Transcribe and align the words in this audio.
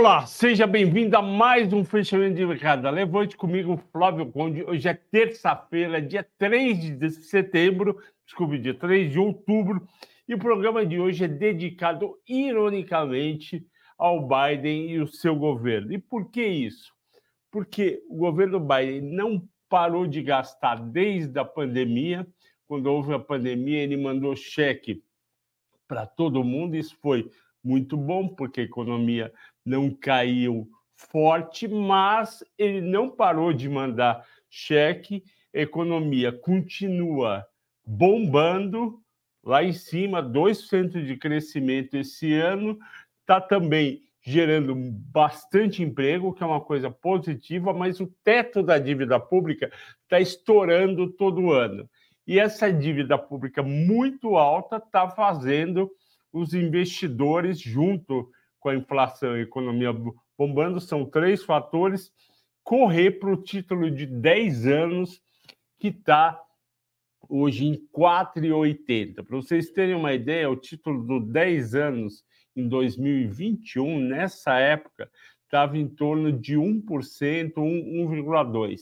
Olá, 0.00 0.24
seja 0.24 0.66
bem-vindo 0.66 1.14
a 1.14 1.20
mais 1.20 1.74
um 1.74 1.84
fechamento 1.84 2.34
de 2.34 2.46
mercado. 2.46 2.88
Levante 2.88 3.36
comigo, 3.36 3.76
Flávio 3.92 4.32
Conde. 4.32 4.64
Hoje 4.64 4.88
é 4.88 4.94
terça-feira, 4.94 6.00
dia 6.00 6.26
3 6.38 6.98
de 6.98 7.10
setembro, 7.10 8.00
desculpe, 8.24 8.58
dia 8.58 8.72
3 8.72 9.12
de 9.12 9.18
outubro, 9.18 9.86
e 10.26 10.32
o 10.32 10.38
programa 10.38 10.86
de 10.86 10.98
hoje 10.98 11.24
é 11.24 11.28
dedicado, 11.28 12.18
ironicamente, 12.26 13.62
ao 13.98 14.26
Biden 14.26 14.90
e 14.90 15.00
o 15.00 15.06
seu 15.06 15.36
governo. 15.36 15.92
E 15.92 15.98
por 15.98 16.30
que 16.30 16.46
isso? 16.46 16.94
Porque 17.50 18.02
o 18.08 18.16
governo 18.16 18.58
Biden 18.58 19.02
não 19.02 19.46
parou 19.68 20.06
de 20.06 20.22
gastar 20.22 20.76
desde 20.76 21.38
a 21.38 21.44
pandemia. 21.44 22.26
Quando 22.66 22.86
houve 22.86 23.12
a 23.12 23.18
pandemia, 23.18 23.80
ele 23.80 23.98
mandou 23.98 24.34
cheque 24.34 25.04
para 25.86 26.06
todo 26.06 26.42
mundo. 26.42 26.74
Isso 26.74 26.96
foi 27.02 27.30
muito 27.62 27.96
bom, 27.96 28.26
porque 28.26 28.62
a 28.62 28.64
economia 28.64 29.30
não 29.64 29.90
caiu 29.90 30.68
forte, 30.94 31.66
mas 31.66 32.44
ele 32.58 32.80
não 32.80 33.10
parou 33.10 33.52
de 33.52 33.68
mandar 33.68 34.24
cheque, 34.48 35.24
economia 35.52 36.32
continua 36.32 37.46
bombando. 37.84 39.00
Lá 39.42 39.64
em 39.64 39.72
cima, 39.72 40.22
2% 40.22 41.02
de 41.04 41.16
crescimento 41.16 41.96
esse 41.96 42.34
ano, 42.34 42.78
está 43.22 43.40
também 43.40 44.02
gerando 44.22 44.74
bastante 44.74 45.82
emprego, 45.82 46.34
que 46.34 46.42
é 46.42 46.46
uma 46.46 46.60
coisa 46.60 46.90
positiva, 46.90 47.72
mas 47.72 48.00
o 48.00 48.06
teto 48.22 48.62
da 48.62 48.78
dívida 48.78 49.18
pública 49.18 49.72
está 50.02 50.20
estourando 50.20 51.10
todo 51.10 51.52
ano. 51.52 51.88
E 52.26 52.38
essa 52.38 52.70
dívida 52.70 53.16
pública 53.16 53.62
muito 53.62 54.36
alta 54.36 54.76
está 54.76 55.08
fazendo 55.08 55.90
os 56.32 56.52
investidores, 56.52 57.58
junto 57.58 58.30
com 58.60 58.68
a 58.68 58.76
inflação 58.76 59.36
e 59.36 59.40
a 59.40 59.42
economia 59.42 59.90
bombando, 60.38 60.80
são 60.80 61.04
três 61.04 61.42
fatores, 61.42 62.12
correr 62.62 63.12
para 63.12 63.32
o 63.32 63.42
título 63.42 63.90
de 63.90 64.06
10 64.06 64.66
anos, 64.66 65.20
que 65.78 65.88
está 65.88 66.40
hoje 67.28 67.66
em 67.66 67.88
4,80. 67.92 69.24
Para 69.24 69.36
vocês 69.36 69.70
terem 69.70 69.94
uma 69.94 70.12
ideia, 70.12 70.50
o 70.50 70.56
título 70.56 71.02
do 71.04 71.20
10 71.20 71.74
anos 71.74 72.24
em 72.54 72.68
2021, 72.68 73.98
nessa 74.00 74.58
época, 74.58 75.10
estava 75.44 75.76
em 75.78 75.88
torno 75.88 76.32
de 76.32 76.56
1%, 76.56 77.54
1,2%. 77.54 78.78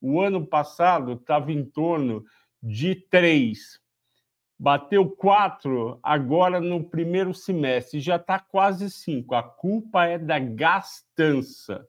O 0.00 0.20
ano 0.20 0.46
passado 0.46 1.14
estava 1.14 1.50
em 1.52 1.64
torno 1.64 2.24
de 2.62 2.94
3%. 3.10 3.80
Bateu 4.58 5.08
4 5.10 5.98
agora 6.02 6.60
no 6.60 6.82
primeiro 6.82 7.34
semestre, 7.34 8.00
já 8.00 8.16
está 8.16 8.38
quase 8.38 8.90
5. 8.90 9.34
A 9.34 9.42
culpa 9.42 10.06
é 10.06 10.18
da 10.18 10.38
gastança. 10.38 11.86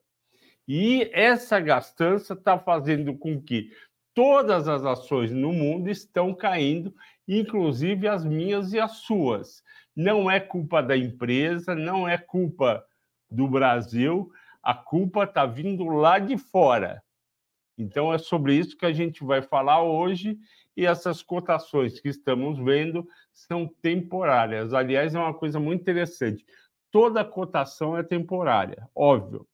E 0.66 1.08
essa 1.14 1.58
gastança 1.60 2.34
está 2.34 2.58
fazendo 2.58 3.16
com 3.16 3.40
que 3.40 3.70
todas 4.12 4.68
as 4.68 4.84
ações 4.84 5.30
no 5.30 5.50
mundo 5.50 5.88
estão 5.88 6.34
caindo, 6.34 6.94
inclusive 7.26 8.06
as 8.06 8.22
minhas 8.22 8.74
e 8.74 8.78
as 8.78 8.98
suas. 8.98 9.62
Não 9.96 10.30
é 10.30 10.38
culpa 10.38 10.82
da 10.82 10.96
empresa, 10.96 11.74
não 11.74 12.06
é 12.06 12.18
culpa 12.18 12.84
do 13.30 13.48
Brasil, 13.48 14.30
a 14.62 14.74
culpa 14.74 15.24
está 15.24 15.46
vindo 15.46 15.84
lá 15.86 16.18
de 16.18 16.36
fora. 16.36 17.02
Então 17.78 18.12
é 18.12 18.18
sobre 18.18 18.54
isso 18.54 18.76
que 18.76 18.84
a 18.84 18.92
gente 18.92 19.24
vai 19.24 19.40
falar 19.40 19.82
hoje 19.82 20.36
e 20.78 20.86
essas 20.86 21.24
cotações 21.24 21.98
que 21.98 22.08
estamos 22.08 22.56
vendo 22.56 23.04
são 23.32 23.66
temporárias. 23.82 24.72
Aliás, 24.72 25.12
é 25.12 25.18
uma 25.18 25.34
coisa 25.34 25.58
muito 25.58 25.80
interessante. 25.80 26.46
Toda 26.88 27.24
cotação 27.24 27.98
é 27.98 28.04
temporária, 28.04 28.88
óbvio. 28.94 29.44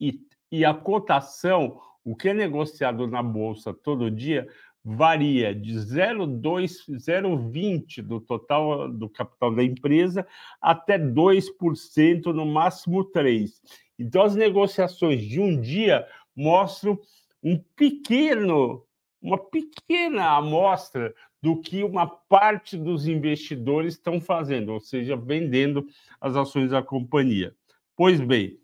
E, 0.00 0.20
e 0.50 0.64
a 0.64 0.74
cotação, 0.74 1.80
o 2.02 2.16
que 2.16 2.30
é 2.30 2.34
negociado 2.34 3.06
na 3.06 3.22
bolsa 3.22 3.72
todo 3.72 4.10
dia, 4.10 4.48
varia 4.84 5.54
de 5.54 5.72
0,2, 5.74 6.84
0,20 6.90 8.02
do 8.02 8.20
total 8.20 8.90
do 8.90 9.08
capital 9.08 9.54
da 9.54 9.62
empresa 9.62 10.26
até 10.60 10.98
2%, 10.98 12.24
no 12.34 12.44
máximo 12.44 13.04
3%. 13.12 13.52
Então, 13.96 14.22
as 14.22 14.34
negociações 14.34 15.22
de 15.22 15.40
um 15.40 15.60
dia 15.60 16.04
mostram 16.34 16.98
um 17.40 17.56
pequeno 17.76 18.84
uma 19.24 19.38
pequena 19.38 20.36
amostra 20.36 21.14
do 21.42 21.58
que 21.60 21.82
uma 21.82 22.06
parte 22.06 22.76
dos 22.76 23.08
investidores 23.08 23.94
estão 23.94 24.20
fazendo, 24.20 24.72
ou 24.72 24.80
seja, 24.80 25.16
vendendo 25.16 25.86
as 26.20 26.36
ações 26.36 26.70
da 26.70 26.82
companhia. 26.82 27.54
Pois 27.96 28.20
bem, 28.20 28.58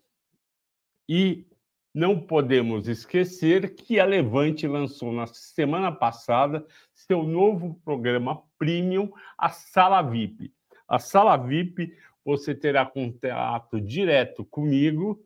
e 1.08 1.46
não 1.94 2.20
podemos 2.20 2.88
esquecer 2.88 3.74
que 3.74 3.98
a 3.98 4.04
Levante 4.04 4.66
lançou 4.66 5.12
na 5.12 5.26
semana 5.26 5.90
passada 5.90 6.64
seu 6.92 7.22
novo 7.22 7.80
programa 7.82 8.42
premium, 8.58 9.10
a 9.38 9.48
Sala 9.48 10.02
VIP. 10.02 10.52
A 10.86 10.98
Sala 10.98 11.36
VIP 11.38 11.96
você 12.22 12.54
terá 12.54 12.84
contato 12.84 13.80
direto 13.80 14.44
comigo, 14.44 15.24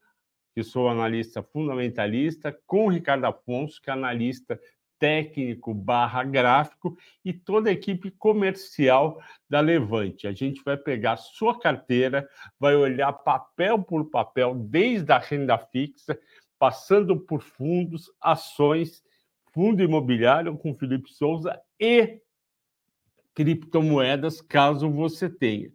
que 0.54 0.62
sou 0.62 0.88
analista 0.88 1.42
fundamentalista, 1.42 2.56
com 2.66 2.86
o 2.86 2.90
Ricardo 2.90 3.24
Afonso, 3.24 3.82
que 3.82 3.90
é 3.90 3.92
analista 3.92 4.58
técnico 4.98 5.74
barra 5.74 6.24
gráfico 6.24 6.96
e 7.24 7.32
toda 7.32 7.70
a 7.70 7.72
equipe 7.72 8.10
comercial 8.10 9.20
da 9.48 9.60
Levante. 9.60 10.26
A 10.26 10.32
gente 10.32 10.62
vai 10.64 10.76
pegar 10.76 11.16
sua 11.16 11.58
carteira, 11.58 12.28
vai 12.58 12.74
olhar 12.74 13.12
papel 13.12 13.82
por 13.82 14.10
papel, 14.10 14.54
desde 14.54 15.12
a 15.12 15.18
renda 15.18 15.58
fixa, 15.58 16.18
passando 16.58 17.18
por 17.18 17.42
fundos, 17.42 18.10
ações, 18.20 19.02
fundo 19.52 19.82
imobiliário 19.82 20.56
com 20.56 20.74
Felipe 20.74 21.12
Souza 21.12 21.60
e 21.78 22.20
criptomoedas, 23.34 24.40
caso 24.40 24.88
você 24.90 25.28
tenha. 25.28 25.70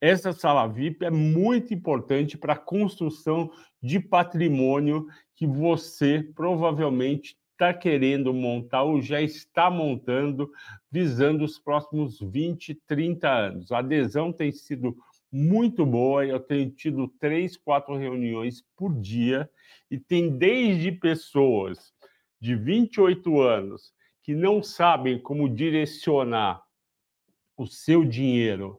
Essa 0.00 0.32
sala 0.32 0.66
VIP 0.66 1.04
é 1.04 1.10
muito 1.10 1.72
importante 1.72 2.36
para 2.36 2.54
a 2.54 2.58
construção 2.58 3.52
de 3.80 4.00
patrimônio 4.00 5.06
que 5.36 5.46
você 5.46 6.28
provavelmente 6.34 7.36
está 7.62 7.72
querendo 7.72 8.34
montar 8.34 8.82
ou 8.82 9.00
já 9.00 9.22
está 9.22 9.70
montando, 9.70 10.50
visando 10.90 11.44
os 11.44 11.60
próximos 11.60 12.18
20, 12.20 12.74
30 12.86 13.28
anos. 13.28 13.70
A 13.70 13.78
adesão 13.78 14.32
tem 14.32 14.50
sido 14.50 14.96
muito 15.30 15.86
boa, 15.86 16.26
eu 16.26 16.40
tenho 16.40 16.68
tido 16.72 17.06
três, 17.20 17.56
quatro 17.56 17.96
reuniões 17.96 18.64
por 18.76 18.92
dia, 19.00 19.48
e 19.88 19.96
tem 19.96 20.36
desde 20.36 20.90
pessoas 20.90 21.94
de 22.40 22.56
28 22.56 23.40
anos 23.40 23.94
que 24.22 24.34
não 24.34 24.60
sabem 24.60 25.18
como 25.18 25.48
direcionar 25.48 26.62
o 27.56 27.66
seu 27.66 28.04
dinheiro 28.04 28.78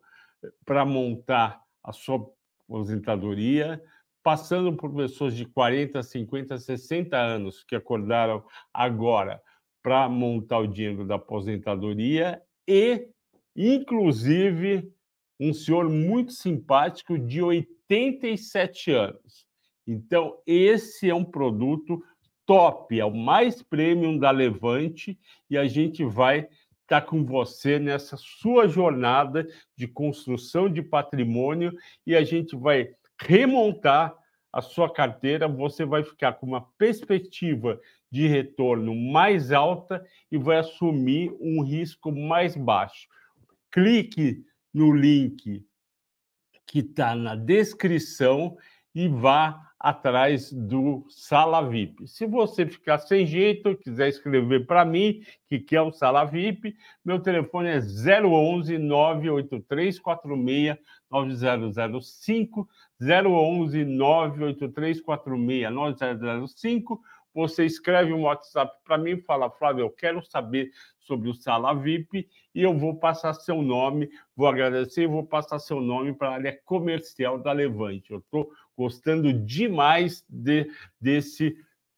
para 0.66 0.84
montar 0.84 1.62
a 1.82 1.94
sua 1.94 2.30
aposentadoria, 2.68 3.82
passando 4.24 4.74
por 4.76 4.96
pessoas 4.96 5.36
de 5.36 5.46
40, 5.46 6.02
50, 6.02 6.58
60 6.58 7.18
anos 7.18 7.64
que 7.64 7.75
acordaram 7.75 8.44
agora 8.74 9.42
para 9.84 10.08
montar 10.08 10.60
o 10.60 10.68
dinheiro 10.68 11.06
da 11.06 11.16
aposentadoria 11.16 12.42
e, 12.66 13.10
inclusive, 13.56 14.90
um 15.38 15.54
senhor 15.54 15.90
muito 15.90 16.31
simpático 16.31 17.20
de 17.20 17.42
87 17.42 18.92
anos. 18.92 19.46
Então, 19.86 20.38
esse 20.48 21.10
é 21.10 21.14
um 21.14 21.26
produto 21.26 22.02
top, 22.46 22.98
é 22.98 23.04
o 23.04 23.14
mais 23.14 23.62
premium 23.62 24.18
da 24.18 24.31
Levante 24.31 25.19
e 25.50 25.58
a 25.58 25.66
gente 25.66 26.06
vai 26.06 26.40
estar 26.40 27.02
tá 27.02 27.02
com 27.02 27.26
você 27.26 27.78
nessa 27.78 28.16
sua 28.16 28.69
jornada 28.69 29.46
de 29.76 29.88
construção 29.88 30.69
de 30.69 30.81
patrimônio 30.81 31.74
e 32.08 32.16
a 32.16 32.24
gente 32.24 32.56
vai 32.56 32.94
remontar 33.25 34.16
a 34.52 34.62
sua 34.62 34.92
carteira, 34.92 35.48
você 35.48 35.84
vai 35.84 36.04
ficar 36.04 36.34
com 36.34 36.46
uma 36.46 36.62
perspectiva 36.78 37.80
de 38.12 38.28
retorno 38.28 38.94
mais 38.94 39.52
alta 39.52 40.06
e 40.31 40.38
vai 40.38 40.58
assumir 40.58 41.36
um 41.40 41.64
risco 41.64 42.12
mais 42.12 42.56
baixo. 42.56 43.08
Clique 43.72 44.46
no 44.72 44.96
link 44.96 45.66
que 46.68 46.80
está 46.80 47.16
na 47.16 47.36
descrição 47.36 48.56
e 48.94 49.07
vá 49.07 49.74
atrás 49.84 50.50
do 50.50 51.06
Sala 51.10 51.62
VIP. 51.68 52.07
Se 52.07 52.25
você 52.25 52.66
ficar 52.66 53.00
sem 53.00 53.25
jeito, 53.25 53.75
quiser 53.75 54.07
escrever 54.07 54.66
para 54.66 54.86
mim, 54.86 55.22
que 55.45 55.60
quer 55.60 55.81
o 55.81 55.92
Sala 55.92 56.24
VIP, 56.24 56.74
meu 57.04 57.19
telefone 57.19 57.68
é 57.68 57.80
011 57.80 58.78
983 58.78 60.00
46 60.00 60.78
9005, 61.12 62.69
011 63.01 63.84
983 63.84 65.01
46 65.01 65.72
9005. 65.74 67.01
você 67.34 67.66
escreve 67.66 68.13
um 68.13 68.22
WhatsApp 68.22 68.74
para 68.86 68.98
mim 68.98 69.12
e 69.12 69.22
fala, 69.22 69.50
Flávio, 69.50 69.81
eu 69.84 69.90
quero 69.90 70.24
saber 70.24 70.69
sobre 71.00 71.30
o 71.30 71.34
Sala 71.34 71.74
VIP 71.74 72.30
e 72.56 72.62
eu 72.62 72.78
vou 72.78 72.95
passar 72.95 73.34
seu 73.34 73.62
nome, 73.62 74.10
vou 74.36 74.48
agradecer 74.48 75.04
e 75.04 75.07
vou 75.07 75.25
passar 75.25 75.60
seu 75.60 75.81
nome 75.81 76.13
para 76.13 76.30
a 76.30 76.34
área 76.36 76.60
comercial 76.63 77.38
da 77.38 77.51
Levante. 77.51 78.12
Eu 78.12 78.19
estou 78.19 78.50
gostando 78.78 79.31
demais 79.31 80.25
de, 80.30 80.70
desse 81.00 81.56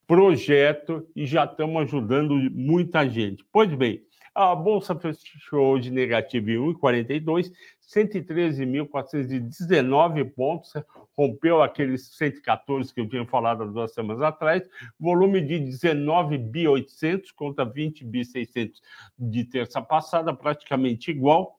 projeto 0.08 1.08
e 1.16 1.26
já 1.26 1.46
estamos 1.46 1.82
ajudando 1.84 2.36
muita 2.52 3.10
gente. 3.10 3.44
Pois 3.52 3.74
bem, 3.74 4.06
a 4.36 4.54
Bolsa 4.54 4.94
fechou 4.96 5.74
hoje 5.74 5.90
negativa 5.90 6.52
em 6.52 6.58
1,42, 6.58 7.52
113.419 7.82 10.30
pontos, 10.34 10.74
rompeu 11.18 11.64
aqueles 11.64 12.14
114 12.18 12.94
que 12.94 13.00
eu 13.00 13.08
tinha 13.08 13.26
falado 13.26 13.64
há 13.64 13.66
duas 13.66 13.94
semanas 13.94 14.22
atrás, 14.22 14.70
volume 15.00 15.40
de 15.40 15.62
19.800 15.62 17.32
contra 17.34 17.66
20.600 17.66 18.74
de 19.18 19.46
terça 19.46 19.82
passada, 19.82 20.34
praticamente 20.34 21.12
igual. 21.12 21.58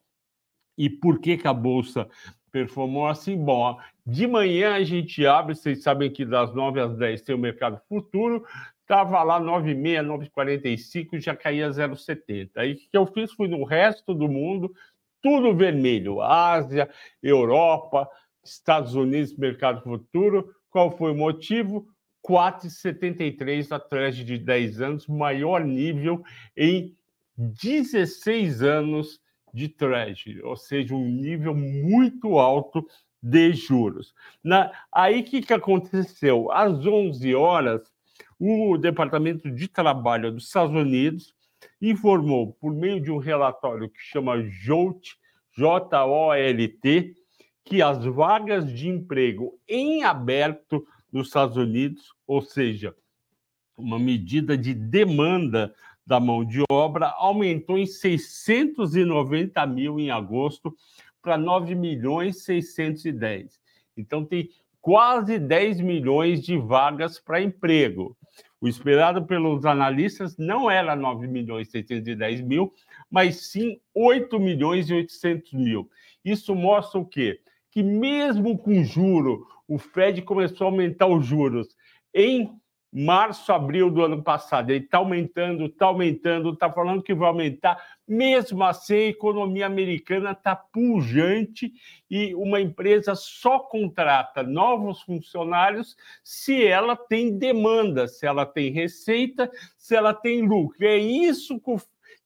E 0.77 0.91
por 0.91 1.19
que, 1.19 1.39
que 1.39 1.49
a 1.49 1.55
Bolsa 1.55 2.07
performou 2.56 3.06
assim? 3.06 3.37
Bom, 3.37 3.79
de 4.06 4.26
manhã 4.26 4.73
a 4.73 4.82
gente 4.82 5.26
abre, 5.26 5.55
vocês 5.55 5.82
sabem 5.82 6.11
que 6.11 6.25
das 6.25 6.55
9 6.55 6.81
às 6.81 6.97
10 6.97 7.20
tem 7.20 7.35
o 7.35 7.38
mercado 7.38 7.79
futuro, 7.87 8.47
Estava 8.81 9.20
lá 9.25 9.41
9,6, 9.41 10.31
9,45, 10.31 11.20
já 11.20 11.35
caía 11.35 11.69
0,70. 11.69 12.50
Aí 12.55 12.75
o 12.75 12.76
que 12.76 12.88
eu 12.93 13.05
fiz? 13.05 13.32
Fui 13.32 13.49
no 13.49 13.64
resto 13.64 14.14
do 14.14 14.29
mundo, 14.29 14.73
tudo 15.20 15.53
vermelho. 15.56 16.23
Ásia, 16.23 16.88
Europa, 17.20 18.08
Estados 18.44 18.94
Unidos, 18.94 19.37
mercado 19.37 19.82
futuro. 19.82 20.55
Qual 20.70 20.97
foi 20.97 21.11
o 21.11 21.17
motivo? 21.17 21.88
4,73 22.25 23.73
atrás 23.73 24.14
de 24.14 24.38
10 24.38 24.81
anos, 24.81 25.09
maior 25.09 25.64
nível 25.64 26.23
em 26.56 26.97
16 27.37 28.62
anos 28.62 29.20
de 29.56 29.69
Treasury, 29.69 30.43
ou 30.43 30.55
seja, 30.55 30.94
um 30.94 31.08
nível 31.08 31.55
muito 31.55 32.38
alto 32.38 32.87
de 33.23 33.55
juros. 33.55 34.14
Na, 34.44 34.70
aí 34.93 35.20
o 35.20 35.25
que, 35.25 35.41
que 35.41 35.55
aconteceu? 35.55 36.53
Às 36.53 36.87
11 36.87 37.35
horas, 37.35 37.91
o 38.38 38.76
Departamento 38.76 39.50
de 39.50 39.67
Trabalho 39.67 40.31
dos 40.31 40.44
Estados 40.44 40.76
Unidos 40.76 41.35
informou, 41.81 42.53
por 42.61 42.70
meio 42.75 43.00
de 43.00 43.11
um 43.11 43.17
relatório 43.17 43.88
que 43.88 44.00
chama 44.00 44.43
JOLT, 44.43 45.17
J-O-L-T, 45.56 47.14
que 47.64 47.81
as 47.81 48.05
vagas 48.05 48.70
de 48.70 48.88
emprego 48.91 49.59
em 49.67 50.05
aberto 50.05 50.87
nos 51.11 51.29
Estados 51.29 51.56
Unidos, 51.56 52.12
ou 52.26 52.43
seja, 52.43 52.94
uma 53.75 53.99
medida 53.99 54.56
de 54.56 54.75
demanda 54.75 55.75
da 56.06 56.20
mão 56.20 56.44
de 56.44 56.62
obra, 56.70 57.08
aumentou 57.17 57.76
em 57.76 57.87
690 57.87 59.67
mil 59.67 59.99
em 59.99 60.11
agosto 60.11 60.75
para 61.20 61.37
9 61.37 61.75
milhões 61.75 62.44
610. 62.44 63.61
Então, 63.97 64.25
tem 64.25 64.49
quase 64.81 65.38
10 65.38 65.81
milhões 65.81 66.43
de 66.43 66.56
vagas 66.56 67.19
para 67.19 67.43
emprego. 67.43 68.17
O 68.61 68.69
esperado 68.69 69.26
pelos 69.26 69.67
analistas 69.67 70.37
não 70.37 70.70
era 70.70 70.94
9 70.94 71.26
milhões 71.26 71.69
e 71.69 71.70
610 71.73 72.41
mil, 72.43 72.73
mas 73.11 73.49
sim 73.50 73.81
8 73.94 74.38
milhões 74.38 74.88
e 74.88 74.94
800 74.94 75.52
mil. 75.55 75.91
Isso 76.25 76.55
mostra 76.55 77.00
o 77.00 77.05
quê? 77.05 77.41
Que 77.70 77.82
mesmo 77.82 78.56
com 78.56 78.82
juro, 78.85 79.47
o 79.69 79.79
Fed 79.79 80.23
começou 80.23 80.67
a 80.67 80.70
aumentar 80.70 81.06
os 81.06 81.26
juros 81.26 81.69
em 82.14 82.50
março, 82.99 83.53
abril 83.53 83.91
do 83.91 84.03
ano 84.03 84.23
passado. 84.23 84.71
Ele 84.71 84.83
está 84.83 84.97
aumentando, 84.97 85.67
está 85.67 85.85
aumentando, 85.85 86.55
está 86.55 86.73
falando 86.73 87.03
que 87.03 87.13
vai 87.13 87.29
aumentar. 87.29 87.79
Mesmo 88.09 88.65
assim, 88.65 88.95
a 88.95 89.09
economia 89.09 89.67
americana 89.67 90.31
está 90.31 90.57
pujante 90.57 91.75
e 92.11 92.35
uma 92.35 92.59
empresa 92.59 93.15
só 93.15 93.59
contrata 93.59 94.43
novos 94.43 95.03
funcionários 95.03 95.95
se 96.25 96.65
ela 96.65 96.97
tem 96.97 97.37
demanda, 97.37 98.09
se 98.09 98.25
ela 98.25 98.47
tem 98.47 98.73
receita, 98.73 99.51
se 99.77 99.95
ela 99.95 100.15
tem 100.15 100.41
lucro. 100.41 100.87
É 100.87 100.97
isso 100.97 101.61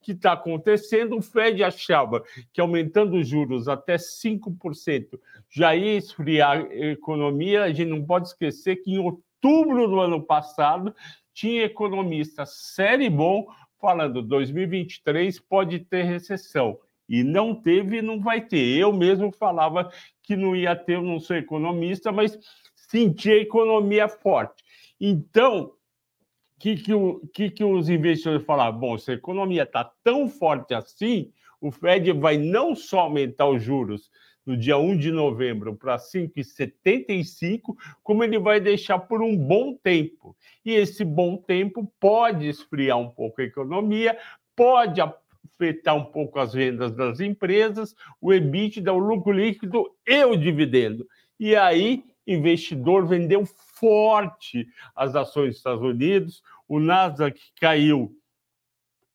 que 0.01 0.13
está 0.13 0.31
acontecendo. 0.31 1.17
O 1.17 1.21
Fed 1.21 1.61
achava 1.65 2.23
que 2.53 2.61
aumentando 2.61 3.17
os 3.17 3.27
juros 3.27 3.67
até 3.67 3.97
5% 3.97 5.19
já 5.49 5.75
ia 5.75 5.97
esfriar 5.97 6.59
a 6.59 6.75
economia. 6.91 7.63
A 7.63 7.73
gente 7.73 7.89
não 7.89 8.05
pode 8.05 8.29
esquecer 8.29 8.77
que 8.77 8.91
em 8.91 8.99
outubro 8.99 9.30
do 9.41 9.99
ano 9.99 10.21
passado, 10.21 10.95
tinha 11.33 11.63
economista 11.63 12.45
série 12.45 13.09
bom 13.09 13.47
falando 13.79 14.21
2023 14.21 15.39
pode 15.39 15.79
ter 15.79 16.03
recessão. 16.03 16.77
E 17.09 17.23
não 17.23 17.53
teve 17.53 17.97
e 17.97 18.01
não 18.01 18.21
vai 18.21 18.39
ter. 18.39 18.77
Eu 18.77 18.93
mesmo 18.93 19.31
falava 19.31 19.91
que 20.23 20.35
não 20.35 20.55
ia 20.55 20.75
ter, 20.75 20.95
eu 20.95 21.01
não 21.01 21.19
sou 21.19 21.35
economista, 21.35 22.11
mas 22.11 22.37
senti 22.75 23.31
a 23.31 23.37
economia 23.37 24.07
forte. 24.07 24.63
Então, 24.99 25.63
o 25.63 26.59
que, 26.59 26.75
que, 26.77 26.93
que, 27.33 27.49
que 27.49 27.63
os 27.63 27.89
investidores 27.89 28.45
falaram? 28.45 28.77
Bom, 28.77 28.97
se 28.97 29.11
a 29.11 29.15
economia 29.15 29.63
está 29.63 29.91
tão 30.03 30.29
forte 30.29 30.73
assim, 30.73 31.33
o 31.59 31.71
Fed 31.71 32.11
vai 32.13 32.37
não 32.37 32.75
só 32.75 33.01
aumentar 33.01 33.47
os 33.47 33.61
juros 33.61 34.09
no 34.45 34.57
dia 34.57 34.77
1 34.77 34.97
de 34.97 35.11
novembro 35.11 35.75
para 35.75 35.97
5,75, 35.97 37.75
como 38.03 38.23
ele 38.23 38.39
vai 38.39 38.59
deixar 38.59 38.99
por 38.99 39.21
um 39.21 39.37
bom 39.37 39.75
tempo. 39.75 40.35
E 40.65 40.71
esse 40.71 41.03
bom 41.03 41.37
tempo 41.37 41.91
pode 41.99 42.47
esfriar 42.47 42.97
um 42.97 43.09
pouco 43.09 43.41
a 43.41 43.45
economia, 43.45 44.17
pode 44.55 45.01
afetar 45.01 45.95
um 45.95 46.05
pouco 46.05 46.39
as 46.39 46.53
vendas 46.53 46.91
das 46.95 47.19
empresas, 47.19 47.95
o 48.19 48.33
EBITDA, 48.33 48.91
o 48.91 48.99
lucro 48.99 49.31
líquido 49.31 49.89
e 50.07 50.23
o 50.23 50.35
dividendo. 50.35 51.07
E 51.39 51.55
aí, 51.55 52.03
investidor 52.25 53.07
vendeu 53.07 53.45
forte 53.45 54.67
as 54.95 55.15
ações 55.15 55.49
dos 55.49 55.57
Estados 55.57 55.81
Unidos, 55.81 56.43
o 56.67 56.79
Nasdaq 56.79 57.39
caiu 57.59 58.15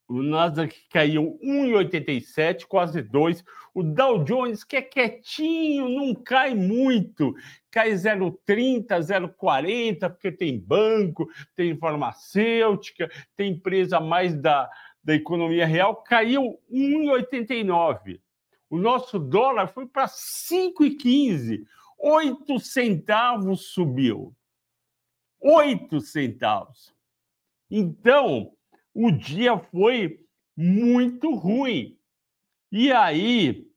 o 0.09 0.23
Nasdaq 0.23 0.75
caiu 0.89 1.39
1,87, 1.43 2.67
quase 2.67 3.03
2. 3.03 3.45
O 3.75 3.83
Dow 3.83 4.23
Jones, 4.23 4.63
que 4.63 4.77
é 4.77 4.83
quietinho, 4.83 5.89
não 5.89 6.15
cai 6.15 6.55
muito, 6.55 7.35
cai 7.71 7.91
0,30, 7.91 8.87
0,40, 8.87 10.11
porque 10.11 10.31
tem 10.31 10.59
banco, 10.59 11.29
tem 11.55 11.77
farmacêutica, 11.77 13.11
tem 13.37 13.53
empresa 13.53 13.99
mais 13.99 14.35
da, 14.35 14.71
da 15.03 15.15
economia 15.15 15.67
real, 15.67 15.97
caiu 15.97 16.59
1,89. 16.73 18.21
O 18.71 18.79
nosso 18.79 19.19
dólar 19.19 19.69
foi 19.69 19.87
para 19.87 20.07
5,15. 20.07 21.65
8 21.99 22.59
centavos 22.61 23.73
subiu. 23.73 24.35
8 25.41 26.01
centavos. 26.01 26.95
Então, 27.71 28.56
o 28.99 29.11
dia 29.11 29.59
foi 29.59 30.25
muito 30.57 31.35
ruim. 31.35 31.99
E 32.73 32.91
aí, 32.91 33.71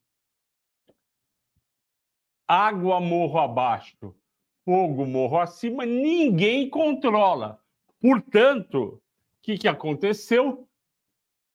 água 2.48 2.98
morro 3.00 3.38
abaixo, 3.38 4.16
fogo 4.64 5.04
morro 5.04 5.38
acima, 5.38 5.84
ninguém 5.84 6.70
controla. 6.70 7.62
Portanto, 8.00 8.94
o 8.94 9.00
que, 9.42 9.58
que 9.58 9.68
aconteceu? 9.68 10.66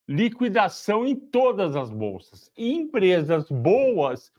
Liquidação 0.08 1.04
em 1.04 1.16
todas 1.16 1.76
as 1.76 1.90
bolsas. 1.90 2.52
empresas 2.56 3.50
boas 3.50 4.32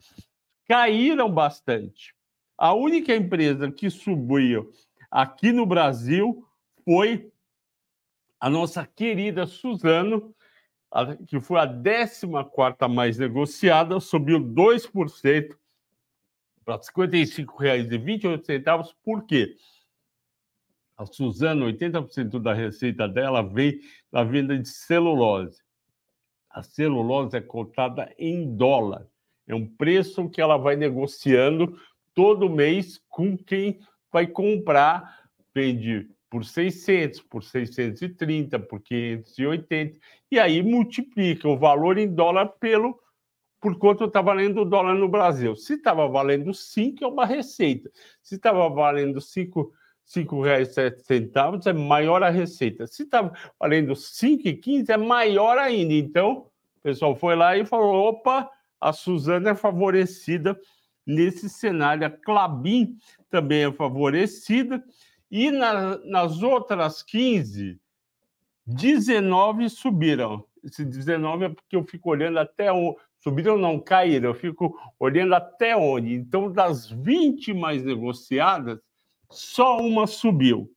caíram 0.65 1.29
bastante. 1.29 2.15
A 2.57 2.73
única 2.73 3.13
empresa 3.13 3.69
que 3.69 3.89
subiu 3.89 4.71
aqui 5.11 5.51
no 5.51 5.65
Brasil 5.65 6.47
foi 6.85 7.29
a 8.39 8.49
nossa 8.49 8.85
querida 8.85 9.45
Suzano, 9.45 10.33
que 11.27 11.39
foi 11.39 11.59
a 11.59 11.67
14 11.67 12.25
mais 12.89 13.17
negociada, 13.17 13.99
subiu 13.99 14.39
2% 14.39 15.55
para 16.63 16.75
R$ 16.75 16.81
55,28. 16.81 18.93
Por 19.03 19.25
quê? 19.25 19.55
A 20.97 21.05
Suzano, 21.05 21.65
80% 21.65 22.41
da 22.41 22.53
receita 22.53 23.07
dela 23.07 23.41
vem 23.41 23.79
da 24.11 24.23
venda 24.23 24.57
de 24.57 24.67
celulose. 24.67 25.61
A 26.49 26.63
celulose 26.63 27.37
é 27.37 27.41
cotada 27.41 28.13
em 28.17 28.55
dólar. 28.55 29.07
É 29.47 29.53
um 29.53 29.67
preço 29.67 30.27
que 30.29 30.41
ela 30.41 30.57
vai 30.57 30.75
negociando 30.75 31.79
todo 32.13 32.49
mês 32.49 32.99
com 33.09 33.37
quem 33.37 33.79
vai 34.11 34.25
comprar. 34.25 35.29
Vende 35.53 36.09
por 36.29 36.43
600, 36.43 37.21
por 37.21 37.43
630, 37.43 38.59
por 38.59 38.81
580, 38.81 39.97
e 40.31 40.39
aí 40.39 40.61
multiplica 40.61 41.47
o 41.47 41.57
valor 41.57 41.97
em 41.97 42.13
dólar 42.13 42.47
pelo 42.59 42.99
por 43.59 43.77
quanto 43.77 44.05
está 44.05 44.21
valendo 44.21 44.61
o 44.61 44.65
dólar 44.65 44.93
no 44.95 45.09
Brasil. 45.09 45.55
Se 45.55 45.73
estava 45.73 46.07
valendo 46.07 46.53
5, 46.53 47.03
é 47.03 47.07
uma 47.07 47.25
receita. 47.25 47.89
Se 48.21 48.35
estava 48.35 48.69
valendo 48.69 49.19
5, 49.19 49.73
R$ 50.15 50.23
5,07 50.23 51.67
é 51.67 51.73
maior 51.73 52.23
a 52.23 52.29
receita. 52.29 52.87
Se 52.87 53.03
está 53.03 53.31
valendo 53.59 53.89
R$ 53.89 53.95
5,15 53.95 54.89
é 54.89 54.97
maior 54.97 55.57
ainda. 55.57 55.93
Então, 55.93 56.47
o 56.77 56.81
pessoal 56.81 57.15
foi 57.15 57.35
lá 57.35 57.57
e 57.57 57.65
falou: 57.65 58.09
opa, 58.09 58.49
a 58.79 58.93
Suzana 58.93 59.51
é 59.51 59.55
favorecida 59.55 60.57
nesse 61.05 61.49
cenário. 61.49 62.05
A 62.05 62.09
Clabin 62.09 62.95
também 63.29 63.65
é 63.65 63.71
favorecida. 63.71 64.83
E 65.29 65.51
na, 65.51 65.97
nas 66.05 66.41
outras 66.41 67.03
15, 67.03 67.79
19 68.65 69.69
subiram. 69.69 70.45
Esse 70.63 70.83
19 70.83 71.45
é 71.45 71.49
porque 71.49 71.75
eu 71.75 71.83
fico 71.83 72.09
olhando 72.09 72.39
até 72.39 72.71
onde. 72.71 72.97
Subiram 73.19 73.57
não, 73.57 73.79
caíram. 73.79 74.29
Eu 74.29 74.35
fico 74.35 74.77
olhando 74.99 75.33
até 75.33 75.75
onde. 75.75 76.13
Então, 76.13 76.51
das 76.51 76.89
20 76.89 77.53
mais 77.53 77.83
negociadas, 77.83 78.79
só 79.29 79.77
uma 79.77 80.07
subiu. 80.07 80.71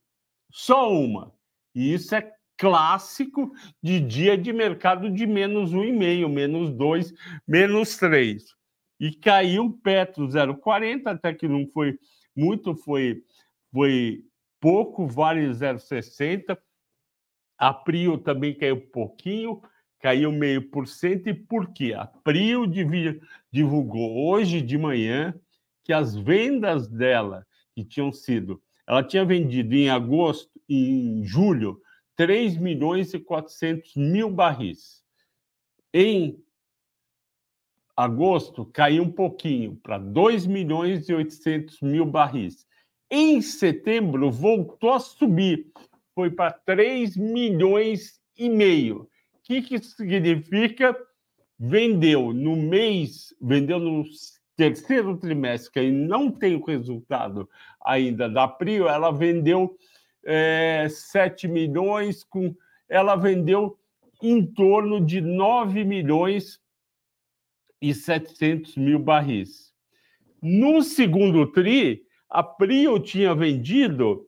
Só 0.50 0.92
uma. 0.92 1.33
E 1.75 1.92
isso 1.95 2.14
é 2.14 2.33
clássico 2.57 3.52
de 3.83 4.00
dia 4.00 4.37
de 4.37 4.52
mercado 4.52 5.11
de 5.11 5.26
menos 5.26 5.73
1,5, 5.73 6.28
menos 6.28 6.71
2, 6.71 7.12
menos 7.47 7.97
3. 7.97 8.54
E 8.99 9.12
caiu 9.12 9.64
o 9.64 9.73
Petro 9.73 10.26
0,40, 10.26 11.07
até 11.07 11.33
que 11.33 11.49
não 11.49 11.66
foi 11.73 11.99
muito, 12.37 12.75
foi, 12.75 13.25
foi 13.73 14.23
pouco, 14.61 15.07
Vale 15.07 15.49
0,60. 15.49 16.57
A 17.59 17.75
Prio 17.75 18.19
também 18.19 18.55
caiu 18.55 18.81
pouquinho, 18.81 19.62
caiu 19.99 20.31
meio 20.31 20.71
por 20.71 20.87
cento. 20.87 21.29
E 21.29 21.35
por 21.35 21.73
quê? 21.73 21.95
A 21.95 22.07
Prio 22.07 22.67
divulgou 23.50 24.29
hoje 24.29 24.61
de 24.61 24.79
manhã 24.79 25.35
que 25.83 25.93
as 25.93 26.14
vendas 26.14 26.88
dela 26.88 27.47
que 27.75 27.85
tinham 27.85 28.12
sido. 28.12 28.62
Ela 28.87 29.02
tinha 29.02 29.25
vendido 29.25 29.75
em 29.75 29.88
agosto, 29.88 30.50
em 30.69 31.25
julho, 31.25 31.81
3 32.17 32.57
milhões 32.57 33.14
e 33.14 33.19
400 33.19 33.95
mil 33.97 34.31
barris. 34.31 35.02
Em 35.93 36.43
agosto, 37.97 38.64
caiu 38.67 39.05
um 39.05 39.11
pouquinho 39.11 39.76
para 39.76 39.99
2 39.99 40.47
milhões 40.47 41.09
e 41.09 41.14
800 41.14 41.81
mil 41.81 42.07
barris. 42.07 42.67
Em 43.11 43.43
setembro, 43.43 44.31
voltou 44.31 44.93
a 44.93 45.00
subir, 45.00 45.73
foi 46.14 46.31
para 46.31 46.52
3 46.52 47.17
milhões 47.17 48.21
e 48.37 48.49
meio. 48.49 49.02
O 49.02 49.09
que, 49.43 49.62
que 49.62 49.79
significa? 49.83 50.97
Vendeu 51.59 52.33
no 52.33 52.55
mês, 52.55 53.35
vendeu 53.40 53.79
no 53.79 54.05
terceiro 54.57 55.17
trimestre, 55.17 55.73
que 55.73 55.90
não 55.90 56.31
tem 56.31 56.55
o 56.55 56.64
resultado 56.64 57.49
ainda 57.85 58.29
da 58.29 58.47
Prio, 58.47 58.87
ela 58.87 59.11
vendeu 59.11 59.76
é, 60.25 60.87
7 60.88 61.49
milhões, 61.49 62.23
com, 62.23 62.55
ela 62.88 63.17
vendeu 63.17 63.79
em 64.23 64.47
torno 64.47 65.05
de 65.05 65.21
9 65.21 65.85
milhões 65.85 66.61
e 67.81 67.95
700 67.95 68.76
mil 68.76 68.99
barris. 68.99 69.73
No 70.43 70.83
segundo 70.83 71.50
TRI, 71.50 72.02
a 72.30 72.42
Prio 72.42 72.99
tinha 73.00 73.34
vendido 73.34 74.26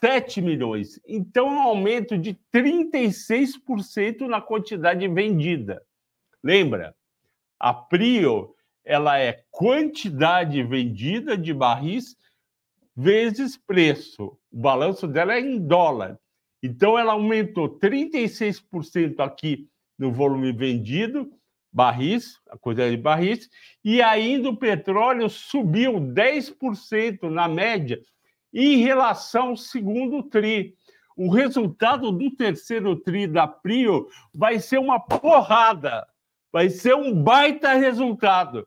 7 0.00 0.42
milhões. 0.42 1.00
Então, 1.06 1.48
um 1.48 1.60
aumento 1.60 2.18
de 2.18 2.36
36% 2.52 4.26
na 4.26 4.40
quantidade 4.40 5.06
vendida. 5.08 5.82
Lembra? 6.42 6.94
A 7.58 7.72
Prio 7.72 8.54
ela 8.84 9.18
é 9.18 9.44
quantidade 9.50 10.62
vendida 10.62 11.38
de 11.38 11.54
barris 11.54 12.16
vezes 12.94 13.56
preço. 13.56 14.36
O 14.52 14.60
balanço 14.60 15.08
dela 15.08 15.34
é 15.34 15.40
em 15.40 15.58
dólar. 15.58 16.18
Então, 16.62 16.98
ela 16.98 17.12
aumentou 17.12 17.78
36% 17.78 19.20
aqui 19.20 19.68
no 19.98 20.12
volume 20.12 20.52
vendido, 20.52 21.30
barris, 21.74 22.40
a 22.48 22.56
quantidade 22.56 22.96
de 22.96 23.02
barris, 23.02 23.50
e 23.84 24.00
ainda 24.00 24.48
o 24.48 24.56
petróleo 24.56 25.28
subiu 25.28 25.94
10% 25.94 27.24
na 27.24 27.48
média 27.48 28.00
em 28.52 28.76
relação 28.76 29.48
ao 29.48 29.56
segundo 29.56 30.22
TRI. 30.22 30.74
O 31.16 31.28
resultado 31.30 32.12
do 32.12 32.30
terceiro 32.30 32.96
TRI 32.96 33.26
da 33.26 33.46
Prio 33.46 34.08
vai 34.32 34.58
ser 34.58 34.78
uma 34.78 35.00
porrada, 35.00 36.06
vai 36.52 36.70
ser 36.70 36.94
um 36.94 37.22
baita 37.22 37.74
resultado 37.74 38.66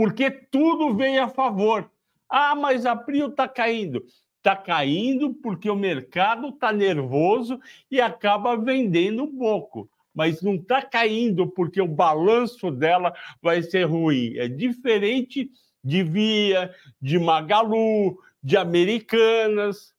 porque 0.00 0.30
tudo 0.30 0.94
veio 0.94 1.22
a 1.22 1.28
favor. 1.28 1.90
Ah, 2.26 2.54
mas 2.54 2.86
a 2.86 2.96
Prio 2.96 3.26
está 3.26 3.46
caindo. 3.46 4.02
Está 4.38 4.56
caindo 4.56 5.34
porque 5.34 5.68
o 5.68 5.76
mercado 5.76 6.48
está 6.48 6.72
nervoso 6.72 7.60
e 7.90 8.00
acaba 8.00 8.56
vendendo 8.56 9.26
pouco. 9.26 9.90
Mas 10.14 10.42
não 10.42 10.54
está 10.54 10.82
caindo 10.82 11.46
porque 11.46 11.80
o 11.80 11.86
balanço 11.86 12.70
dela 12.70 13.14
vai 13.40 13.62
ser 13.62 13.84
ruim. 13.84 14.36
É 14.36 14.48
diferente 14.48 15.50
de 15.82 16.02
Via, 16.02 16.74
de 17.00 17.18
Magalu, 17.18 18.18
de 18.42 18.56
Americanas, 18.56 19.94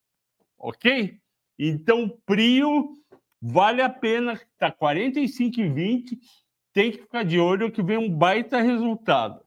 ok? 0.57 1.17
Então, 1.57 2.09
Prio 2.25 2.97
vale 3.41 3.81
a 3.81 3.89
pena, 3.89 4.33
está 4.33 4.71
45,20, 4.71 6.17
tem 6.73 6.91
que 6.91 6.99
ficar 6.99 7.23
de 7.23 7.39
olho 7.39 7.71
que 7.71 7.81
vem 7.81 7.97
um 7.97 8.09
baita 8.09 8.61
resultado. 8.61 9.43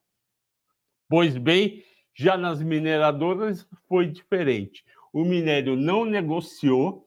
Pois 1.09 1.37
bem, 1.37 1.85
já 2.15 2.37
nas 2.37 2.63
mineradoras 2.63 3.67
foi 3.89 4.07
diferente. 4.07 4.85
O 5.13 5.25
minério 5.25 5.77
não 5.77 6.05
negociou, 6.05 7.04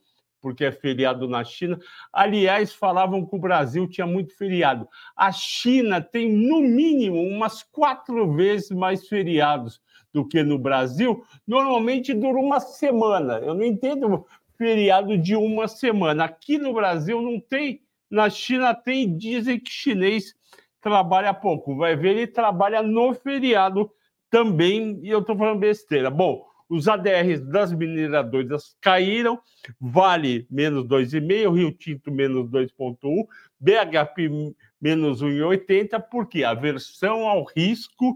porque 0.47 0.63
é 0.63 0.71
feriado 0.71 1.27
na 1.27 1.43
China. 1.43 1.77
Aliás, 2.11 2.73
falavam 2.73 3.25
que 3.25 3.35
o 3.35 3.39
Brasil 3.39 3.85
tinha 3.85 4.07
muito 4.07 4.33
feriado. 4.33 4.87
A 5.13 5.29
China 5.29 5.99
tem, 5.99 6.31
no 6.31 6.61
mínimo, 6.61 7.21
umas 7.21 7.63
quatro 7.63 8.33
vezes 8.33 8.71
mais 8.71 9.09
feriados 9.09 9.81
do 10.13 10.25
que 10.25 10.41
no 10.43 10.57
Brasil. 10.57 11.21
Normalmente 11.45 12.13
dura 12.13 12.39
uma 12.39 12.61
semana. 12.61 13.39
Eu 13.39 13.53
não 13.53 13.63
entendo 13.65 14.25
feriado 14.57 15.17
de 15.17 15.35
uma 15.35 15.67
semana. 15.67 16.23
Aqui 16.23 16.57
no 16.57 16.73
Brasil 16.73 17.21
não 17.21 17.41
tem, 17.41 17.81
na 18.09 18.29
China 18.29 18.73
tem, 18.73 19.17
dizem 19.17 19.59
que 19.59 19.69
chinês 19.69 20.33
trabalha 20.79 21.33
pouco. 21.33 21.75
Vai 21.75 21.97
ver, 21.97 22.11
ele 22.11 22.27
trabalha 22.27 22.81
no 22.81 23.13
feriado 23.13 23.91
também, 24.29 24.97
e 25.03 25.09
eu 25.09 25.19
estou 25.19 25.37
falando 25.37 25.59
besteira. 25.59 26.09
Bom, 26.09 26.46
os 26.69 26.87
ADRs 26.87 27.41
das 27.41 27.71
mineradoras 27.71 28.75
caíram, 28.81 29.39
Vale 29.79 30.47
menos 30.49 30.85
2,5, 30.85 31.55
Rio 31.55 31.71
Tinto 31.71 32.11
menos 32.11 32.49
2,1, 32.49 33.25
BHP 33.59 34.55
menos 34.79 35.21
1,80, 35.21 36.01
porque 36.09 36.43
aversão 36.43 37.27
ao 37.27 37.43
risco 37.43 38.15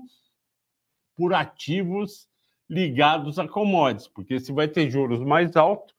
por 1.16 1.34
ativos 1.34 2.28
ligados 2.70 3.38
a 3.38 3.48
commodities, 3.48 4.08
porque 4.08 4.40
se 4.40 4.52
vai 4.52 4.68
ter 4.68 4.90
juros 4.90 5.20
mais 5.22 5.56
altos, 5.56 5.96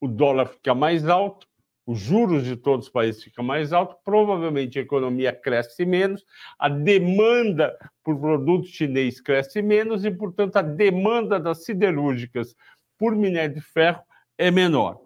o 0.00 0.08
dólar 0.08 0.46
fica 0.46 0.74
mais 0.74 1.06
alto, 1.06 1.46
os 1.90 1.98
juros 1.98 2.44
de 2.44 2.54
todos 2.54 2.86
os 2.86 2.92
países 2.92 3.20
ficam 3.20 3.44
mais 3.44 3.72
altos, 3.72 3.96
provavelmente 4.04 4.78
a 4.78 4.82
economia 4.82 5.32
cresce 5.32 5.84
menos, 5.84 6.24
a 6.56 6.68
demanda 6.68 7.76
por 8.04 8.16
produto 8.16 8.68
chinês 8.68 9.20
cresce 9.20 9.60
menos 9.60 10.04
e, 10.04 10.10
portanto, 10.12 10.54
a 10.56 10.62
demanda 10.62 11.40
das 11.40 11.64
siderúrgicas 11.64 12.54
por 12.96 13.16
minério 13.16 13.56
de 13.56 13.60
ferro 13.60 14.02
é 14.38 14.52
menor. 14.52 15.00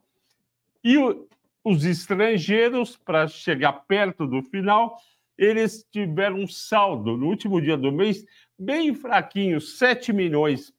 E 0.85 0.99
o, 0.99 1.27
os 1.65 1.87
estrangeiros, 1.87 2.99
para 2.99 3.29
chegar 3.29 3.73
perto 3.89 4.27
do 4.27 4.43
final, 4.43 4.99
eles 5.39 5.87
tiveram 5.91 6.37
um 6.37 6.47
saldo 6.47 7.17
no 7.17 7.29
último 7.29 7.63
dia 7.63 7.79
do 7.79 7.91
mês 7.91 8.27
bem 8.59 8.95
fraquinho, 8.95 9.59
7 9.59 10.13
milhões 10.13 10.71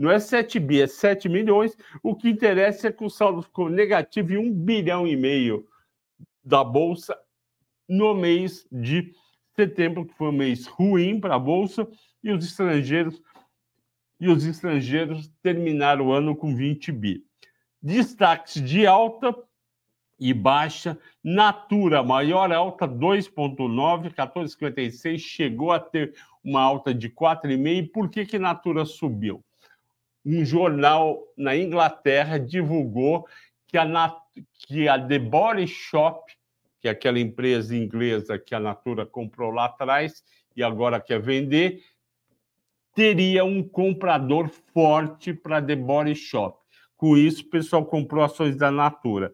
não 0.00 0.10
é 0.10 0.18
7 0.18 0.58
bi, 0.58 0.80
é 0.80 0.86
7 0.86 1.28
milhões. 1.28 1.76
O 2.02 2.16
que 2.16 2.30
interessa 2.30 2.88
é 2.88 2.92
que 2.92 3.04
o 3.04 3.10
saldo 3.10 3.42
ficou 3.42 3.68
negativo 3.68 4.32
em 4.32 4.38
1 4.38 4.50
bilhão 4.50 5.06
e 5.06 5.14
meio 5.14 5.68
da 6.42 6.64
Bolsa 6.64 7.14
no 7.86 8.14
mês 8.14 8.66
de 8.72 9.12
setembro, 9.54 10.06
que 10.06 10.14
foi 10.14 10.28
um 10.28 10.32
mês 10.32 10.64
ruim 10.64 11.20
para 11.20 11.34
a 11.34 11.38
Bolsa, 11.38 11.86
e 12.24 12.32
os 12.32 12.42
estrangeiros 12.42 13.20
e 14.18 14.28
os 14.28 14.46
estrangeiros 14.46 15.30
terminaram 15.42 16.06
o 16.06 16.12
ano 16.12 16.34
com 16.34 16.56
20 16.56 16.92
bi. 16.92 17.22
Destaques 17.82 18.54
de 18.54 18.86
alta 18.86 19.34
e 20.18 20.32
baixa, 20.32 20.98
Natura, 21.22 22.02
maior 22.02 22.50
alta 22.52 22.88
2,9, 22.88 24.14
14,56, 24.14 25.18
chegou 25.18 25.72
a 25.72 25.80
ter 25.80 26.14
uma 26.42 26.62
alta 26.62 26.94
de 26.94 27.10
4,5. 27.10 27.90
Por 27.92 28.08
que, 28.08 28.24
que 28.24 28.38
Natura 28.38 28.86
subiu? 28.86 29.44
Um 30.24 30.44
jornal 30.44 31.22
na 31.36 31.56
Inglaterra 31.56 32.38
divulgou 32.38 33.26
que 33.66 33.78
a, 33.78 34.16
que 34.66 34.88
a 34.88 34.98
The 34.98 35.18
Body 35.18 35.66
Shop, 35.66 36.32
que 36.80 36.88
é 36.88 36.90
aquela 36.90 37.18
empresa 37.18 37.76
inglesa 37.76 38.38
que 38.38 38.54
a 38.54 38.60
Natura 38.60 39.06
comprou 39.06 39.50
lá 39.50 39.66
atrás 39.66 40.22
e 40.56 40.62
agora 40.62 41.00
quer 41.00 41.20
vender, 41.20 41.82
teria 42.94 43.44
um 43.44 43.62
comprador 43.62 44.48
forte 44.72 45.32
para 45.32 45.62
The 45.62 45.76
Body 45.76 46.14
Shop. 46.14 46.58
Com 46.96 47.16
isso, 47.16 47.42
o 47.42 47.50
pessoal 47.50 47.84
comprou 47.84 48.22
ações 48.22 48.56
da 48.56 48.70
Natura. 48.70 49.32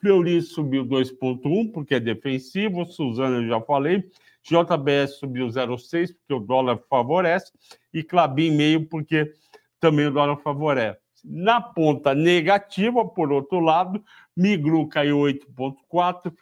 Fleury 0.00 0.40
subiu 0.40 0.84
2,1, 0.84 1.72
porque 1.72 1.96
é 1.96 2.00
defensivo. 2.00 2.84
Suzana, 2.84 3.38
eu 3.38 3.48
já 3.48 3.60
falei. 3.60 4.04
JBS 4.42 5.18
subiu 5.18 5.48
0,6, 5.48 6.14
porque 6.14 6.34
o 6.34 6.38
dólar 6.38 6.78
favorece. 6.88 7.52
E 7.92 8.02
Clabin 8.02 8.52
meio, 8.52 8.88
porque 8.88 9.32
também 9.80 10.06
o 10.06 10.12
dólar 10.12 10.36
favorece. 10.38 11.00
Na 11.24 11.60
ponta 11.60 12.14
negativa, 12.14 13.04
por 13.04 13.32
outro 13.32 13.60
lado, 13.60 14.02
Migru 14.36 14.88
caiu 14.88 15.18
8,4%. 15.18 16.32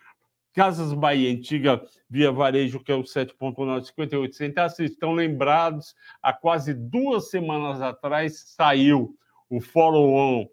Casas 0.57 0.95
Bahia, 0.95 1.31
antiga 1.31 1.83
Via 2.09 2.33
Varejo, 2.33 2.81
que 2.81 2.90
é 2.90 2.95
o 2.95 3.02
7,9, 3.02 3.85
58 3.85 4.35
centavos. 4.35 4.75
Vocês 4.75 4.93
estão 4.93 5.12
lembrados, 5.12 5.95
há 6.23 6.33
quase 6.33 6.73
duas 6.73 7.28
semanas 7.28 7.83
atrás 7.83 8.55
saiu 8.57 9.14
o 9.50 9.61
follow-on 9.61 10.49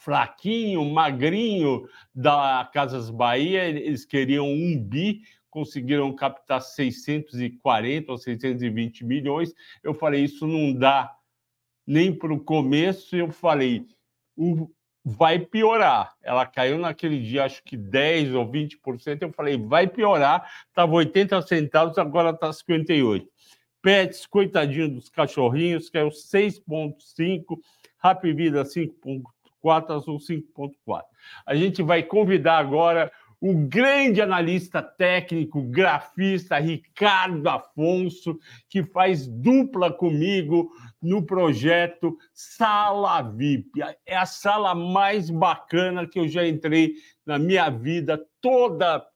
fraquinho, 0.00 0.84
magrinho 0.84 1.88
da 2.12 2.68
Casas 2.72 3.08
Bahia. 3.08 3.64
Eles 3.64 4.04
queriam 4.04 4.48
um 4.48 4.76
bi, 4.76 5.20
conseguiram 5.50 6.12
captar 6.12 6.60
640 6.60 8.10
ou 8.10 8.18
620 8.18 9.04
milhões. 9.04 9.54
Eu 9.84 9.94
falei, 9.94 10.24
isso 10.24 10.46
não 10.48 10.72
dá 10.72 11.15
nem 11.86 12.12
para 12.12 12.32
o 12.32 12.40
começo. 12.40 13.14
Eu 13.14 13.30
falei, 13.30 13.86
o 14.36 14.68
vai 15.08 15.38
piorar. 15.38 16.16
Ela 16.20 16.44
caiu 16.44 16.78
naquele 16.78 17.20
dia, 17.20 17.44
acho 17.44 17.62
que 17.62 17.76
10 17.76 18.34
ou 18.34 18.50
20%. 18.50 19.22
Eu 19.22 19.32
falei, 19.32 19.56
vai 19.56 19.86
piorar. 19.86 20.50
Estava 20.68 20.92
80 20.94 21.42
centavos, 21.42 21.96
agora 21.96 22.30
está 22.30 22.52
58. 22.52 23.24
Pets, 23.80 24.26
coitadinho 24.26 24.88
dos 24.88 25.08
cachorrinhos, 25.08 25.88
caiu 25.88 26.08
6,5. 26.08 27.60
Rap 28.02 28.32
Vida 28.32 28.64
5,4, 28.64 29.90
Azul 29.96 30.18
5,4. 30.18 31.02
A 31.46 31.54
gente 31.54 31.82
vai 31.82 32.02
convidar 32.02 32.58
agora 32.58 33.12
o 33.40 33.54
grande 33.54 34.20
analista 34.20 34.82
técnico, 34.82 35.62
grafista 35.62 36.58
Ricardo 36.58 37.46
Afonso, 37.48 38.38
que 38.68 38.82
faz 38.82 39.26
dupla 39.26 39.92
comigo 39.92 40.70
no 41.02 41.22
projeto 41.22 42.16
Sala 42.32 43.22
VIP. 43.22 43.82
É 44.04 44.16
a 44.16 44.26
sala 44.26 44.74
mais 44.74 45.30
bacana 45.30 46.06
que 46.06 46.18
eu 46.18 46.28
já 46.28 46.46
entrei 46.46 46.94
na 47.24 47.38
minha 47.38 47.68
vida 47.68 48.24
toda. 48.40 49.06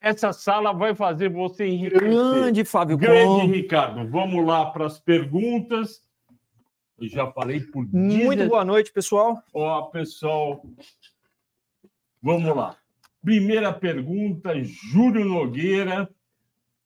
Essa 0.00 0.32
sala 0.32 0.72
vai 0.72 0.94
fazer 0.94 1.28
você 1.28 1.66
enriquecer. 1.66 2.08
Grande 2.08 2.64
Fábio 2.64 2.96
Grande 2.96 3.46
Ricardo. 3.46 4.08
Vamos 4.08 4.46
lá 4.46 4.66
para 4.66 4.86
as 4.86 5.00
perguntas. 5.00 6.06
Eu 6.98 7.08
já 7.08 7.30
falei 7.32 7.60
por 7.60 7.86
Muito 7.92 8.48
boa 8.48 8.64
noite, 8.64 8.92
pessoal. 8.92 9.42
Ó, 9.52 9.82
pessoal. 9.82 10.62
Vamos 12.26 12.56
lá. 12.56 12.76
Primeira 13.22 13.72
pergunta, 13.72 14.52
Júlio 14.60 15.24
Nogueira. 15.24 16.10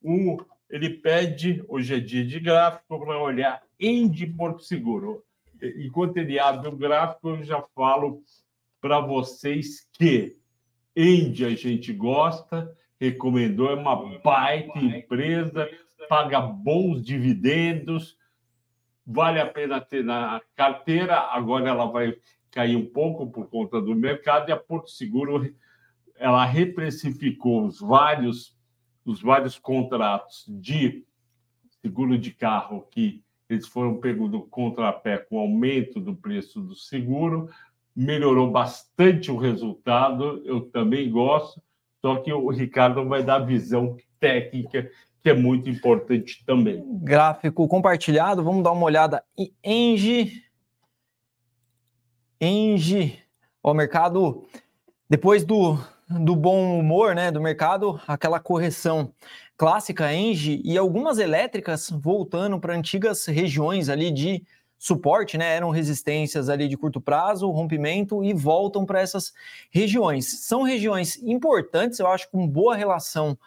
O, 0.03 0.37
ele 0.69 0.91
pede, 0.91 1.65
hoje 1.67 1.95
é 1.95 1.99
dia 1.99 2.27
de 2.27 2.39
gráfico, 2.39 3.01
para 3.01 3.19
olhar 3.19 3.63
Endi 3.81 4.27
Porto 4.27 4.63
Seguro. 4.63 5.25
Enquanto 5.79 6.19
ele 6.19 6.39
abre 6.39 6.69
o 6.69 6.77
gráfico, 6.77 7.31
eu 7.31 7.43
já 7.43 7.63
falo 7.75 8.23
para 8.83 9.01
vocês 9.01 9.89
que 9.95 10.37
Endi 10.95 11.47
a 11.47 11.55
gente 11.55 11.91
gosta, 11.95 12.71
recomendou, 13.01 13.71
é 13.71 13.77
uma 13.77 14.19
baita 14.19 14.79
empresa, 14.79 15.71
paga 16.07 16.39
bons 16.43 17.03
dividendos, 17.03 18.15
vale 19.07 19.41
a 19.41 19.47
pena 19.47 19.81
ter 19.81 20.05
na 20.05 20.43
carteira, 20.55 21.19
agora 21.19 21.71
ela 21.71 21.87
vai 21.87 22.15
cair 22.51 22.77
um 22.77 22.87
pouco 22.87 23.27
por 23.31 23.49
conta 23.49 23.81
do 23.81 23.95
mercado, 23.95 24.49
e 24.49 24.53
a 24.53 24.57
Porto 24.57 24.91
Seguro 24.91 25.55
ela 26.17 26.45
reprecificou 26.45 27.65
os 27.65 27.81
vários, 27.81 28.57
os 29.05 29.23
vários 29.23 29.59
contratos 29.59 30.45
de 30.49 31.05
seguro 31.81 32.19
de 32.19 32.31
carro 32.31 32.87
que 32.91 33.23
eles 33.49 33.67
foram 33.67 33.97
pegos 33.97 34.31
do 34.31 34.43
contrapé 34.43 35.19
com 35.19 35.37
o 35.37 35.41
aumento 35.41 35.99
do 35.99 36.15
preço 36.15 36.61
do 36.61 36.75
seguro, 36.75 37.49
melhorou 37.97 38.51
bastante 38.51 39.31
o 39.31 39.37
resultado, 39.37 40.43
eu 40.45 40.61
também 40.61 41.11
gosto, 41.11 41.61
só 42.01 42.17
que 42.17 42.33
o 42.33 42.49
Ricardo 42.51 43.05
vai 43.09 43.23
dar 43.23 43.41
visão 43.41 43.97
técnica, 44.21 44.89
que 45.23 45.31
é 45.31 45.35
muito 45.35 45.69
importante 45.69 46.45
também. 46.47 46.83
Gráfico 47.03 47.67
compartilhado, 47.67 48.45
vamos 48.45 48.63
dar 48.63 48.73
uma 48.73 48.85
olhada 48.85 49.25
em 49.37 49.53
Engie. 49.65 50.50
Engie, 52.41 53.19
o 53.63 53.75
mercado, 53.75 54.47
depois 55.09 55.45
do 55.45 55.79
do 56.11 56.35
bom 56.35 56.79
humor 56.79 57.15
né, 57.15 57.31
do 57.31 57.41
mercado, 57.41 58.01
aquela 58.07 58.41
correção 58.41 59.13
clássica 59.57 60.13
Engie 60.13 60.61
e 60.65 60.77
algumas 60.77 61.19
elétricas 61.19 61.89
voltando 61.89 62.59
para 62.59 62.75
antigas 62.75 63.27
regiões 63.27 63.89
ali 63.89 64.11
de 64.11 64.43
suporte, 64.77 65.39
né? 65.39 65.55
Eram 65.55 65.71
resistências 65.71 66.49
ali 66.49 66.67
de 66.67 66.77
curto 66.77 67.01
prazo, 67.01 67.51
rompimento 67.51 68.25
e 68.25 68.33
voltam 68.33 68.85
para 68.85 69.01
essas 69.01 69.33
regiões. 69.71 70.41
São 70.47 70.63
regiões 70.63 71.17
importantes, 71.23 72.01
eu 72.01 72.09
acho, 72.09 72.29
com 72.31 72.49
boa 72.49 72.75
relação 72.75 73.39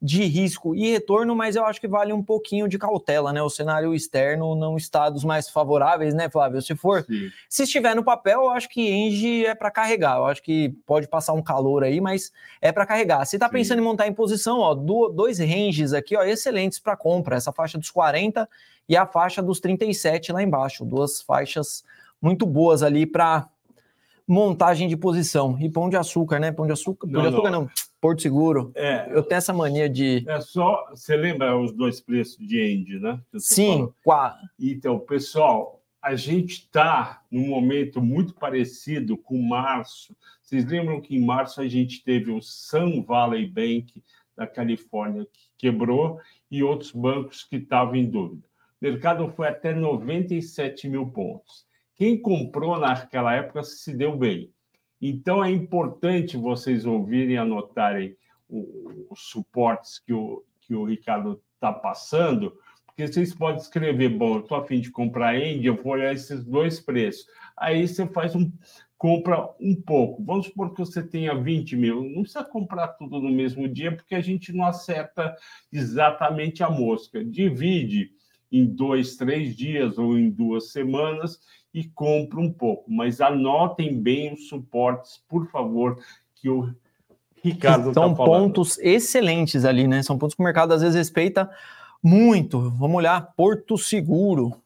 de 0.00 0.24
risco 0.24 0.76
e 0.76 0.92
retorno, 0.92 1.34
mas 1.34 1.56
eu 1.56 1.64
acho 1.66 1.80
que 1.80 1.88
vale 1.88 2.12
um 2.12 2.22
pouquinho 2.22 2.68
de 2.68 2.78
cautela, 2.78 3.32
né? 3.32 3.42
O 3.42 3.50
cenário 3.50 3.92
externo 3.92 4.54
não 4.54 4.76
está 4.76 5.10
dos 5.10 5.24
mais 5.24 5.48
favoráveis, 5.48 6.14
né, 6.14 6.30
Flávio? 6.30 6.62
Se 6.62 6.76
for, 6.76 7.04
Sim. 7.04 7.30
se 7.48 7.64
estiver 7.64 7.96
no 7.96 8.04
papel, 8.04 8.42
eu 8.42 8.50
acho 8.50 8.68
que 8.68 8.88
Engie 8.88 9.44
é 9.44 9.56
para 9.56 9.72
carregar. 9.72 10.18
Eu 10.18 10.26
acho 10.26 10.40
que 10.40 10.68
pode 10.86 11.08
passar 11.08 11.32
um 11.32 11.42
calor 11.42 11.82
aí, 11.82 12.00
mas 12.00 12.32
é 12.60 12.70
para 12.70 12.86
carregar. 12.86 13.24
Se 13.24 13.36
está 13.36 13.48
pensando 13.48 13.80
em 13.80 13.84
montar 13.84 14.06
em 14.06 14.12
posição, 14.12 14.60
ó, 14.60 14.72
do, 14.72 15.08
dois 15.08 15.40
ranges 15.40 15.92
aqui, 15.92 16.16
ó, 16.16 16.22
excelentes 16.22 16.78
para 16.78 16.96
compra. 16.96 17.36
Essa 17.36 17.50
faixa 17.50 17.76
dos 17.76 17.90
40 17.90 18.48
e 18.88 18.96
a 18.96 19.04
faixa 19.04 19.42
dos 19.42 19.58
37 19.58 20.30
lá 20.30 20.40
embaixo. 20.40 20.84
Duas 20.84 21.20
faixas 21.20 21.84
muito 22.22 22.46
boas 22.46 22.84
ali 22.84 23.04
para 23.04 23.48
montagem 24.28 24.86
de 24.86 24.96
posição. 24.96 25.58
E 25.58 25.68
pão 25.68 25.88
de 25.88 25.96
açúcar, 25.96 26.38
né? 26.38 26.52
Pão 26.52 26.66
de 26.66 26.72
açúcar, 26.72 27.08
pão 27.08 27.14
não, 27.14 27.22
de 27.22 27.28
açúcar 27.34 27.50
não. 27.50 27.60
não. 27.62 27.70
Porto 28.00 28.22
Seguro. 28.22 28.70
É, 28.74 29.08
eu 29.10 29.22
tenho 29.22 29.38
essa 29.38 29.52
mania 29.52 29.88
de. 29.88 30.24
É 30.28 30.40
só. 30.40 30.86
Você 30.90 31.16
lembra 31.16 31.58
os 31.58 31.72
dois 31.72 32.00
preços 32.00 32.38
de 32.46 32.60
End, 32.60 32.98
né? 33.00 33.20
Sim, 33.36 33.92
qual? 34.04 34.34
Então, 34.58 34.98
pessoal, 34.98 35.82
a 36.00 36.14
gente 36.14 36.62
está 36.62 37.22
num 37.30 37.48
momento 37.48 38.00
muito 38.00 38.34
parecido 38.34 39.16
com 39.16 39.40
março. 39.40 40.16
Vocês 40.40 40.64
lembram 40.64 41.00
que 41.00 41.16
em 41.16 41.24
março 41.24 41.60
a 41.60 41.68
gente 41.68 42.02
teve 42.04 42.30
o 42.30 42.40
Sun 42.40 43.02
Valley 43.02 43.46
Bank 43.46 44.02
da 44.36 44.46
Califórnia 44.46 45.26
que 45.32 45.50
quebrou 45.58 46.20
e 46.50 46.62
outros 46.62 46.92
bancos 46.92 47.44
que 47.44 47.56
estavam 47.56 47.96
em 47.96 48.08
dúvida. 48.08 48.46
O 48.80 48.84
mercado 48.84 49.28
foi 49.30 49.48
até 49.48 49.74
97 49.74 50.88
mil 50.88 51.06
pontos. 51.10 51.66
Quem 51.96 52.16
comprou 52.16 52.78
naquela 52.78 53.34
época 53.34 53.64
se 53.64 53.92
deu 53.92 54.16
bem. 54.16 54.52
Então, 55.00 55.44
é 55.44 55.50
importante 55.50 56.36
vocês 56.36 56.84
ouvirem 56.84 57.34
e 57.34 57.38
anotarem 57.38 58.16
os 58.48 59.20
suportes 59.28 59.98
que 59.98 60.12
o, 60.12 60.42
que 60.60 60.74
o 60.74 60.84
Ricardo 60.84 61.40
está 61.54 61.72
passando, 61.72 62.56
porque 62.86 63.06
vocês 63.06 63.34
podem 63.34 63.60
escrever, 63.60 64.08
bom, 64.08 64.40
estou 64.40 64.56
a 64.56 64.66
fim 64.66 64.80
de 64.80 64.90
comprar 64.90 65.38
Índia, 65.38 65.68
eu 65.68 65.76
vou 65.76 65.92
olhar 65.92 66.12
esses 66.12 66.44
dois 66.44 66.80
preços. 66.80 67.26
Aí 67.56 67.86
você 67.86 68.06
faz 68.06 68.34
um, 68.34 68.50
compra 68.96 69.48
um 69.60 69.74
pouco. 69.80 70.22
Vamos 70.24 70.46
supor 70.46 70.74
que 70.74 70.80
você 70.80 71.00
tenha 71.02 71.32
20 71.34 71.76
mil. 71.76 72.02
Não 72.02 72.22
precisa 72.22 72.44
comprar 72.44 72.88
tudo 72.88 73.20
no 73.20 73.30
mesmo 73.30 73.68
dia, 73.68 73.94
porque 73.94 74.16
a 74.16 74.20
gente 74.20 74.52
não 74.52 74.66
acerta 74.66 75.36
exatamente 75.72 76.64
a 76.64 76.68
mosca. 76.68 77.24
Divide 77.24 78.10
em 78.50 78.66
dois, 78.66 79.16
três 79.16 79.54
dias 79.54 79.98
ou 79.98 80.18
em 80.18 80.28
duas 80.28 80.72
semanas 80.72 81.38
e 81.72 81.84
compra 81.84 82.40
um 82.40 82.52
pouco. 82.52 82.90
Mas 82.90 83.20
anotem 83.20 84.00
bem 84.00 84.32
os 84.32 84.48
suportes, 84.48 85.22
por 85.28 85.50
favor, 85.50 85.98
que 86.34 86.48
o 86.48 86.74
Ricardo 87.42 87.92
São 87.94 88.14
tá 88.14 88.24
pontos 88.24 88.78
excelentes 88.78 89.64
ali, 89.64 89.86
né? 89.86 90.02
São 90.02 90.18
pontos 90.18 90.34
que 90.34 90.42
o 90.42 90.44
mercado 90.44 90.72
às 90.72 90.82
vezes 90.82 90.96
respeita 90.96 91.50
muito. 92.02 92.70
Vamos 92.70 92.96
olhar 92.96 93.20
Porto 93.36 93.76
Seguro. 93.78 94.60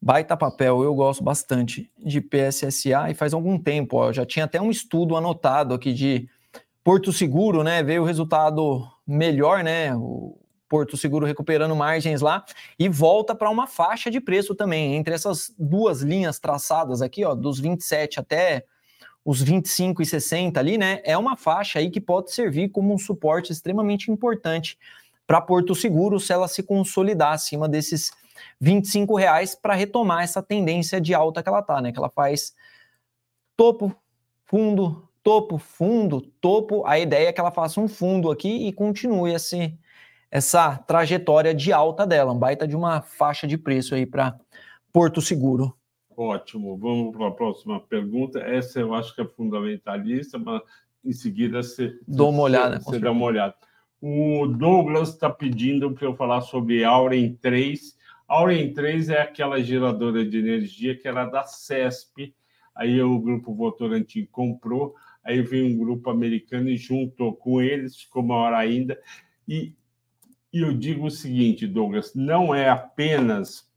Baita 0.00 0.36
papel, 0.36 0.82
eu 0.82 0.94
gosto 0.94 1.22
bastante 1.22 1.88
de 1.96 2.20
PSSA 2.20 3.10
e 3.10 3.14
faz 3.14 3.32
algum 3.32 3.56
tempo, 3.56 3.98
ó, 3.98 4.12
já 4.12 4.26
tinha 4.26 4.46
até 4.46 4.60
um 4.60 4.68
estudo 4.68 5.16
anotado 5.16 5.74
aqui 5.74 5.92
de 5.92 6.28
Porto 6.82 7.12
Seguro, 7.12 7.62
né? 7.62 7.84
Veio 7.84 8.02
o 8.02 8.04
resultado 8.04 8.84
melhor, 9.06 9.62
né? 9.62 9.94
O, 9.94 10.41
Porto 10.72 10.96
Seguro 10.96 11.26
recuperando 11.26 11.76
margens 11.76 12.22
lá 12.22 12.42
e 12.78 12.88
volta 12.88 13.34
para 13.34 13.50
uma 13.50 13.66
faixa 13.66 14.10
de 14.10 14.22
preço 14.22 14.54
também, 14.54 14.94
entre 14.94 15.12
essas 15.12 15.54
duas 15.58 16.00
linhas 16.00 16.38
traçadas 16.38 17.02
aqui, 17.02 17.26
ó, 17.26 17.34
dos 17.34 17.60
27 17.60 18.18
até 18.18 18.64
os 19.22 19.42
25 19.42 20.00
e 20.00 20.06
60 20.06 20.58
ali, 20.58 20.78
né? 20.78 21.02
É 21.04 21.14
uma 21.18 21.36
faixa 21.36 21.78
aí 21.78 21.90
que 21.90 22.00
pode 22.00 22.32
servir 22.32 22.70
como 22.70 22.94
um 22.94 22.96
suporte 22.96 23.52
extremamente 23.52 24.10
importante 24.10 24.78
para 25.26 25.42
Porto 25.42 25.74
Seguro 25.74 26.18
se 26.18 26.32
ela 26.32 26.48
se 26.48 26.62
consolidar 26.62 27.34
acima 27.34 27.68
desses 27.68 28.10
25 28.58 29.14
reais 29.14 29.54
para 29.54 29.74
retomar 29.74 30.22
essa 30.22 30.42
tendência 30.42 30.98
de 30.98 31.12
alta 31.12 31.42
que 31.42 31.50
ela 31.50 31.60
está, 31.60 31.82
né? 31.82 31.92
Que 31.92 31.98
ela 31.98 32.08
faz 32.08 32.54
topo, 33.54 33.94
fundo, 34.46 35.06
topo, 35.22 35.58
fundo, 35.58 36.22
topo. 36.40 36.86
A 36.86 36.98
ideia 36.98 37.28
é 37.28 37.32
que 37.32 37.40
ela 37.42 37.50
faça 37.50 37.78
um 37.78 37.88
fundo 37.88 38.30
aqui 38.30 38.66
e 38.66 38.72
continue 38.72 39.34
esse, 39.34 39.78
essa 40.32 40.78
trajetória 40.78 41.54
de 41.54 41.74
alta 41.74 42.06
dela, 42.06 42.32
um 42.32 42.38
baita 42.38 42.66
de 42.66 42.74
uma 42.74 43.02
faixa 43.02 43.46
de 43.46 43.58
preço 43.58 43.94
aí 43.94 44.06
para 44.06 44.34
Porto 44.90 45.20
Seguro. 45.20 45.76
Ótimo, 46.16 46.74
vamos 46.78 47.14
para 47.14 47.28
a 47.28 47.30
próxima 47.30 47.78
pergunta. 47.78 48.38
Essa 48.38 48.80
eu 48.80 48.94
acho 48.94 49.14
que 49.14 49.20
é 49.20 49.26
fundamentalista, 49.26 50.38
mas 50.38 50.62
em 51.04 51.12
seguida 51.12 51.62
você, 51.62 51.98
Dou 52.08 52.30
uma 52.30 52.44
olhada, 52.44 52.80
você, 52.80 52.92
você 52.92 52.98
dá 52.98 53.12
uma 53.12 53.26
olhada. 53.26 53.54
O 54.00 54.46
Douglas 54.46 55.10
está 55.10 55.28
pedindo 55.28 55.92
para 55.92 56.06
eu 56.06 56.16
falar 56.16 56.40
sobre 56.40 56.82
Auren 56.82 57.34
3. 57.34 57.94
Auren 58.26 58.72
3 58.72 59.10
é 59.10 59.20
aquela 59.20 59.62
geradora 59.62 60.24
de 60.24 60.38
energia 60.38 60.96
que 60.96 61.06
era 61.06 61.26
da 61.26 61.44
CESP, 61.44 62.34
aí 62.74 63.02
o 63.02 63.18
grupo 63.18 63.54
Votorantim 63.54 64.26
comprou, 64.32 64.94
aí 65.22 65.42
veio 65.42 65.66
um 65.66 65.76
grupo 65.76 66.08
americano 66.08 66.70
e 66.70 66.76
juntou 66.78 67.34
com 67.34 67.60
eles, 67.60 67.96
ficou 67.96 68.22
maior 68.22 68.54
ainda. 68.54 68.98
E, 69.46 69.74
e 70.52 70.60
eu 70.60 70.72
digo 70.72 71.06
o 71.06 71.10
seguinte, 71.10 71.66
Douglas, 71.66 72.14
não 72.14 72.54
é 72.54 72.68
apenas 72.68 73.70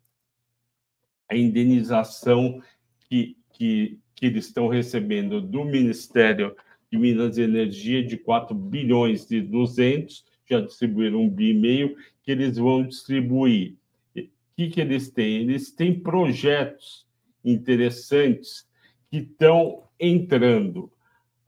a 1.30 1.36
indenização 1.36 2.62
que, 3.08 3.38
que, 3.54 3.98
que 4.14 4.26
eles 4.26 4.48
estão 4.48 4.68
recebendo 4.68 5.42
do 5.42 5.64
Ministério 5.64 6.56
de 6.92 6.98
Minas 6.98 7.38
e 7.38 7.44
Energia 7.44 8.04
de 8.04 8.18
4 8.18 8.54
bilhões 8.54 9.30
e 9.32 9.42
200, 9.42 10.26
já 10.50 10.60
distribuíram 10.60 11.22
um 11.22 11.30
bi 11.30 11.52
e 11.52 11.54
meio, 11.54 11.96
que 12.22 12.32
eles 12.32 12.58
vão 12.58 12.86
distribuir. 12.86 13.76
O 14.16 14.28
que, 14.56 14.70
que 14.70 14.82
eles 14.82 15.10
têm? 15.10 15.38
Eles 15.38 15.72
têm 15.72 15.98
projetos 16.00 17.06
interessantes 17.44 18.68
que 19.10 19.18
estão 19.18 19.84
entrando. 20.00 20.92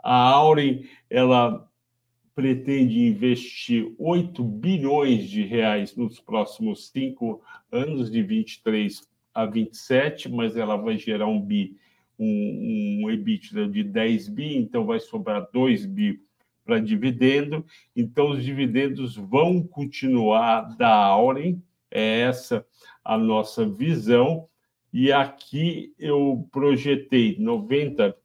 A 0.01 0.13
Auren, 0.13 0.85
ela 1.09 1.69
pretende 2.37 2.99
investir 2.99 3.91
8 3.97 4.43
bilhões 4.43 5.27
de 5.27 5.41
reais 5.41 5.95
nos 5.95 6.19
próximos 6.19 6.89
cinco 6.89 7.41
anos, 7.71 8.11
de 8.11 8.21
23 8.21 9.01
a 9.33 9.43
27, 9.43 10.29
mas 10.29 10.55
ela 10.55 10.75
vai 10.75 10.99
gerar 10.99 11.25
um 11.25 11.41
bi 11.41 11.75
um, 12.19 13.05
um 13.05 13.09
EBITDA 13.09 13.67
de 13.67 13.83
10 13.83 14.29
bi, 14.29 14.55
então 14.55 14.85
vai 14.85 14.99
sobrar 14.99 15.49
2 15.51 15.87
bi 15.87 16.21
para 16.63 16.79
dividendo. 16.79 17.65
Então, 17.95 18.29
os 18.29 18.45
dividendos 18.45 19.15
vão 19.15 19.63
continuar 19.63 20.77
da 20.77 20.93
Auren, 20.93 21.59
é 21.89 22.19
essa 22.19 22.63
a 23.03 23.17
nossa 23.17 23.67
visão. 23.67 24.47
E 24.93 25.11
aqui 25.11 25.91
eu 25.97 26.47
projetei 26.51 27.35
90 27.39 28.15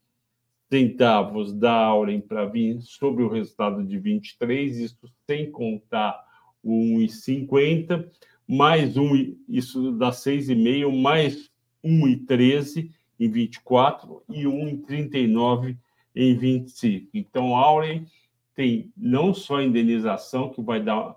centavos 0.72 1.52
da 1.52 1.70
Auren 1.70 2.18
para 2.18 2.46
vir 2.46 2.80
sobre 2.80 3.22
o 3.22 3.28
resultado 3.28 3.84
de 3.84 3.98
23, 3.98 4.78
isso 4.78 5.06
sem 5.26 5.50
contar 5.50 6.18
o 6.62 6.96
1,50, 6.98 8.08
mais 8.48 8.96
um, 8.96 9.36
isso 9.46 9.92
dá 9.92 10.08
6,5, 10.08 10.90
mais 10.98 11.50
1,13 11.84 12.90
em 13.20 13.30
24 13.30 14.22
e 14.30 14.46
1 14.46 14.68
em 14.68 14.76
39 14.78 15.76
em 16.16 16.38
25. 16.38 17.10
Então, 17.12 17.54
Auren 17.54 18.06
tem 18.54 18.90
não 18.96 19.34
só 19.34 19.56
a 19.56 19.64
indenização, 19.64 20.48
que 20.48 20.62
vai 20.62 20.82
dar, 20.82 21.14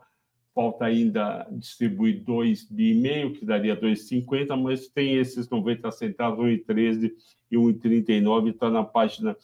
falta 0.56 0.86
ainda 0.86 1.46
distribuir 1.52 2.24
2,5 2.24 2.68
bi, 2.72 3.32
que 3.38 3.46
daria 3.46 3.76
2,50, 3.76 4.56
mas 4.56 4.88
tem 4.88 5.18
esses 5.18 5.50
90 5.50 5.92
centavos, 5.92 6.46
1,13 6.46 7.12
e 7.52 7.58
1,39, 7.58 8.52
está 8.52 8.70
na 8.70 8.84
página 8.84 9.36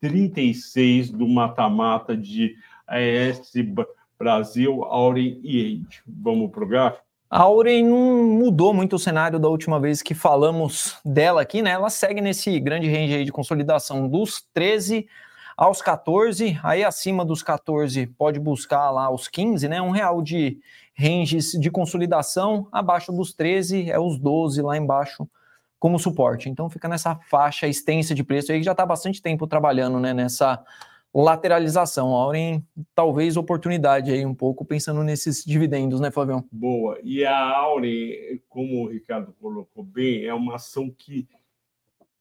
36 0.00 1.10
do 1.10 1.28
mata-mata 1.28 2.16
de 2.16 2.56
AES 2.86 3.52
Brasil, 4.18 4.82
Auren 4.82 5.38
e 5.42 5.60
Age. 5.60 6.02
Vamos 6.06 6.50
para 6.50 6.64
o 6.64 6.66
gráfico? 6.66 7.06
A 7.28 7.42
Auren 7.42 7.84
não 7.84 8.24
mudou 8.24 8.72
muito 8.72 8.96
o 8.96 8.98
cenário 8.98 9.38
da 9.38 9.48
última 9.48 9.80
vez 9.80 10.00
que 10.00 10.14
falamos 10.14 10.96
dela 11.04 11.42
aqui, 11.42 11.60
né? 11.60 11.70
Ela 11.70 11.90
segue 11.90 12.20
nesse 12.20 12.58
grande 12.60 12.88
range 12.88 13.14
aí 13.14 13.24
de 13.24 13.32
consolidação 13.32 14.08
dos 14.08 14.42
13 14.54 15.06
aos 15.56 15.80
14, 15.80 16.60
aí 16.62 16.84
acima 16.84 17.24
dos 17.24 17.42
14 17.42 18.06
pode 18.08 18.38
buscar 18.38 18.90
lá 18.90 19.10
os 19.10 19.26
15, 19.26 19.68
né? 19.68 19.80
Um 19.80 19.90
real 19.90 20.20
de 20.20 20.58
ranges 20.94 21.52
de 21.52 21.70
consolidação, 21.70 22.68
abaixo 22.70 23.10
dos 23.10 23.32
13 23.32 23.90
é 23.90 23.98
os 23.98 24.18
12 24.18 24.60
lá 24.60 24.76
embaixo 24.76 25.28
como 25.78 25.98
suporte. 25.98 26.48
Então 26.48 26.68
fica 26.68 26.88
nessa 26.88 27.14
faixa 27.30 27.66
extensa 27.66 28.14
de 28.14 28.22
preço 28.22 28.52
aí 28.52 28.58
que 28.58 28.64
já 28.64 28.72
está 28.72 28.84
bastante 28.84 29.22
tempo 29.22 29.46
trabalhando, 29.46 29.98
né? 29.98 30.12
Nessa 30.12 30.62
lateralização. 31.14 32.08
Auren, 32.08 32.62
talvez 32.94 33.38
oportunidade 33.38 34.12
aí 34.12 34.26
um 34.26 34.34
pouco, 34.34 34.64
pensando 34.64 35.02
nesses 35.02 35.42
dividendos, 35.42 36.00
né, 36.00 36.10
Flavião? 36.10 36.44
Boa. 36.52 36.98
E 37.02 37.24
a 37.24 37.38
Auren, 37.38 38.40
como 38.48 38.84
o 38.84 38.88
Ricardo 38.88 39.34
colocou 39.40 39.82
bem, 39.82 40.24
é 40.24 40.34
uma 40.34 40.56
ação 40.56 40.90
que 40.90 41.26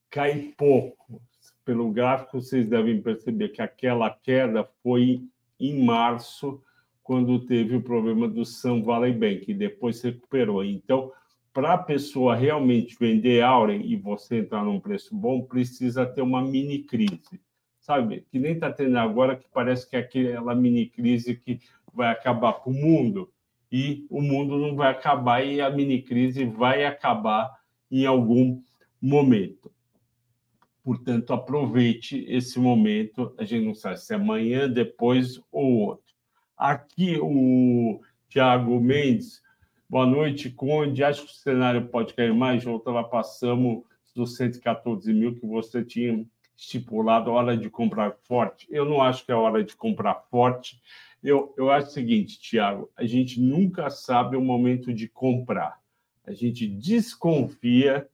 cai 0.10 0.54
pouco. 0.58 1.22
Pelo 1.66 1.92
gráfico, 1.92 2.40
vocês 2.40 2.68
devem 2.68 3.02
perceber 3.02 3.50
que 3.50 3.62
aquela 3.62 4.10
queda 4.10 4.64
foi 4.82 5.24
em 5.60 5.84
março, 5.84 6.62
quando 7.04 7.46
teve 7.46 7.76
o 7.76 7.82
problema 7.82 8.28
do 8.28 8.46
Sun 8.46 8.84
Valley 8.84 9.14
Bank, 9.14 9.46
e 9.50 9.54
depois 9.54 9.98
se 9.98 10.12
recuperou. 10.12 10.64
Então, 10.64 11.12
para 11.52 11.74
a 11.74 11.78
pessoa 11.78 12.36
realmente 12.36 12.96
vender 13.00 13.42
Auren 13.42 13.82
e 13.84 13.96
você 13.96 14.38
entrar 14.38 14.64
num 14.64 14.80
preço 14.80 15.16
bom, 15.16 15.42
precisa 15.42 16.06
ter 16.06 16.22
uma 16.22 16.42
mini 16.42 16.80
crise 16.80 17.42
sabe? 17.86 18.26
Que 18.32 18.40
nem 18.40 18.54
está 18.54 18.72
tendo 18.72 18.98
agora, 18.98 19.36
que 19.36 19.48
parece 19.54 19.88
que 19.88 19.96
é 19.96 20.00
aquela 20.00 20.56
mini 20.56 20.88
crise 20.88 21.36
que 21.36 21.60
vai 21.94 22.10
acabar 22.12 22.54
com 22.54 22.72
o 22.72 22.74
mundo 22.74 23.32
e 23.72 24.08
o 24.10 24.22
mundo 24.22 24.58
não 24.58 24.76
vai 24.76 24.90
acabar 24.90 25.46
e 25.46 25.62
a 25.62 25.70
mini 25.70 26.02
crise 26.02 26.46
vai 26.46 26.84
acabar 26.84 27.52
em 27.92 28.06
algum 28.06 28.60
momento. 29.00 29.72
Portanto, 30.86 31.34
aproveite 31.34 32.24
esse 32.30 32.60
momento. 32.60 33.34
A 33.40 33.44
gente 33.44 33.66
não 33.66 33.74
sabe 33.74 34.00
se 34.00 34.14
é 34.14 34.18
amanhã, 34.18 34.70
depois 34.70 35.42
ou 35.52 35.80
outro. 35.80 36.14
Aqui 36.56 37.18
o 37.20 38.00
Tiago 38.30 38.80
Mendes. 38.80 39.42
Boa 39.90 40.06
noite, 40.06 40.52
Conde. 40.52 41.04
Acho 41.04 41.26
que 41.26 41.32
o 41.32 41.36
cenário 41.36 41.88
pode 41.88 42.14
cair 42.14 42.36
mais. 42.36 42.68
Outra 42.68 42.94
lá 42.94 43.04
passamos 43.04 43.84
dos 44.16 44.36
114 44.36 45.12
mil 45.12 45.34
que 45.34 45.48
você 45.48 45.84
tinha 45.84 46.24
estipulado 46.56 47.32
hora 47.32 47.58
de 47.58 47.68
comprar 47.68 48.16
forte. 48.28 48.68
Eu 48.70 48.86
não 48.86 49.02
acho 49.02 49.26
que 49.26 49.32
é 49.32 49.36
hora 49.36 49.64
de 49.64 49.76
comprar 49.76 50.14
forte. 50.30 50.80
Eu, 51.24 51.52
eu 51.58 51.72
acho 51.72 51.88
o 51.88 51.94
seguinte, 51.94 52.40
Tiago, 52.40 52.92
a 52.96 53.08
gente 53.08 53.42
nunca 53.42 53.90
sabe 53.90 54.38
o 54.38 54.42
momento 54.42 54.94
de 54.94 55.08
comprar. 55.08 55.80
A 56.24 56.32
gente 56.32 56.68
desconfia 56.68 58.08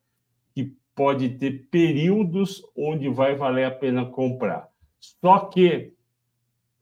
pode 0.95 1.29
ter 1.29 1.67
períodos 1.69 2.61
onde 2.75 3.09
vai 3.09 3.35
valer 3.35 3.65
a 3.65 3.71
pena 3.71 4.05
comprar. 4.05 4.69
Só 4.99 5.39
que 5.39 5.93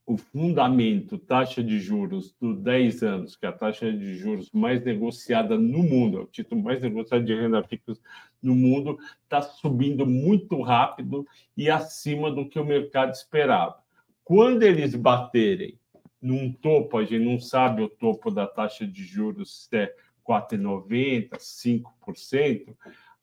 o 0.10 0.18
fundamento, 0.18 1.20
taxa 1.20 1.64
de 1.64 1.80
juros 1.80 2.36
do 2.42 2.56
10 2.56 3.04
anos, 3.04 3.36
que 3.36 3.46
é 3.46 3.50
a 3.50 3.54
taxa 3.54 3.94
de 3.94 4.16
juros 4.16 4.50
mais 4.52 4.84
negociada 4.84 5.56
no 5.56 5.84
mundo, 5.84 6.18
é 6.18 6.22
o 6.22 6.26
título 6.26 6.64
mais 6.64 6.82
negociado 6.82 7.24
de 7.24 7.36
renda 7.36 7.62
fixa 7.62 7.94
no 8.42 8.56
mundo, 8.56 8.98
está 9.24 9.40
subindo 9.40 10.08
muito 10.08 10.60
rápido 10.64 11.28
e 11.56 11.70
acima 11.70 12.32
do 12.32 12.50
que 12.50 12.60
o 12.60 12.66
mercado 12.66 13.12
esperava. 13.12 13.78
Quando 14.24 14.64
eles 14.64 14.96
baterem 14.96 15.78
num 16.20 16.52
topo, 16.52 16.98
a 16.98 17.04
gente 17.06 17.24
não 17.24 17.40
sabe 17.40 17.84
o 17.84 17.90
topo 17.90 18.32
da 18.32 18.48
taxa 18.48 18.88
de 18.88 19.04
juros 19.04 19.68
se 19.70 19.78
é 19.78 19.96
4,90%, 20.28 21.30
5%, 21.38 22.76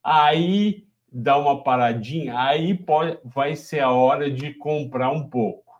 aí 0.06 0.86
dá 1.10 1.36
uma 1.36 1.64
paradinha, 1.64 2.38
aí 2.38 2.72
pode, 2.74 3.18
vai 3.24 3.56
ser 3.56 3.80
a 3.80 3.90
hora 3.90 4.30
de 4.30 4.54
comprar 4.54 5.10
um 5.10 5.28
pouco. 5.28 5.74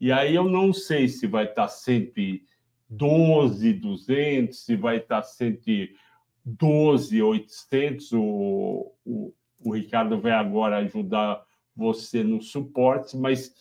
E 0.00 0.10
aí 0.10 0.34
eu 0.34 0.48
não 0.48 0.72
sei 0.72 1.06
se 1.06 1.28
vai 1.28 1.44
estar 1.44 1.68
112, 1.68 3.72
200, 3.72 4.64
se 4.64 4.74
vai 4.74 4.96
estar 4.96 5.22
112, 5.22 7.22
800. 7.22 8.12
O, 8.14 8.92
o, 9.04 9.32
o 9.64 9.72
Ricardo 9.72 10.20
vai 10.20 10.32
agora 10.32 10.78
ajudar 10.78 11.46
você 11.74 12.24
no 12.24 12.42
suporte, 12.42 13.16
mas 13.16 13.54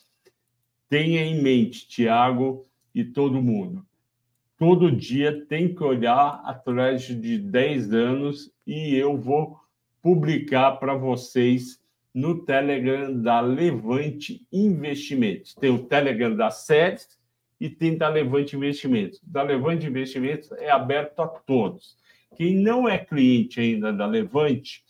tenha 0.90 1.24
em 1.24 1.44
mente, 1.44 1.88
Tiago 1.88 2.66
e 2.94 3.04
todo 3.04 3.42
mundo, 3.42 3.86
todo 4.58 4.92
dia 4.92 5.46
tem 5.46 5.76
que 5.76 5.84
olhar 5.84 6.42
atrás 6.44 7.04
de 7.04 7.38
10 7.38 7.94
anos 7.94 8.52
e 8.66 8.96
eu 8.96 9.16
vou 9.18 9.65
publicar 10.06 10.74
para 10.74 10.94
vocês 10.94 11.82
no 12.14 12.46
Telegram 12.46 13.12
da 13.12 13.42
Levante 13.42 14.46
Investimentos. 14.54 15.56
Tem 15.56 15.72
o 15.72 15.88
Telegram 15.88 16.36
da 16.36 16.52
SEDES 16.52 17.18
e 17.60 17.72
tem 17.72 17.98
da 17.98 18.08
Levante 18.08 18.56
Investimentos. 18.56 19.20
Da 19.24 19.42
Levante 19.42 19.88
Investimentos 19.88 20.52
é 20.52 20.70
aberto 20.70 21.20
a 21.22 21.28
todos. 21.28 21.98
Quem 22.36 22.56
não 22.56 22.88
é 22.88 23.00
cliente 23.00 23.60
ainda 23.60 23.92
da 23.92 24.06
Levante, 24.06 24.86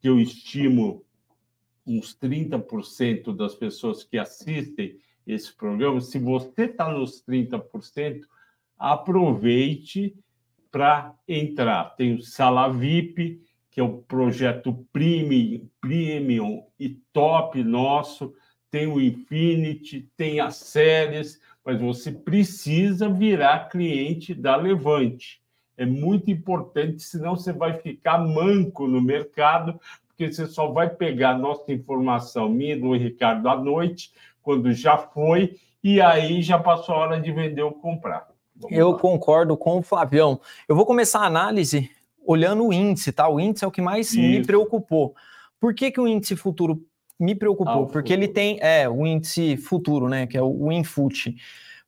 que 0.00 0.08
eu 0.08 0.18
estimo 0.18 1.04
uns 1.86 2.18
30% 2.18 3.32
das 3.36 3.54
pessoas 3.54 4.02
que 4.02 4.18
assistem 4.18 4.98
esse 5.24 5.54
programa, 5.54 6.00
se 6.00 6.18
você 6.18 6.62
está 6.62 6.92
nos 6.92 7.24
30%, 7.24 8.22
aproveite 8.76 10.16
para 10.68 11.14
entrar. 11.28 11.94
Tem 11.94 12.14
o 12.14 12.22
Sala 12.22 12.68
VIP, 12.72 13.46
que 13.78 13.80
é 13.80 13.84
o 13.84 13.98
projeto 13.98 14.84
premium, 14.92 15.68
premium 15.80 16.64
e 16.80 16.88
top 17.12 17.62
nosso, 17.62 18.34
tem 18.72 18.88
o 18.88 19.00
Infinity, 19.00 20.10
tem 20.16 20.40
as 20.40 20.56
séries, 20.56 21.40
mas 21.64 21.80
você 21.80 22.10
precisa 22.10 23.08
virar 23.08 23.68
cliente 23.68 24.34
da 24.34 24.56
Levante. 24.56 25.40
É 25.76 25.86
muito 25.86 26.28
importante, 26.28 27.04
senão 27.04 27.36
você 27.36 27.52
vai 27.52 27.74
ficar 27.74 28.18
manco 28.18 28.88
no 28.88 29.00
mercado, 29.00 29.78
porque 30.08 30.26
você 30.26 30.48
só 30.48 30.72
vai 30.72 30.90
pegar 30.90 31.38
nossa 31.38 31.70
informação, 31.72 32.48
minha 32.48 32.76
do 32.76 32.96
Ricardo, 32.96 33.48
à 33.48 33.54
noite, 33.56 34.10
quando 34.42 34.72
já 34.72 34.98
foi, 34.98 35.54
e 35.84 36.00
aí 36.00 36.42
já 36.42 36.58
passou 36.58 36.96
a 36.96 36.98
hora 36.98 37.20
de 37.20 37.30
vender 37.30 37.62
ou 37.62 37.74
comprar. 37.74 38.26
Vamos 38.56 38.76
Eu 38.76 38.90
lá. 38.90 38.98
concordo 38.98 39.56
com 39.56 39.78
o 39.78 39.82
Flavião. 39.82 40.40
Eu 40.68 40.74
vou 40.74 40.84
começar 40.84 41.20
a 41.20 41.26
análise 41.26 41.88
olhando 42.28 42.66
o 42.66 42.72
índice, 42.74 43.10
tá? 43.10 43.26
O 43.26 43.40
índice 43.40 43.64
é 43.64 43.66
o 43.66 43.70
que 43.70 43.80
mais 43.80 44.10
Isso. 44.10 44.20
me 44.20 44.44
preocupou. 44.44 45.14
Por 45.58 45.72
que, 45.72 45.90
que 45.90 45.98
o 45.98 46.06
índice 46.06 46.36
futuro 46.36 46.84
me 47.18 47.34
preocupou? 47.34 47.84
Ah, 47.84 47.86
Porque 47.86 48.12
futuro. 48.12 48.20
ele 48.20 48.28
tem, 48.28 48.58
é, 48.60 48.86
o 48.86 49.06
índice 49.06 49.56
futuro, 49.56 50.10
né? 50.10 50.26
Que 50.26 50.36
é 50.36 50.42
o, 50.42 50.64
o 50.64 50.70
Infut. 50.70 51.34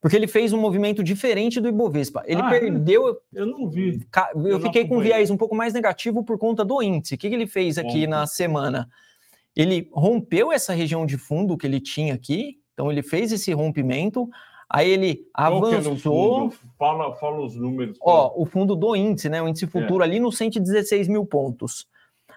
Porque 0.00 0.16
ele 0.16 0.26
fez 0.26 0.50
um 0.54 0.58
movimento 0.58 1.04
diferente 1.04 1.60
do 1.60 1.68
Ibovespa. 1.68 2.22
Ele 2.24 2.40
ah, 2.40 2.48
perdeu. 2.48 3.20
Eu 3.34 3.44
não 3.44 3.68
vi. 3.68 4.00
Eu, 4.34 4.46
eu 4.46 4.60
fiquei 4.60 4.88
com 4.88 4.98
viés 4.98 5.30
um 5.30 5.36
pouco 5.36 5.54
mais 5.54 5.74
negativo 5.74 6.24
por 6.24 6.38
conta 6.38 6.64
do 6.64 6.82
índice. 6.82 7.16
O 7.16 7.18
que, 7.18 7.28
que 7.28 7.34
ele 7.34 7.46
fez 7.46 7.76
aqui 7.76 8.06
Bom, 8.06 8.10
na 8.12 8.26
semana? 8.26 8.88
Ele 9.54 9.90
rompeu 9.92 10.50
essa 10.50 10.72
região 10.72 11.04
de 11.04 11.18
fundo 11.18 11.58
que 11.58 11.66
ele 11.66 11.80
tinha 11.80 12.14
aqui. 12.14 12.58
Então 12.72 12.90
ele 12.90 13.02
fez 13.02 13.30
esse 13.30 13.52
rompimento. 13.52 14.26
Aí 14.72 14.88
ele 14.88 15.26
é 15.36 15.42
avançou. 15.42 16.46
É 16.46 16.50
fala, 16.78 17.16
fala 17.16 17.44
os 17.44 17.56
números. 17.56 17.98
Ó, 18.00 18.32
o 18.40 18.46
fundo 18.46 18.76
do 18.76 18.94
índice, 18.94 19.28
né? 19.28 19.42
O 19.42 19.48
índice 19.48 19.66
futuro 19.66 20.02
é. 20.02 20.06
ali 20.06 20.20
no 20.20 20.30
116 20.30 21.08
mil 21.08 21.26
pontos. 21.26 21.88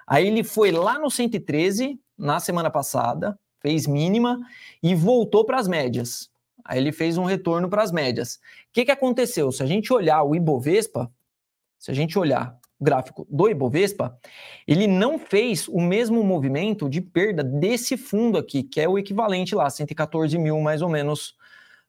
Aí 0.08 0.26
ele 0.26 0.44
foi 0.44 0.72
lá 0.72 0.98
no 0.98 1.12
113 1.12 2.00
na 2.18 2.40
semana 2.40 2.72
passada, 2.72 3.38
fez 3.62 3.86
mínima 3.86 4.40
e 4.82 4.96
voltou 4.96 5.46
para 5.46 5.60
as 5.60 5.68
médias. 5.68 6.30
Aí 6.66 6.80
ele 6.80 6.92
fez 6.92 7.20
um 7.20 7.24
retorno 7.24 7.70
para 7.70 7.84
as 7.84 7.92
médias. 7.92 8.36
O 8.36 8.40
que, 8.74 8.86
que 8.86 8.92
aconteceu? 8.92 9.52
Se 9.52 9.62
a 9.62 9.66
gente 9.68 9.94
olhar 9.94 10.24
o 10.24 10.36
Ibovespa, 10.36 11.12
se 11.78 11.92
a 11.92 11.94
gente 11.94 12.18
olhar 12.18 12.58
o 12.80 12.84
gráfico 12.84 13.28
do 13.30 13.48
Ibovespa, 13.48 14.18
ele 14.68 14.88
não 14.88 15.20
fez 15.20 15.68
o 15.68 15.80
mesmo 15.80 16.24
movimento 16.24 16.90
de 16.90 17.00
perda 17.00 17.44
desse 17.44 17.96
fundo 17.96 18.40
aqui, 18.40 18.64
que 18.64 18.82
é 18.82 18.90
o 18.90 18.98
equivalente 18.98 19.54
lá, 19.54 19.70
114 19.70 20.36
mil 20.40 20.60
mais 20.62 20.82
ou 20.82 20.90
menos 20.90 21.36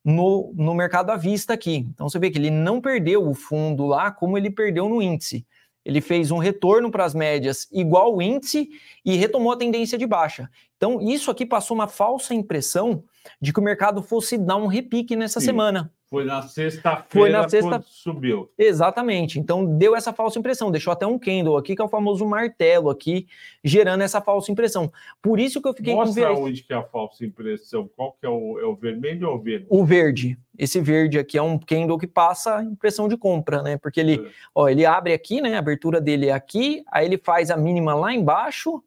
no, 0.04 0.52
no 0.54 0.74
mercado 0.74 1.10
à 1.10 1.16
vista 1.16 1.54
aqui. 1.54 1.86
Então 1.94 2.08
você 2.08 2.18
vê 2.18 2.30
que 2.30 2.38
ele 2.38 2.50
não 2.50 2.80
perdeu 2.80 3.26
o 3.26 3.34
fundo 3.34 3.86
lá 3.86 4.10
como 4.10 4.36
ele 4.36 4.50
perdeu 4.50 4.88
no 4.88 5.00
índice. 5.00 5.46
Ele 5.84 6.00
fez 6.00 6.30
um 6.30 6.38
retorno 6.38 6.90
para 6.90 7.04
as 7.04 7.14
médias 7.14 7.68
igual 7.70 8.16
o 8.16 8.22
índice 8.22 8.68
e 9.04 9.16
retomou 9.16 9.52
a 9.52 9.56
tendência 9.56 9.98
de 9.98 10.06
baixa. 10.06 10.50
Então, 10.76 11.00
isso 11.00 11.30
aqui 11.30 11.44
passou 11.44 11.74
uma 11.74 11.86
falsa 11.86 12.34
impressão 12.34 13.04
de 13.40 13.52
que 13.52 13.60
o 13.60 13.62
mercado 13.62 14.02
fosse 14.02 14.38
dar 14.38 14.56
um 14.56 14.66
repique 14.66 15.14
nessa 15.14 15.40
Sim. 15.40 15.46
semana. 15.46 15.92
Foi 16.14 16.24
na 16.24 16.42
sexta-feira 16.42 17.08
Foi 17.08 17.28
na 17.28 17.48
sexta... 17.48 17.84
subiu. 17.84 18.48
Exatamente. 18.56 19.40
Então 19.40 19.64
deu 19.64 19.96
essa 19.96 20.12
falsa 20.12 20.38
impressão. 20.38 20.70
Deixou 20.70 20.92
até 20.92 21.04
um 21.04 21.18
candle 21.18 21.56
aqui, 21.56 21.74
que 21.74 21.82
é 21.82 21.84
o 21.84 21.88
famoso 21.88 22.24
martelo 22.24 22.88
aqui, 22.88 23.26
gerando 23.64 24.02
essa 24.02 24.20
falsa 24.20 24.52
impressão. 24.52 24.92
Por 25.20 25.40
isso 25.40 25.60
que 25.60 25.66
eu 25.66 25.74
fiquei 25.74 25.92
Mostra 25.92 26.32
com... 26.32 26.44
onde 26.44 26.62
que 26.62 26.72
é 26.72 26.76
a 26.76 26.84
falsa 26.84 27.24
impressão. 27.24 27.90
Qual 27.96 28.12
que 28.12 28.24
é 28.24 28.28
o, 28.28 28.60
é 28.60 28.64
o 28.64 28.76
vermelho 28.76 29.28
ou 29.28 29.34
o 29.34 29.42
verde? 29.42 29.66
O 29.68 29.84
verde. 29.84 30.38
Esse 30.56 30.80
verde 30.80 31.18
aqui 31.18 31.36
é 31.36 31.42
um 31.42 31.58
candle 31.58 31.98
que 31.98 32.06
passa 32.06 32.62
impressão 32.62 33.08
de 33.08 33.16
compra, 33.16 33.60
né? 33.60 33.76
Porque 33.76 33.98
ele, 33.98 34.14
é. 34.14 34.30
ó, 34.54 34.68
ele 34.68 34.86
abre 34.86 35.12
aqui, 35.12 35.40
né? 35.40 35.56
A 35.56 35.58
abertura 35.58 36.00
dele 36.00 36.28
é 36.28 36.32
aqui, 36.32 36.84
aí 36.92 37.06
ele 37.06 37.18
faz 37.18 37.50
a 37.50 37.56
mínima 37.56 37.92
lá 37.92 38.14
embaixo, 38.14 38.80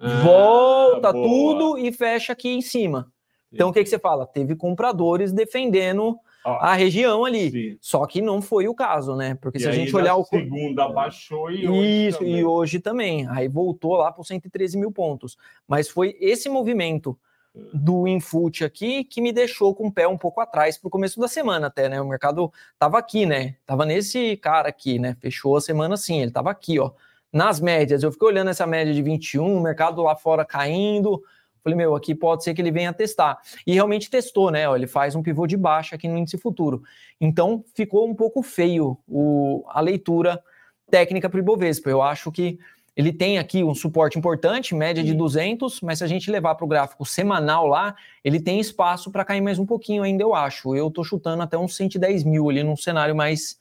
ah, 0.00 0.20
volta 0.24 1.12
boa. 1.12 1.28
tudo 1.28 1.78
e 1.78 1.92
fecha 1.92 2.32
aqui 2.32 2.48
em 2.48 2.60
cima. 2.60 3.12
Então, 3.52 3.68
o 3.68 3.72
que, 3.72 3.82
que 3.82 3.88
você 3.88 3.98
fala? 3.98 4.26
Teve 4.26 4.56
compradores 4.56 5.32
defendendo 5.32 6.18
a 6.44 6.74
região 6.74 7.24
ali. 7.24 7.50
Sim. 7.50 7.78
Só 7.80 8.06
que 8.06 8.20
não 8.20 8.42
foi 8.42 8.68
o 8.68 8.74
caso, 8.74 9.14
né? 9.14 9.36
Porque 9.40 9.58
e 9.58 9.60
se 9.60 9.68
a 9.68 9.72
gente 9.72 9.94
olhar 9.94 10.16
o. 10.16 10.24
Segunda 10.24 10.88
baixou 10.88 11.50
e 11.50 11.68
hoje. 11.68 12.08
Isso, 12.08 12.18
também. 12.18 12.38
e 12.38 12.44
hoje 12.44 12.80
também. 12.80 13.28
Aí 13.28 13.48
voltou 13.48 13.96
lá 13.96 14.10
para 14.10 14.20
os 14.20 14.28
113 14.28 14.76
mil 14.76 14.90
pontos. 14.90 15.36
Mas 15.66 15.88
foi 15.88 16.16
esse 16.20 16.48
movimento 16.48 17.16
é. 17.54 17.60
do 17.72 18.08
Infut 18.08 18.64
aqui 18.64 19.04
que 19.04 19.20
me 19.20 19.32
deixou 19.32 19.74
com 19.74 19.86
o 19.86 19.92
pé 19.92 20.08
um 20.08 20.18
pouco 20.18 20.40
atrás 20.40 20.76
para 20.76 20.88
o 20.88 20.90
começo 20.90 21.20
da 21.20 21.28
semana 21.28 21.68
até, 21.68 21.88
né? 21.88 22.00
O 22.00 22.08
mercado 22.08 22.52
tava 22.78 22.98
aqui, 22.98 23.24
né? 23.24 23.56
Tava 23.64 23.86
nesse 23.86 24.36
cara 24.36 24.68
aqui, 24.68 24.98
né? 24.98 25.16
Fechou 25.20 25.56
a 25.56 25.60
semana 25.60 25.94
assim, 25.94 26.20
ele 26.20 26.30
tava 26.30 26.50
aqui, 26.50 26.78
ó. 26.78 26.90
Nas 27.32 27.60
médias, 27.60 28.02
eu 28.02 28.12
fiquei 28.12 28.28
olhando 28.28 28.50
essa 28.50 28.66
média 28.66 28.92
de 28.92 29.00
21, 29.00 29.56
o 29.56 29.62
mercado 29.62 30.02
lá 30.02 30.14
fora 30.14 30.44
caindo, 30.44 31.22
Falei, 31.62 31.76
meu, 31.76 31.94
aqui 31.94 32.14
pode 32.14 32.42
ser 32.42 32.54
que 32.54 32.60
ele 32.60 32.72
venha 32.72 32.92
testar. 32.92 33.38
E 33.66 33.72
realmente 33.72 34.10
testou, 34.10 34.50
né? 34.50 34.64
Ele 34.74 34.86
faz 34.86 35.14
um 35.14 35.22
pivô 35.22 35.46
de 35.46 35.56
baixa 35.56 35.94
aqui 35.94 36.08
no 36.08 36.18
índice 36.18 36.36
futuro. 36.36 36.82
Então 37.20 37.64
ficou 37.74 38.08
um 38.08 38.14
pouco 38.14 38.42
feio 38.42 38.98
o, 39.06 39.64
a 39.68 39.80
leitura 39.80 40.42
técnica 40.90 41.30
para 41.30 41.38
o 41.38 41.40
Ibovespa. 41.40 41.88
Eu 41.88 42.02
acho 42.02 42.32
que 42.32 42.58
ele 42.94 43.12
tem 43.12 43.38
aqui 43.38 43.64
um 43.64 43.74
suporte 43.74 44.18
importante, 44.18 44.74
média 44.74 45.02
de 45.02 45.14
200, 45.14 45.80
mas 45.80 45.98
se 45.98 46.04
a 46.04 46.06
gente 46.06 46.30
levar 46.30 46.54
para 46.54 46.64
o 46.64 46.68
gráfico 46.68 47.06
semanal 47.06 47.66
lá, 47.66 47.94
ele 48.22 48.38
tem 48.38 48.60
espaço 48.60 49.10
para 49.10 49.24
cair 49.24 49.40
mais 49.40 49.58
um 49.58 49.64
pouquinho 49.64 50.02
ainda, 50.02 50.22
eu 50.22 50.34
acho. 50.34 50.76
Eu 50.76 50.88
estou 50.88 51.02
chutando 51.02 51.42
até 51.42 51.56
uns 51.56 51.74
110 51.74 52.24
mil 52.24 52.50
ali 52.50 52.62
num 52.62 52.76
cenário 52.76 53.16
mais 53.16 53.58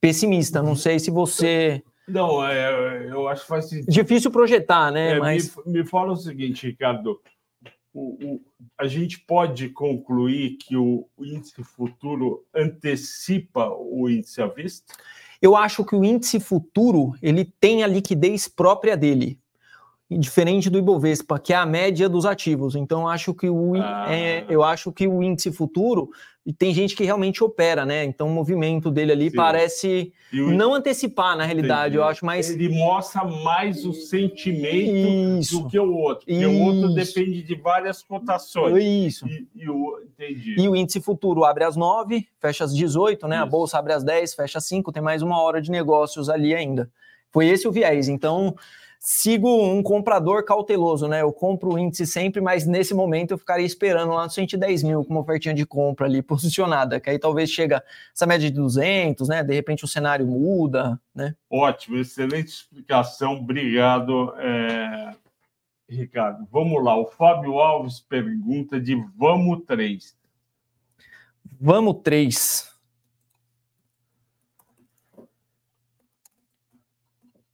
pessimista. 0.00 0.60
Não 0.60 0.74
sei 0.74 0.98
se 0.98 1.10
você. 1.12 1.80
Não, 2.08 2.44
é, 2.44 3.08
eu 3.08 3.28
acho 3.28 3.42
que 3.42 3.48
faz 3.48 3.68
sentido. 3.68 3.92
Difícil 3.92 4.32
projetar, 4.32 4.90
né? 4.90 5.12
É, 5.12 5.18
mas... 5.20 5.54
me, 5.64 5.74
me 5.74 5.86
fala 5.86 6.12
o 6.12 6.16
seguinte, 6.16 6.66
Ricardo 6.66 7.20
o, 7.94 8.34
o, 8.34 8.40
a 8.78 8.86
gente 8.86 9.20
pode 9.20 9.68
concluir 9.68 10.56
que 10.56 10.76
o, 10.76 11.06
índice 11.18 11.62
futuro 11.62 12.44
antecipa 12.54 13.68
o 13.68 14.08
índice 14.08 14.40
à 14.40 14.46
vista? 14.46 14.94
Eu 15.40 15.56
acho 15.56 15.84
que 15.84 15.94
o 15.94 16.04
índice 16.04 16.40
futuro 16.40 17.14
ele 17.20 17.44
tem 17.44 17.82
a 17.82 17.86
liquidez 17.86 18.48
própria 18.48 18.96
dele 18.96 19.41
diferente 20.18 20.70
do 20.70 20.78
Ibovespa, 20.78 21.38
que 21.38 21.52
é 21.52 21.56
a 21.56 21.66
média 21.66 22.08
dos 22.08 22.24
ativos. 22.24 22.74
Então, 22.74 23.08
acho 23.08 23.34
que 23.34 23.48
o, 23.48 23.74
ah. 23.76 24.06
é, 24.08 24.44
eu 24.48 24.62
acho 24.62 24.92
que 24.92 25.06
o 25.06 25.22
índice 25.22 25.52
futuro 25.52 26.10
tem 26.58 26.74
gente 26.74 26.96
que 26.96 27.04
realmente 27.04 27.44
opera, 27.44 27.86
né? 27.86 28.04
Então, 28.04 28.26
o 28.26 28.30
movimento 28.30 28.90
dele 28.90 29.12
ali 29.12 29.30
Sim. 29.30 29.36
parece 29.36 30.12
o... 30.32 30.50
não 30.50 30.74
antecipar, 30.74 31.36
na 31.36 31.44
realidade. 31.44 31.94
Entendi. 31.94 31.96
Eu 31.98 32.04
acho 32.04 32.26
mais. 32.26 32.50
Ele 32.50 32.68
mostra 32.68 33.22
mais 33.24 33.84
o 33.84 33.92
sentimento 33.92 35.38
Isso. 35.38 35.60
do 35.62 35.68
que 35.68 35.78
o 35.78 35.92
outro. 35.92 36.26
Porque 36.26 36.44
Isso. 36.44 36.50
o 36.50 36.62
outro 36.62 36.94
depende 36.94 37.42
de 37.42 37.54
várias 37.54 38.02
cotações. 38.02 38.82
Isso. 38.82 39.28
E, 39.28 39.46
e, 39.54 39.70
o... 39.70 40.00
Entendi. 40.02 40.56
e 40.58 40.68
o 40.68 40.74
índice 40.74 41.00
futuro 41.00 41.44
abre 41.44 41.62
às 41.62 41.76
9, 41.76 42.26
fecha 42.40 42.64
às 42.64 42.74
18, 42.74 43.28
né? 43.28 43.36
Isso. 43.36 43.44
A 43.44 43.46
bolsa 43.46 43.78
abre 43.78 43.92
às 43.92 44.02
10, 44.02 44.34
fecha 44.34 44.58
às 44.58 44.66
5, 44.66 44.90
tem 44.90 45.02
mais 45.02 45.22
uma 45.22 45.40
hora 45.40 45.62
de 45.62 45.70
negócios 45.70 46.28
ali 46.28 46.52
ainda. 46.54 46.90
Foi 47.30 47.46
esse 47.46 47.68
o 47.68 47.72
viés. 47.72 48.08
Então, 48.08 48.56
sigo 49.04 49.48
um 49.60 49.82
comprador 49.82 50.44
cauteloso, 50.44 51.08
né? 51.08 51.22
Eu 51.22 51.32
compro 51.32 51.74
o 51.74 51.78
índice 51.78 52.06
sempre, 52.06 52.40
mas 52.40 52.64
nesse 52.64 52.94
momento 52.94 53.32
eu 53.32 53.38
ficaria 53.38 53.66
esperando 53.66 54.12
lá 54.12 54.22
no 54.22 54.30
110 54.30 54.84
mil 54.84 55.04
com 55.04 55.10
uma 55.10 55.22
ofertinha 55.22 55.52
de 55.52 55.66
compra 55.66 56.06
ali 56.06 56.22
posicionada, 56.22 57.00
que 57.00 57.10
aí 57.10 57.18
talvez 57.18 57.50
chega 57.50 57.82
essa 58.14 58.24
média 58.26 58.48
de 58.48 58.56
200, 58.56 59.28
né? 59.28 59.42
De 59.42 59.52
repente 59.52 59.84
o 59.84 59.88
cenário 59.88 60.24
muda, 60.24 61.00
né? 61.12 61.34
Ótimo, 61.50 61.98
excelente 61.98 62.52
explicação, 62.52 63.32
obrigado, 63.34 64.32
é... 64.38 65.10
Ricardo. 65.88 66.46
Vamos 66.50 66.82
lá, 66.82 66.96
o 66.96 67.06
Fábio 67.06 67.58
Alves 67.58 67.98
pergunta 67.98 68.80
de 68.80 68.94
Vamos 69.16 69.64
3. 69.66 70.16
Vamos 71.60 71.96
3. 72.04 72.71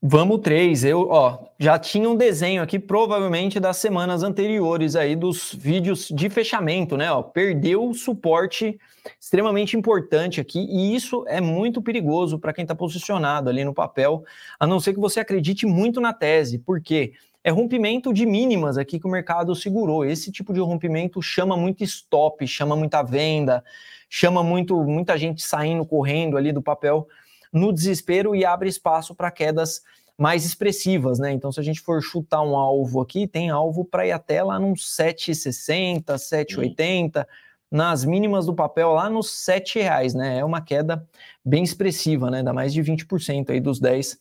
Vamos 0.00 0.40
três. 0.42 0.84
Eu, 0.84 1.08
ó, 1.10 1.38
já 1.58 1.76
tinha 1.76 2.08
um 2.08 2.14
desenho 2.14 2.62
aqui, 2.62 2.78
provavelmente 2.78 3.58
das 3.58 3.78
semanas 3.78 4.22
anteriores 4.22 4.94
aí 4.94 5.16
dos 5.16 5.52
vídeos 5.52 6.08
de 6.08 6.30
fechamento, 6.30 6.96
né? 6.96 7.10
Ó, 7.10 7.20
perdeu 7.20 7.92
suporte 7.92 8.78
extremamente 9.20 9.76
importante 9.76 10.40
aqui 10.40 10.60
e 10.60 10.94
isso 10.94 11.24
é 11.26 11.40
muito 11.40 11.82
perigoso 11.82 12.38
para 12.38 12.52
quem 12.52 12.62
está 12.62 12.76
posicionado 12.76 13.50
ali 13.50 13.64
no 13.64 13.74
papel, 13.74 14.22
a 14.60 14.66
não 14.68 14.78
ser 14.78 14.94
que 14.94 15.00
você 15.00 15.18
acredite 15.18 15.66
muito 15.66 16.00
na 16.00 16.12
tese. 16.12 16.58
Por 16.58 16.80
quê? 16.80 17.14
é 17.42 17.50
rompimento 17.50 18.12
de 18.12 18.26
mínimas 18.26 18.76
aqui 18.76 19.00
que 19.00 19.06
o 19.06 19.10
mercado 19.10 19.54
segurou. 19.54 20.04
Esse 20.04 20.30
tipo 20.30 20.52
de 20.52 20.60
rompimento 20.60 21.22
chama 21.22 21.56
muito 21.56 21.82
stop, 21.82 22.46
chama 22.46 22.76
muita 22.76 23.02
venda, 23.02 23.64
chama 24.10 24.42
muito 24.42 24.76
muita 24.84 25.16
gente 25.16 25.42
saindo 25.42 25.86
correndo 25.86 26.36
ali 26.36 26.52
do 26.52 26.60
papel 26.60 27.08
no 27.52 27.72
desespero 27.72 28.34
e 28.34 28.44
abre 28.44 28.68
espaço 28.68 29.14
para 29.14 29.30
quedas 29.30 29.82
mais 30.18 30.44
expressivas, 30.44 31.20
né? 31.20 31.32
Então, 31.32 31.52
se 31.52 31.60
a 31.60 31.62
gente 31.62 31.80
for 31.80 32.02
chutar 32.02 32.42
um 32.42 32.56
alvo 32.56 33.00
aqui, 33.00 33.26
tem 33.26 33.50
alvo 33.50 33.84
para 33.84 34.06
ir 34.06 34.10
até 34.10 34.42
lá 34.42 34.58
nos 34.58 34.96
7,60, 34.98 36.16
7,80, 36.16 37.24
nas 37.70 38.04
mínimas 38.04 38.46
do 38.46 38.54
papel 38.54 38.92
lá 38.92 39.08
nos 39.08 39.30
7 39.30 39.78
reais, 39.78 40.14
né? 40.14 40.38
É 40.38 40.44
uma 40.44 40.60
queda 40.60 41.06
bem 41.44 41.62
expressiva, 41.62 42.30
né? 42.30 42.42
Dá 42.42 42.52
mais 42.52 42.72
de 42.72 42.82
20% 42.82 43.50
aí 43.50 43.60
dos 43.60 43.78
10 43.78 44.18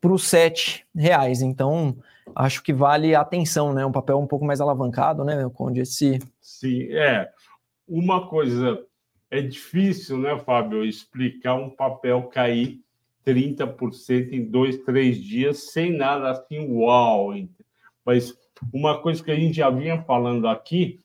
para 0.00 0.12
os 0.12 0.26
7 0.26 0.84
reais. 0.94 1.40
Então, 1.40 1.96
acho 2.34 2.62
que 2.62 2.72
vale 2.72 3.14
a 3.14 3.20
atenção, 3.20 3.72
né? 3.72 3.86
Um 3.86 3.92
papel 3.92 4.18
um 4.18 4.26
pouco 4.26 4.44
mais 4.44 4.60
alavancado, 4.60 5.24
né, 5.24 5.48
Conde? 5.54 5.80
Esse... 5.80 6.18
Sim, 6.40 6.92
é. 6.92 7.30
Uma 7.88 8.28
coisa, 8.28 8.80
é 9.32 9.40
difícil, 9.40 10.18
né, 10.18 10.38
Fábio, 10.38 10.84
explicar 10.84 11.54
um 11.54 11.70
papel 11.70 12.24
cair 12.24 12.84
30% 13.24 14.30
em 14.30 14.44
dois, 14.44 14.76
três 14.84 15.16
dias, 15.16 15.70
sem 15.72 15.90
nada 15.90 16.30
assim, 16.30 16.70
uau. 16.70 17.32
Mas 18.04 18.38
uma 18.70 19.00
coisa 19.00 19.24
que 19.24 19.30
a 19.30 19.34
gente 19.34 19.56
já 19.56 19.70
vinha 19.70 20.02
falando 20.02 20.46
aqui 20.46 21.00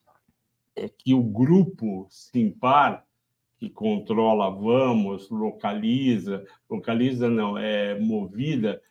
é 0.75 0.89
que 0.89 1.13
o 1.13 1.23
grupo 1.23 2.05
Simpar, 2.09 3.05
que 3.57 3.69
controla 3.69 4.51
Vamos, 4.51 5.29
localiza, 5.29 6.45
localiza 6.69 7.29
não, 7.29 7.57
é 7.57 7.97
movida, 7.97 8.81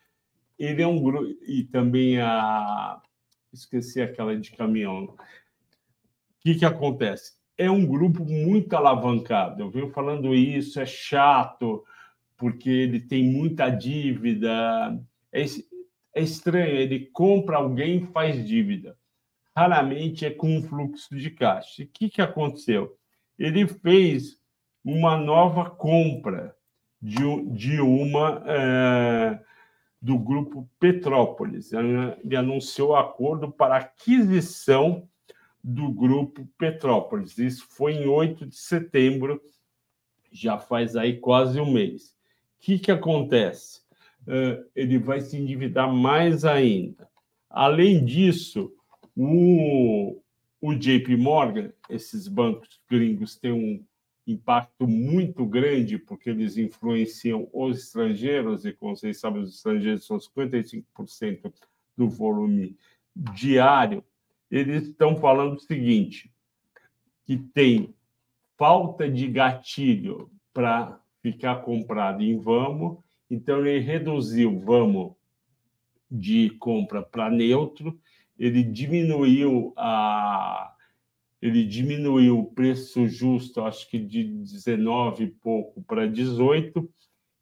ele 0.57 0.81
é 0.81 0.87
um 0.87 0.99
grupo, 0.99 1.27
e 1.43 1.63
também 1.63 2.19
a. 2.19 2.99
Esqueci 3.53 4.01
aquela 4.01 4.35
de 4.35 4.51
caminhão. 4.51 5.03
O 5.03 5.15
que, 6.39 6.55
que 6.55 6.65
acontece? 6.65 7.36
É 7.57 7.69
um 7.71 7.85
grupo 7.85 8.23
muito 8.23 8.73
alavancado. 8.75 9.63
Eu 9.63 9.71
venho 9.71 9.89
falando 9.89 10.35
isso, 10.35 10.79
é 10.79 10.85
chato, 10.85 11.83
porque 12.37 12.69
ele 12.69 12.99
tem 12.99 13.23
muita 13.23 13.69
dívida. 13.69 14.99
É, 15.31 15.43
é 16.15 16.21
estranho, 16.21 16.75
ele 16.75 17.07
compra 17.07 17.57
alguém 17.57 17.97
e 17.97 18.07
faz 18.07 18.45
dívida. 18.45 18.97
Raramente 19.55 20.25
é 20.25 20.29
com 20.29 20.55
um 20.55 20.61
fluxo 20.61 21.15
de 21.15 21.31
caixa. 21.31 21.83
O 21.83 21.87
que, 21.87 22.09
que 22.09 22.21
aconteceu? 22.21 22.95
Ele 23.39 23.67
fez 23.67 24.37
uma 24.83 25.17
nova 25.17 25.69
compra 25.69 26.55
de, 27.01 27.23
de 27.51 27.81
uma 27.81 28.43
é, 28.45 29.39
do 30.01 30.17
grupo 30.17 30.69
Petrópolis. 30.79 31.71
Ele 31.73 32.35
anunciou 32.35 32.95
acordo 32.95 33.51
para 33.51 33.77
aquisição 33.77 35.07
do 35.69 35.91
grupo 35.91 36.47
Petrópolis. 36.57 37.37
Isso 37.37 37.65
foi 37.69 37.93
em 37.93 38.07
8 38.07 38.45
de 38.45 38.55
setembro, 38.55 39.41
já 40.31 40.57
faz 40.57 40.95
aí 40.95 41.17
quase 41.17 41.59
um 41.59 41.71
mês 41.71 42.15
que, 42.59 42.77
que 42.77 42.91
acontece? 42.91 43.81
Ele 44.75 44.97
vai 44.97 45.21
se 45.21 45.37
endividar 45.37 45.91
mais 45.91 46.43
ainda. 46.43 47.07
Além 47.49 48.03
disso, 48.03 48.73
o, 49.15 50.21
o 50.59 50.75
JP 50.75 51.15
Morgan, 51.15 51.71
esses 51.89 52.27
bancos 52.27 52.81
gringos 52.89 53.37
têm 53.37 53.53
um 53.53 53.83
impacto 54.27 54.85
muito 54.85 55.45
grande, 55.45 55.97
porque 55.97 56.29
eles 56.29 56.57
influenciam 56.57 57.47
os 57.53 57.77
estrangeiros, 57.77 58.65
e 58.65 58.73
como 58.73 58.97
vocês 58.97 59.17
sabem, 59.17 59.41
os 59.41 59.55
estrangeiros 59.55 60.05
são 60.05 60.17
55% 60.17 61.53
do 61.95 62.09
volume 62.09 62.75
diário. 63.15 64.03
Eles 64.49 64.87
estão 64.87 65.17
falando 65.17 65.55
o 65.55 65.59
seguinte: 65.59 66.31
que 67.25 67.37
tem 67.37 67.93
falta 68.57 69.09
de 69.09 69.27
gatilho 69.27 70.31
para 70.53 70.99
ficar 71.21 71.57
comprado 71.57 72.23
em 72.23 72.39
Vamos, 72.39 72.97
então 73.29 73.65
ele 73.65 73.79
reduziu 73.79 74.59
Vamos 74.59 75.13
de 76.09 76.51
compra 76.51 77.01
para 77.01 77.29
neutro, 77.29 77.99
ele 78.39 78.63
diminuiu 78.63 79.73
a 79.75 80.73
ele 81.39 81.63
diminuiu 81.63 82.39
o 82.39 82.51
preço 82.51 83.07
justo, 83.07 83.61
acho 83.61 83.87
que 83.89 83.99
de 83.99 84.23
19 84.23 85.23
e 85.23 85.27
pouco 85.27 85.83
para 85.83 86.07
18, 86.07 86.89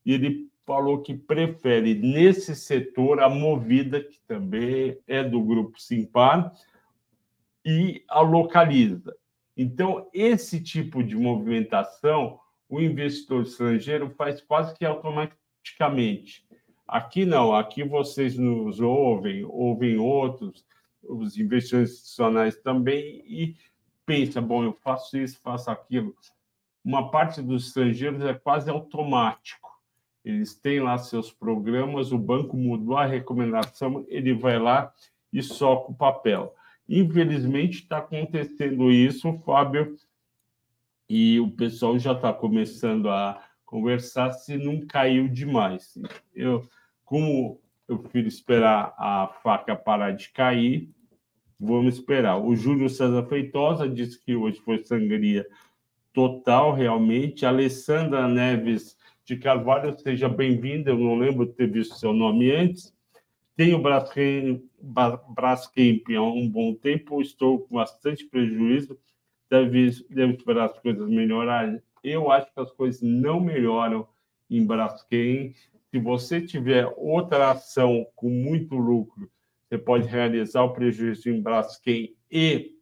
e 0.06 0.13
ele 0.13 0.50
falou 0.65 1.02
que 1.02 1.13
prefere 1.13 1.96
nesse 1.96 2.56
setor 2.56 3.22
a 3.22 3.30
Movida, 3.30 4.04
que 4.04 4.20
também 4.28 4.98
é 5.08 5.24
do 5.24 5.41
grupo 5.41 5.80
Simpar, 5.80 6.52
e 7.65 8.04
a 8.08 8.21
Localiza. 8.21 9.15
Então, 9.58 10.08
esse 10.13 10.62
tipo 10.62 11.04
de 11.04 11.15
movimentação 11.15 12.39
o 12.69 12.82
investidor 12.82 13.43
estrangeiro 13.43 14.10
faz 14.12 14.41
quase 14.41 14.75
que 14.75 14.86
automaticamente. 14.86 16.45
Aqui 16.88 17.25
não, 17.25 17.54
aqui 17.54 17.84
vocês 17.84 18.38
nos 18.38 18.80
ouvem, 18.80 19.43
ouvem 19.43 19.97
outros, 19.97 20.65
os 21.01 21.38
investidores 21.38 21.91
institucionais 21.91 22.58
também, 22.58 23.23
e 23.25 23.56
pensa, 24.06 24.41
bom, 24.41 24.63
eu 24.63 24.73
faço 24.73 25.17
isso, 25.17 25.39
faço 25.41 25.69
aquilo. 25.69 26.15
Uma 26.84 27.10
parte 27.10 27.41
dos 27.41 27.67
estrangeiros 27.67 28.23
é 28.23 28.34
quase 28.34 28.69
automático. 28.69 29.71
Eles 30.23 30.56
têm 30.56 30.80
lá 30.80 30.97
seus 30.97 31.32
programas, 31.32 32.12
o 32.12 32.17
banco 32.17 32.58
mudou 32.58 32.97
a 32.97 33.06
recomendação, 33.06 34.06
ele 34.08 34.34
vai 34.34 34.60
lá 34.60 34.91
e 35.32 35.41
soca 35.41 35.91
o 35.91 35.95
papel. 35.95 36.56
Infelizmente 36.88 37.84
está 37.84 37.98
acontecendo 37.98 38.91
isso, 38.91 39.34
Fábio, 39.45 39.95
e 41.10 41.39
o 41.39 41.50
pessoal 41.52 41.98
já 41.98 42.13
está 42.13 42.32
começando 42.32 43.10
a 43.10 43.43
conversar 43.65 44.32
se 44.32 44.58
não 44.58 44.86
caiu 44.86 45.28
demais. 45.28 45.98
Eu, 46.34 46.67
como 47.04 47.60
eu 47.88 48.00
prefiro 48.00 48.28
esperar 48.28 48.93
a 48.98 49.28
faca 49.43 49.76
parar 49.76 50.12
de 50.12 50.30
cair, 50.30 50.89
vamos 51.60 51.95
esperar. 51.95 52.38
O 52.38 52.56
Júlio 52.56 52.89
César 52.89 53.26
Feitosa 53.26 53.89
disse 53.89 54.24
que 54.24 54.36
hoje 54.36 54.60
foi 54.62 54.84
sangria 54.84 55.45
total, 56.13 56.74
realmente. 56.74 57.45
Alessandra 57.45 58.28
Neves 58.28 58.98
de 59.26 59.36
Carvalho, 59.38 59.98
seja 60.00 60.30
bem-vinda. 60.30 60.91
Eu 60.91 60.98
não 60.98 61.15
lembro 61.15 61.45
de 61.45 61.54
ter 61.54 61.69
visto 61.69 61.95
seu 61.95 62.13
nome 62.13 62.52
antes. 62.52 62.94
Tenho 63.56 63.82
Braskem, 63.82 64.62
há 66.15 66.22
um 66.22 66.50
bom 66.50 66.76
tempo, 66.76 67.22
estou 67.22 67.60
com 67.60 67.76
bastante 67.76 68.26
prejuízo 68.26 69.00
deve, 69.50 69.91
deve 70.10 70.34
esperar 70.34 70.65
as 70.65 70.80
coisas 70.80 71.08
melhorarem. 71.10 71.82
Eu 72.04 72.32
acho 72.32 72.54
que 72.54 72.60
as 72.60 72.72
coisas 72.72 73.02
não 73.02 73.39
melhoram 73.39 74.08
em 74.50 74.65
Braskem. 74.65 75.54
Se 75.89 76.00
você 76.00 76.41
tiver 76.41 76.91
outra 76.98 77.52
ação 77.52 78.06
com 78.15 78.30
muito 78.30 78.76
lucro, 78.76 79.30
você 79.68 79.78
pode 79.78 80.08
realizar 80.08 80.63
o 80.63 80.74
prejuízo 80.74 81.30
em 81.30 81.41
Braskem 81.41 82.15
e 82.32 82.76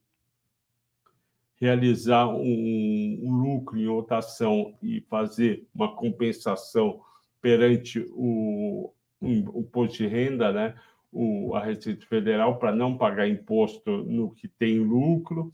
realizar 1.55 2.27
um, 2.27 3.19
um, 3.21 3.31
lucro 3.31 3.79
em 3.79 3.87
outra 3.87 4.17
ação 4.17 4.75
e 4.81 4.99
fazer 5.01 5.65
uma 5.73 5.95
compensação 5.95 7.01
perante 7.39 8.05
o, 8.11 8.91
o 9.25 9.59
imposto 9.61 9.97
de 9.97 10.07
renda, 10.07 10.51
né? 10.51 10.75
O, 11.11 11.55
a 11.55 11.63
Receita 11.63 12.05
Federal, 12.05 12.57
para 12.57 12.75
não 12.75 12.97
pagar 12.97 13.27
imposto 13.27 13.89
no 14.03 14.33
que 14.33 14.47
tem 14.47 14.79
lucro 14.79 15.51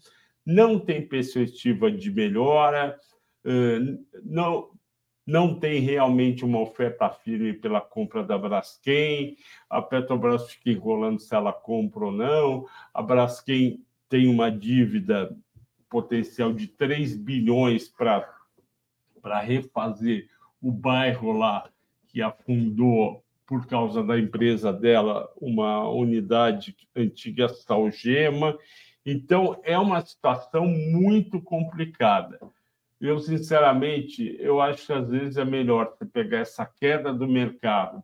não 0.49 0.79
tem 0.79 1.07
perspectiva 1.07 1.91
de 1.91 2.11
melhora, 2.11 2.97
não, 4.23 4.71
não 5.25 5.59
tem 5.59 5.79
realmente 5.79 6.43
uma 6.43 6.59
oferta 6.59 7.07
firme 7.09 7.53
pela 7.53 7.79
compra 7.79 8.23
da 8.23 8.35
Braskem, 8.35 9.37
a 9.69 9.79
Petrobras 9.79 10.51
fica 10.51 10.71
enrolando 10.71 11.19
se 11.19 11.35
ela 11.35 11.53
compra 11.53 12.05
ou 12.05 12.11
não, 12.11 12.65
a 12.91 13.01
Braskem 13.01 13.83
tem 14.09 14.27
uma 14.27 14.49
dívida 14.49 15.35
potencial 15.87 16.51
de 16.51 16.67
3 16.67 17.15
bilhões 17.15 17.87
para 17.87 19.39
refazer 19.41 20.29
o 20.59 20.71
bairro 20.71 21.31
lá 21.31 21.69
que 22.07 22.23
afundou 22.23 23.23
por 23.49 23.65
causa 23.65 24.03
da 24.03 24.19
empresa 24.19 24.71
dela, 24.71 25.27
uma 25.41 25.89
unidade 25.89 26.75
antiga 26.95 27.49
Salgema, 27.49 28.55
então, 29.03 29.59
é 29.63 29.75
uma 29.75 30.01
situação 30.01 30.67
muito 30.67 31.41
complicada. 31.41 32.39
Eu, 33.01 33.17
sinceramente, 33.17 34.37
eu 34.39 34.61
acho 34.61 34.85
que 34.85 34.93
às 34.93 35.09
vezes 35.09 35.37
é 35.37 35.43
melhor 35.43 35.95
você 35.97 36.05
pegar 36.05 36.39
essa 36.39 36.63
queda 36.63 37.11
do 37.11 37.27
mercado, 37.27 38.03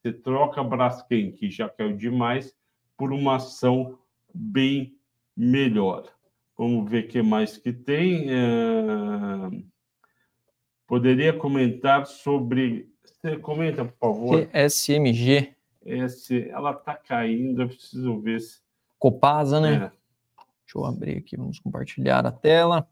você 0.00 0.14
troca 0.14 0.64
Braskem, 0.64 1.30
que 1.30 1.50
já 1.50 1.68
caiu 1.68 1.94
demais, 1.94 2.56
por 2.96 3.12
uma 3.12 3.36
ação 3.36 3.98
bem 4.32 4.96
melhor. 5.36 6.04
Vamos 6.56 6.90
ver 6.90 7.04
o 7.04 7.08
que 7.08 7.20
mais 7.20 7.58
que 7.58 7.70
tem. 7.70 8.28
É... 8.30 9.66
Poderia 10.86 11.34
comentar 11.34 12.06
sobre. 12.06 12.88
Você 13.06 13.36
comenta, 13.38 13.84
por 13.84 13.98
favor. 13.98 14.48
SMG 14.52 15.56
S, 15.86 16.48
ela 16.50 16.72
está 16.72 16.94
caindo, 16.94 17.62
eu 17.62 17.68
preciso 17.68 18.20
ver 18.20 18.40
se. 18.40 18.60
Copasa, 18.98 19.60
né? 19.60 19.74
É. 19.74 19.78
Deixa 19.78 20.78
eu 20.78 20.84
abrir 20.84 21.18
aqui, 21.18 21.36
vamos 21.36 21.60
compartilhar 21.60 22.26
a 22.26 22.32
tela. 22.32 22.88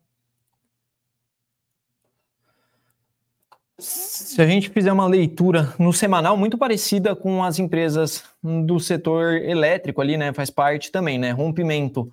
Se 3.76 4.40
a 4.40 4.46
gente 4.46 4.70
fizer 4.70 4.92
uma 4.92 5.08
leitura 5.08 5.74
no 5.78 5.92
semanal 5.92 6.36
muito 6.36 6.56
parecida 6.56 7.16
com 7.16 7.42
as 7.42 7.58
empresas 7.58 8.22
do 8.40 8.78
setor 8.78 9.34
elétrico 9.42 10.00
ali, 10.00 10.16
né, 10.16 10.32
faz 10.32 10.48
parte 10.48 10.92
também, 10.92 11.18
né, 11.18 11.32
rompimento 11.32 12.08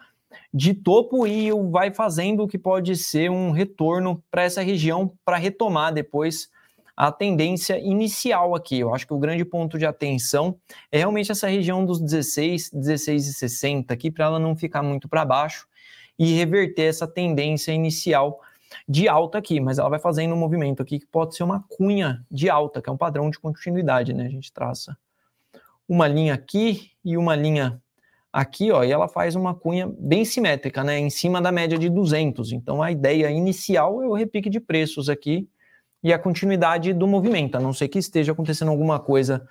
de 0.52 0.74
topo 0.74 1.28
e 1.28 1.52
vai 1.70 1.93
fazendo 1.93 2.43
o 2.43 2.47
que 2.47 2.58
pode 2.58 2.95
ser 2.95 3.30
um 3.30 3.52
retorno 3.52 4.24
para 4.32 4.43
essa 4.43 4.64
região 4.64 5.14
para 5.24 5.38
retomar 5.38 5.93
depois 5.93 6.49
a 7.02 7.12
tendência 7.12 7.80
inicial 7.80 8.54
aqui. 8.54 8.80
Eu 8.80 8.93
acho 8.93 9.08
que 9.08 9.14
o 9.14 9.18
grande 9.18 9.43
ponto 9.43 9.76
de 9.76 9.88
atenção 9.88 10.56
é 10.91 10.99
realmente 10.99 11.32
essa 11.32 11.47
região 11.47 11.84
dos 11.84 11.99
16, 11.99 12.70
16 12.72 13.28
e 13.28 13.34
60 13.34 13.91
aqui 13.91 14.12
para 14.12 14.26
ela 14.26 14.38
não 14.38 14.56
ficar 14.56 14.84
muito 14.84 15.10
para 15.10 15.26
baixo 15.26 15.66
e 16.20 16.32
reverter 16.36 16.84
essa 16.84 17.08
tendência 17.08 17.72
inicial 17.72 18.39
de 18.88 19.08
alta 19.08 19.39
aqui, 19.39 19.60
mas 19.60 19.80
ela 19.80 19.89
vai 19.89 19.97
fazendo 19.97 20.36
um 20.36 20.38
movimento 20.38 20.80
aqui 20.84 20.99
que 20.99 21.08
pode 21.08 21.36
ser 21.36 21.41
uma 21.41 21.66
cunha 21.68 22.24
de 22.30 22.52
alta, 22.52 22.84
que 22.84 22.88
é 22.88 22.93
um 22.93 22.97
padrão 22.97 23.32
de 23.32 23.39
continuidade, 23.39 24.14
né? 24.14 24.28
A 24.28 24.30
gente 24.30 24.54
traça 24.54 24.95
uma 25.89 26.08
linha 26.08 26.36
aqui 26.36 26.91
e 27.04 27.18
uma 27.18 27.36
linha 27.36 27.82
aqui, 28.32 28.72
ó, 28.72 28.84
e 28.84 28.91
ela 28.91 29.08
faz 29.08 29.36
uma 29.36 29.56
cunha 29.56 29.91
bem 29.97 30.24
simétrica, 30.24 30.84
né? 30.84 30.99
Em 30.99 31.10
cima 31.10 31.41
da 31.41 31.52
média 31.52 31.80
de 31.80 31.89
200. 31.89 32.52
Então 32.52 32.80
a 32.80 32.91
ideia 32.91 33.32
inicial 33.32 34.04
é 34.04 34.08
o 34.08 34.14
repique 34.14 34.52
de 34.52 34.60
preços 34.60 35.10
aqui 35.10 35.49
e 36.04 36.12
a 36.12 36.20
continuidade 36.20 36.93
do 36.93 37.08
movimento, 37.08 37.56
a 37.56 37.60
não 37.60 37.74
ser 37.74 37.88
que 37.88 37.99
esteja 37.99 38.32
acontecendo 38.32 38.70
alguma 38.70 38.99
coisa 38.99 39.47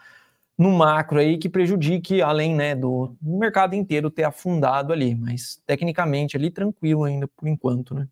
no 0.58 0.70
macro 0.70 1.18
aí 1.18 1.38
que 1.38 1.48
prejudique, 1.48 2.20
além 2.20 2.54
né, 2.54 2.74
do 2.74 3.16
mercado 3.22 3.74
inteiro 3.74 4.10
ter 4.10 4.24
afundado 4.24 4.92
ali, 4.92 5.14
mas 5.14 5.62
tecnicamente 5.66 6.36
ali 6.36 6.50
tranquilo 6.50 7.04
ainda 7.04 7.26
por 7.28 7.48
enquanto, 7.48 7.94
né? 7.94 8.08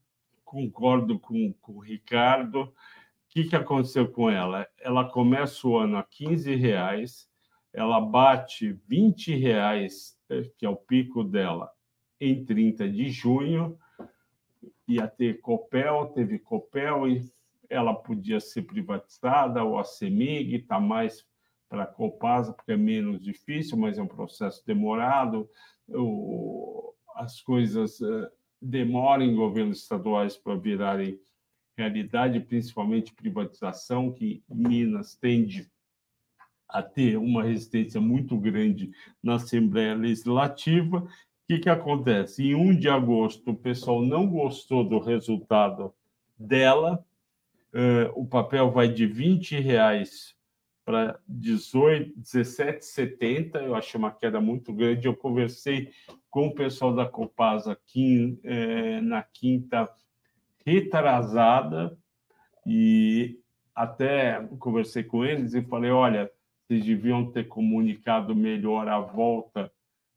concordo 0.48 1.18
com, 1.18 1.52
com 1.60 1.72
o 1.74 1.80
Ricardo. 1.80 2.62
O 2.62 2.72
que, 3.28 3.44
que 3.44 3.54
aconteceu 3.54 4.10
com 4.10 4.30
ela? 4.30 4.66
Ela 4.80 5.04
começa 5.04 5.68
o 5.68 5.76
ano 5.76 5.98
a 5.98 6.02
15 6.02 6.54
reais, 6.54 7.28
ela 7.72 8.00
bate 8.00 8.72
20 8.88 9.36
reais, 9.36 10.18
eh, 10.30 10.50
que 10.56 10.64
é 10.64 10.68
o 10.68 10.76
pico 10.76 11.22
dela, 11.22 11.70
em 12.18 12.44
30 12.44 12.88
de 12.88 13.10
junho. 13.10 13.78
Ia 14.88 15.06
ter 15.06 15.40
Copel, 15.42 16.06
teve 16.14 16.38
Copel 16.38 17.06
e 17.06 17.30
ela 17.68 17.94
podia 17.94 18.40
ser 18.40 18.62
privatizada, 18.62 19.62
ou 19.62 19.78
a 19.78 19.84
CEMIG 19.84 20.56
está 20.56 20.80
mais 20.80 21.26
para 21.68 21.82
a 21.82 21.86
Copasa, 21.86 22.52
porque 22.52 22.72
é 22.72 22.76
menos 22.76 23.20
difícil, 23.20 23.76
mas 23.76 23.98
é 23.98 24.02
um 24.02 24.06
processo 24.06 24.64
demorado. 24.66 25.48
O, 25.88 26.94
as 27.14 27.40
coisas 27.40 28.00
eh, 28.00 28.30
demora 28.60 29.22
em 29.22 29.34
governos 29.34 29.82
estaduais 29.82 30.36
para 30.36 30.56
virarem 30.56 31.20
realidade, 31.76 32.40
principalmente 32.40 33.14
privatização, 33.14 34.12
que 34.12 34.42
Minas 34.48 35.14
tende 35.14 35.70
a 36.68 36.82
ter 36.82 37.16
uma 37.16 37.44
resistência 37.44 38.00
muito 38.00 38.36
grande 38.36 38.90
na 39.22 39.36
Assembleia 39.36 39.94
Legislativa. 39.94 40.98
O 40.98 41.08
que, 41.46 41.60
que 41.60 41.70
acontece? 41.70 42.44
Em 42.44 42.54
1 42.54 42.78
de 42.78 42.88
agosto, 42.88 43.50
o 43.50 43.56
pessoal 43.56 44.02
não 44.02 44.28
gostou 44.28 44.84
do 44.84 44.98
resultado 44.98 45.94
dela, 46.38 47.04
uh, 47.74 48.10
o 48.14 48.26
papel 48.26 48.70
vai 48.70 48.88
de 48.88 49.06
20 49.06 49.60
reais 49.60 50.38
para 50.88 51.20
17,70, 51.30 53.56
eu 53.56 53.74
achei 53.74 53.98
uma 53.98 54.10
queda 54.10 54.40
muito 54.40 54.72
grande. 54.72 55.06
Eu 55.06 55.14
conversei 55.14 55.92
com 56.30 56.46
o 56.46 56.54
pessoal 56.54 56.94
da 56.94 57.04
Copasa 57.04 57.72
aqui 57.72 58.40
é, 58.42 58.98
na 59.02 59.22
quinta 59.22 59.86
retrasada 60.64 61.94
e 62.66 63.38
até 63.74 64.42
conversei 64.58 65.04
com 65.04 65.26
eles 65.26 65.52
e 65.52 65.60
falei, 65.60 65.90
olha, 65.90 66.32
vocês 66.66 66.82
deviam 66.82 67.30
ter 67.30 67.48
comunicado 67.48 68.34
melhor 68.34 68.88
a 68.88 68.98
volta 68.98 69.70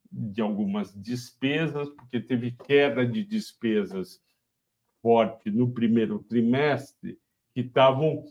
de 0.09 0.41
algumas 0.41 0.93
despesas, 0.93 1.89
porque 1.89 2.21
teve 2.21 2.51
queda 2.51 3.05
de 3.05 3.25
despesas 3.25 4.21
forte 5.01 5.51
no 5.51 5.69
primeiro 5.69 6.19
trimestre 6.19 7.19
que 7.53 7.61
estavam 7.61 8.23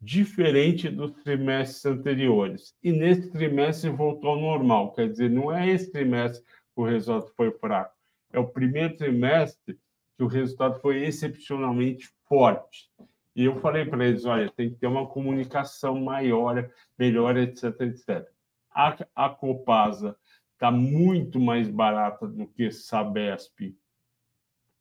diferente 0.00 0.88
dos 0.88 1.10
trimestres 1.22 1.84
anteriores. 1.84 2.74
E 2.82 2.92
nesse 2.92 3.30
trimestre 3.30 3.90
voltou 3.90 4.30
ao 4.30 4.40
normal, 4.40 4.92
quer 4.92 5.08
dizer, 5.08 5.28
não 5.28 5.52
é 5.52 5.68
esse 5.68 5.90
trimestre 5.90 6.42
que 6.42 6.80
o 6.80 6.84
resultado 6.84 7.32
foi 7.36 7.50
fraco, 7.50 7.94
é 8.32 8.38
o 8.38 8.46
primeiro 8.46 8.96
trimestre 8.96 9.78
que 10.16 10.22
o 10.22 10.28
resultado 10.28 10.80
foi 10.80 11.04
excepcionalmente 11.04 12.08
forte. 12.28 12.90
E 13.34 13.44
eu 13.44 13.60
falei 13.60 13.84
para 13.84 14.04
eles, 14.04 14.24
olha, 14.24 14.50
tem 14.50 14.70
que 14.70 14.76
ter 14.76 14.86
uma 14.86 15.06
comunicação 15.06 16.00
maior, 16.00 16.68
melhor, 16.98 17.36
etc, 17.36 17.80
etc. 17.82 18.28
A, 18.70 18.96
a 19.14 19.28
Copasa 19.28 20.16
está 20.54 20.72
muito 20.72 21.38
mais 21.38 21.68
barata 21.68 22.26
do 22.26 22.46
que 22.48 22.70
Sabesp 22.72 23.76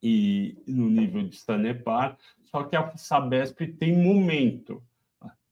e 0.02 0.58
no 0.68 0.90
nível 0.90 1.24
de 1.24 1.36
Sanepar, 1.36 2.18
só 2.50 2.64
que 2.64 2.76
a 2.76 2.96
Sabesp 2.98 3.66
tem 3.78 3.96
momento 3.96 4.84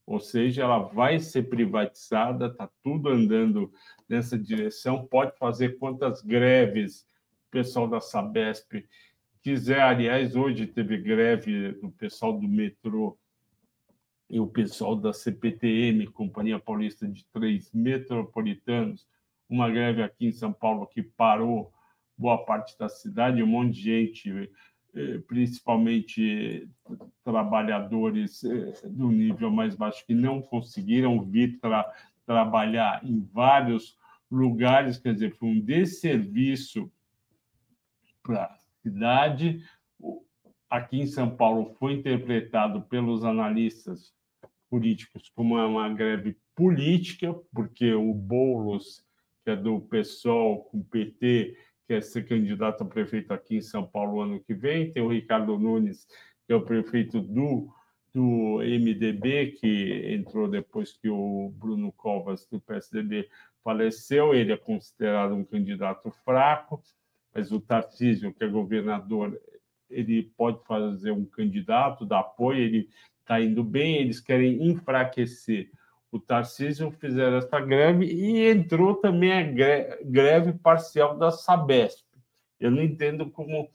ou 0.06 0.20
seja, 0.20 0.64
ela 0.64 0.80
vai 0.80 1.20
ser 1.20 1.50
privatizada, 1.50 2.46
está 2.48 2.70
tudo 2.84 3.10
andando 3.10 3.74
nessa 4.08 4.38
direção, 4.38 5.06
pode 5.08 5.36
fazer 5.38 5.80
quantas 5.80 6.22
greves 6.22 7.08
o 7.48 7.52
pessoal 7.52 7.88
da 7.88 8.00
Sabesp 8.00 8.86
quiser. 9.42 9.82
Aliás, 9.82 10.36
hoje 10.36 10.68
teve 10.68 10.98
greve 10.98 11.72
do 11.74 11.90
pessoal 11.90 12.34
do 12.34 12.48
metrô 12.48 13.18
e 14.30 14.40
o 14.40 14.48
pessoal 14.48 14.96
da 14.96 15.12
CPTM, 15.12 16.06
Companhia 16.08 16.60
Paulista 16.60 17.08
de 17.08 17.26
Três 17.34 17.72
Metropolitanos, 17.74 19.08
uma 19.50 19.70
greve 19.70 20.04
aqui 20.04 20.28
em 20.28 20.32
São 20.32 20.54
Paulo 20.54 20.86
que 20.86 21.02
parou 21.02 21.72
boa 22.18 22.46
parte 22.46 22.78
da 22.78 22.90
cidade, 22.90 23.42
um 23.42 23.48
monte 23.48 23.74
de 23.74 23.82
gente 23.82 24.52
principalmente 25.28 26.70
trabalhadores 27.24 28.44
eh, 28.44 28.74
do 28.86 29.12
nível 29.12 29.52
mais 29.52 29.76
baixo 29.76 30.06
que 30.06 30.14
não 30.14 30.42
conseguiram 30.42 31.22
vir 31.24 31.60
trabalhar 32.26 33.04
em 33.04 33.20
vários 33.34 33.98
lugares, 34.32 34.98
quer 34.98 35.14
dizer, 35.14 35.36
foi 35.36 35.50
um 35.50 35.60
desserviço 35.60 36.92
para 38.24 38.46
a 38.46 38.58
cidade. 38.82 39.64
Aqui 40.70 41.00
em 41.00 41.08
São 41.08 41.36
Paulo 41.36 41.76
foi 41.78 41.94
interpretado 41.94 42.82
pelos 42.84 43.24
analistas 43.24 44.14
políticos 44.70 45.32
como 45.36 45.56
uma 45.56 45.90
greve 45.94 46.38
política, 46.56 47.34
porque 47.54 47.94
o 47.94 48.14
Boulos, 48.14 49.06
que 49.44 49.52
é 49.52 49.56
do 49.56 49.82
PSOL 49.82 50.64
com 50.66 50.80
o 50.80 50.86
PT, 50.86 51.56
quer 51.88 52.02
ser 52.04 52.28
candidato 52.28 52.84
a 52.84 52.86
prefeito 52.86 53.32
aqui 53.32 53.58
em 53.58 53.62
São 53.62 53.86
Paulo 53.86 54.22
ano 54.22 54.40
que 54.40 54.54
vem, 54.54 54.92
tem 54.92 55.04
o 55.04 55.10
Ricardo 55.10 55.58
Nunes, 55.58 56.08
que 56.46 56.54
é 56.54 56.56
o 56.56 56.62
prefeito 56.62 57.22
do, 57.22 57.70
do 58.14 58.60
MDB, 58.60 59.58
que 59.60 60.14
entrou 60.14 60.48
depois 60.48 60.94
que 60.94 61.10
o 61.10 61.54
Bruno 61.56 61.92
Covas, 61.92 62.48
do 62.48 62.60
PSDB, 62.60 63.30
faleceu, 63.64 64.34
ele 64.34 64.52
é 64.52 64.58
considerado 64.58 65.34
um 65.34 65.44
candidato 65.44 66.12
fraco, 66.24 66.82
mas 67.34 67.52
o 67.52 67.60
Tarcísio, 67.60 68.34
que 68.34 68.44
é 68.44 68.48
governador, 68.48 69.40
ele 69.90 70.32
pode 70.38 70.64
fazer 70.66 71.12
um 71.12 71.26
candidato, 71.26 72.06
dar 72.06 72.20
apoio, 72.20 72.60
ele 72.60 72.90
está 73.22 73.42
indo 73.42 73.64
bem, 73.64 73.98
eles 73.98 74.20
querem 74.20 74.68
enfraquecer 74.68 75.70
o 76.16 76.20
Tarcísio 76.20 76.92
fizeram 76.92 77.38
essa 77.38 77.60
greve 77.60 78.06
e 78.06 78.50
entrou 78.50 78.96
também 78.96 79.34
a 79.34 79.44
greve 80.02 80.54
parcial 80.54 81.18
da 81.18 81.30
Sabesp. 81.30 82.06
Eu 82.58 82.72
não 82.72 82.82
entendo 82.82 83.30
como 83.30 83.70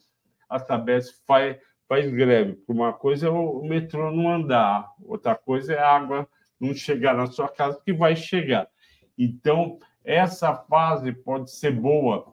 a 0.49 0.59
Sabesp 0.59 1.22
faz, 1.26 1.59
faz 1.86 2.11
greve. 2.11 2.59
Uma 2.66 2.95
coisa 2.95 3.26
é 3.26 3.30
o 3.30 3.62
metrô 3.62 4.11
não 4.11 4.32
andar, 4.32 4.91
outra 5.05 5.34
coisa 5.34 5.74
é 5.74 5.78
a 5.78 5.95
água 5.95 6.26
não 6.59 6.72
chegar 6.72 7.14
na 7.14 7.26
sua 7.26 7.47
casa, 7.47 7.78
que 7.84 7.93
vai 7.93 8.16
chegar. 8.16 8.66
Então, 9.18 9.78
essa 10.03 10.55
fase 10.55 11.12
pode 11.12 11.51
ser 11.51 11.72
boa 11.72 12.32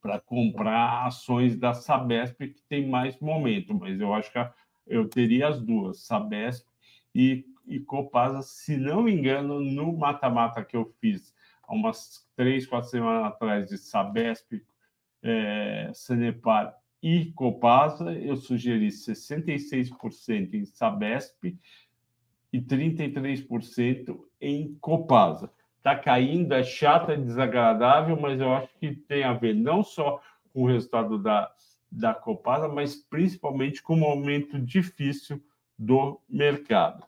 para 0.00 0.18
comprar 0.18 1.06
ações 1.06 1.58
da 1.58 1.74
Sabesp, 1.74 2.38
que 2.38 2.62
tem 2.70 2.88
mais 2.88 3.18
momento, 3.20 3.74
mas 3.74 4.00
eu 4.00 4.14
acho 4.14 4.32
que 4.32 4.38
eu 4.86 5.06
teria 5.06 5.48
as 5.48 5.60
duas, 5.60 6.06
Sabesp 6.06 6.66
e 7.14 7.44
e 7.66 7.80
Copasa, 7.80 8.42
se 8.42 8.76
não 8.76 9.02
me 9.02 9.12
engano, 9.12 9.60
no 9.60 9.96
mata-mata 9.96 10.64
que 10.64 10.76
eu 10.76 10.92
fiz 11.00 11.34
há 11.62 11.74
umas 11.74 12.26
três, 12.36 12.66
quatro 12.66 12.90
semanas 12.90 13.26
atrás 13.26 13.68
de 13.68 13.78
Sabesp, 13.78 14.62
é, 15.22 15.90
Sanepar 15.94 16.76
e 17.02 17.26
Copasa, 17.32 18.12
eu 18.12 18.36
sugeri 18.36 18.88
66% 18.88 20.54
em 20.54 20.64
Sabesp 20.64 21.56
e 22.52 22.60
33% 22.60 24.18
em 24.40 24.74
Copasa. 24.80 25.50
está 25.78 25.96
caindo, 25.98 26.52
é 26.54 26.62
chata, 26.62 27.12
é 27.12 27.16
desagradável, 27.16 28.18
mas 28.18 28.40
eu 28.40 28.52
acho 28.54 28.68
que 28.78 28.94
tem 28.94 29.24
a 29.24 29.32
ver 29.32 29.54
não 29.54 29.82
só 29.82 30.22
com 30.52 30.62
o 30.62 30.66
resultado 30.66 31.18
da, 31.18 31.52
da 31.90 32.14
Copasa, 32.14 32.68
mas 32.68 32.94
principalmente 32.94 33.82
com 33.82 33.94
o 33.94 33.98
momento 33.98 34.58
difícil 34.58 35.42
do 35.78 36.20
mercado. 36.28 37.04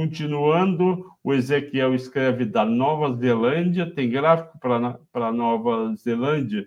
Continuando, 0.00 1.04
o 1.22 1.34
Ezequiel 1.34 1.94
escreve 1.94 2.46
da 2.46 2.64
Nova 2.64 3.14
Zelândia, 3.14 3.84
tem 3.84 4.08
gráfico 4.08 4.58
para 4.58 5.30
Nova 5.30 5.94
Zelândia. 5.94 6.66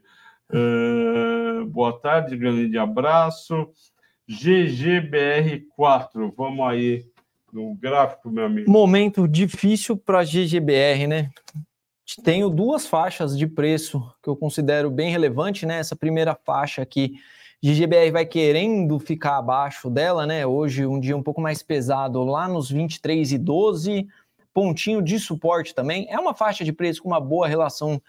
Uh, 0.51 1.65
boa 1.65 1.99
tarde, 1.99 2.37
grande 2.37 2.77
abraço. 2.77 3.69
GGBR4, 4.29 6.31
vamos 6.37 6.67
aí 6.67 7.07
no 7.51 7.73
gráfico, 7.73 8.29
meu 8.29 8.45
amigo. 8.45 8.69
Momento 8.69 9.27
difícil 9.27 9.97
para 9.97 10.23
GGBR, 10.23 11.07
né? 11.07 11.31
Tenho 12.23 12.51
duas 12.51 12.85
faixas 12.85 13.35
de 13.35 13.47
preço 13.47 13.99
que 14.21 14.29
eu 14.29 14.35
considero 14.35 14.91
bem 14.91 15.09
relevante, 15.09 15.65
né? 15.65 15.79
Essa 15.79 15.95
primeira 15.95 16.35
faixa 16.35 16.83
aqui, 16.83 17.15
GGBR 17.63 18.11
vai 18.11 18.25
querendo 18.25 18.99
ficar 18.99 19.37
abaixo 19.37 19.89
dela, 19.89 20.27
né? 20.27 20.45
Hoje 20.45 20.85
um 20.85 20.99
dia 20.99 21.15
um 21.15 21.23
pouco 21.23 21.39
mais 21.39 21.63
pesado, 21.63 22.21
lá 22.25 22.45
nos 22.45 22.69
23 22.69 23.31
e 23.31 23.37
12, 23.37 24.05
pontinho 24.53 25.01
de 25.01 25.17
suporte 25.17 25.73
também. 25.73 26.05
É 26.09 26.19
uma 26.19 26.33
faixa 26.33 26.65
de 26.65 26.73
preço 26.73 27.01
com 27.01 27.07
uma 27.07 27.21
boa 27.21 27.47
relação 27.47 28.01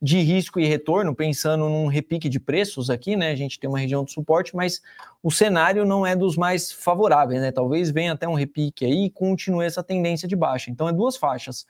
de 0.00 0.18
risco 0.20 0.58
e 0.58 0.64
retorno, 0.64 1.14
pensando 1.14 1.68
num 1.68 1.88
repique 1.88 2.26
de 2.26 2.40
preços 2.40 2.88
aqui, 2.88 3.14
né? 3.14 3.32
A 3.32 3.36
gente 3.36 3.60
tem 3.60 3.68
uma 3.68 3.78
região 3.78 4.02
de 4.02 4.10
suporte, 4.10 4.56
mas 4.56 4.80
o 5.22 5.30
cenário 5.30 5.84
não 5.84 6.06
é 6.06 6.16
dos 6.16 6.34
mais 6.34 6.72
favoráveis, 6.72 7.38
né? 7.38 7.52
Talvez 7.52 7.90
venha 7.90 8.14
até 8.14 8.26
um 8.26 8.32
repique 8.32 8.82
aí 8.82 9.04
e 9.04 9.10
continue 9.10 9.66
essa 9.66 9.82
tendência 9.82 10.26
de 10.26 10.34
baixa. 10.34 10.70
Então 10.70 10.88
é 10.88 10.92
duas 10.92 11.18
faixas. 11.18 11.66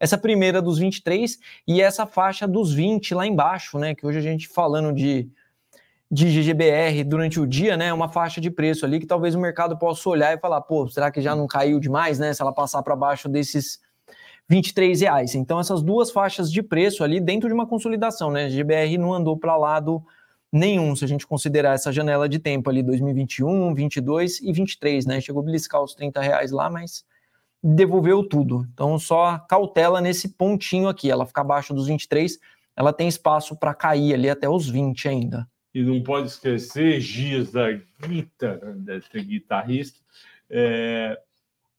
Essa 0.00 0.16
primeira 0.16 0.62
dos 0.62 0.78
23 0.78 1.38
e 1.68 1.82
essa 1.82 2.06
faixa 2.06 2.48
dos 2.48 2.72
20 2.72 3.14
lá 3.14 3.26
embaixo, 3.26 3.78
né? 3.78 3.94
Que 3.94 4.06
hoje 4.06 4.16
a 4.16 4.22
gente 4.22 4.48
falando 4.48 4.94
de, 4.94 5.28
de 6.10 6.30
GGBR 6.30 7.02
durante 7.04 7.40
o 7.40 7.46
dia, 7.46 7.76
né? 7.76 7.92
Uma 7.92 8.08
faixa 8.08 8.40
de 8.40 8.50
preço 8.50 8.84
ali 8.84 9.00
que 9.00 9.06
talvez 9.06 9.34
o 9.34 9.40
mercado 9.40 9.76
possa 9.76 10.08
olhar 10.08 10.36
e 10.36 10.38
falar, 10.38 10.60
pô, 10.60 10.88
será 10.88 11.10
que 11.10 11.20
já 11.20 11.34
não 11.34 11.46
caiu 11.46 11.80
demais, 11.80 12.18
né? 12.18 12.32
Se 12.32 12.40
ela 12.40 12.52
passar 12.52 12.82
para 12.82 12.94
baixo 12.94 13.28
desses 13.28 13.80
23 14.48 15.00
reais. 15.00 15.34
Então, 15.34 15.58
essas 15.58 15.82
duas 15.82 16.10
faixas 16.10 16.50
de 16.50 16.62
preço 16.62 17.02
ali 17.02 17.20
dentro 17.20 17.48
de 17.48 17.54
uma 17.54 17.66
consolidação, 17.66 18.30
né? 18.30 18.48
GBR 18.48 18.96
não 18.98 19.12
andou 19.12 19.36
para 19.36 19.56
lado 19.56 20.04
nenhum, 20.52 20.94
se 20.94 21.04
a 21.04 21.08
gente 21.08 21.26
considerar 21.26 21.74
essa 21.74 21.92
janela 21.92 22.28
de 22.28 22.38
tempo 22.38 22.70
ali, 22.70 22.82
2021, 22.82 23.74
22 23.74 24.40
e 24.40 24.52
23, 24.52 25.06
né? 25.06 25.20
Chegou 25.20 25.42
a 25.42 25.44
beliscar 25.44 25.82
os 25.82 25.94
30 25.94 26.20
reais 26.20 26.52
lá, 26.52 26.70
mas 26.70 27.04
devolveu 27.60 28.22
tudo. 28.26 28.66
Então, 28.72 28.96
só 28.98 29.38
cautela 29.48 30.00
nesse 30.00 30.28
pontinho 30.28 30.88
aqui. 30.88 31.10
Ela 31.10 31.26
ficar 31.26 31.40
abaixo 31.40 31.74
dos 31.74 31.88
23, 31.88 32.38
ela 32.76 32.92
tem 32.92 33.08
espaço 33.08 33.56
para 33.56 33.74
cair 33.74 34.14
ali 34.14 34.30
até 34.30 34.48
os 34.48 34.68
20 34.68 35.08
ainda. 35.08 35.48
E 35.76 35.82
não 35.82 36.02
pode 36.02 36.28
esquecer, 36.28 36.98
Gias 37.02 37.52
da 37.52 37.70
Guita, 38.00 38.56
desse 38.76 39.22
guitarrista, 39.22 40.00
é, 40.48 41.20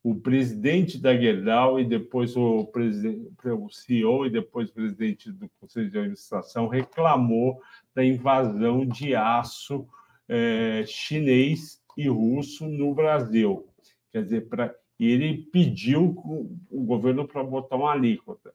o 0.04 0.14
presidente 0.14 1.00
da 1.00 1.18
Gerdau 1.18 1.80
e 1.80 1.84
depois 1.84 2.38
o, 2.38 2.66
presidente, 2.66 3.28
o 3.44 3.68
CEO 3.72 4.28
e 4.28 4.30
depois 4.30 4.70
o 4.70 4.74
presidente 4.74 5.32
do 5.32 5.50
Conselho 5.60 5.90
de 5.90 5.98
Administração 5.98 6.68
reclamou 6.68 7.60
da 7.96 8.06
invasão 8.06 8.86
de 8.86 9.16
aço 9.16 9.88
é, 10.30 10.84
chinês 10.86 11.82
e 11.98 12.08
russo 12.08 12.68
no 12.68 12.94
Brasil. 12.94 13.68
Quer 14.12 14.26
dizer, 14.26 14.42
pra, 14.48 14.76
ele 15.00 15.40
pediu 15.52 16.16
o 16.70 16.84
governo 16.84 17.28
para 17.28 17.44
botar 17.44 17.78
uma 17.78 17.94
alíquota. 17.94 18.54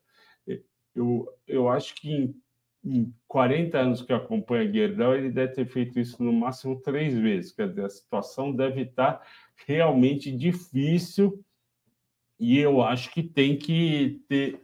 Eu, 0.94 1.26
eu 1.48 1.68
acho 1.68 1.96
que 1.96 2.12
em, 2.12 2.42
em 2.84 3.12
40 3.28 3.78
anos 3.78 4.02
que 4.02 4.12
acompanha 4.12 4.70
Gerdau, 4.70 5.14
ele 5.14 5.30
deve 5.30 5.54
ter 5.54 5.66
feito 5.66 5.98
isso 5.98 6.22
no 6.22 6.32
máximo 6.32 6.80
três 6.80 7.16
vezes. 7.16 7.52
Quer 7.52 7.68
dizer, 7.68 7.84
a 7.84 7.90
situação 7.90 8.52
deve 8.52 8.82
estar 8.82 9.20
realmente 9.66 10.30
difícil 10.30 11.42
e 12.38 12.58
eu 12.58 12.82
acho 12.82 13.10
que 13.12 13.22
tem 13.22 13.56
que 13.56 14.20
ter, 14.28 14.60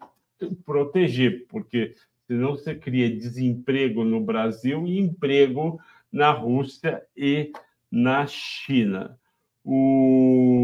proteger, 0.65 1.47
porque 1.49 1.95
senão 2.27 2.51
você 2.51 2.75
cria 2.75 3.09
desemprego 3.09 4.05
no 4.05 4.21
Brasil 4.21 4.87
e 4.87 4.99
emprego 4.99 5.81
na 6.11 6.31
Rússia 6.31 7.03
e 7.17 7.53
na 7.91 8.27
China. 8.27 9.17
O, 9.65 10.58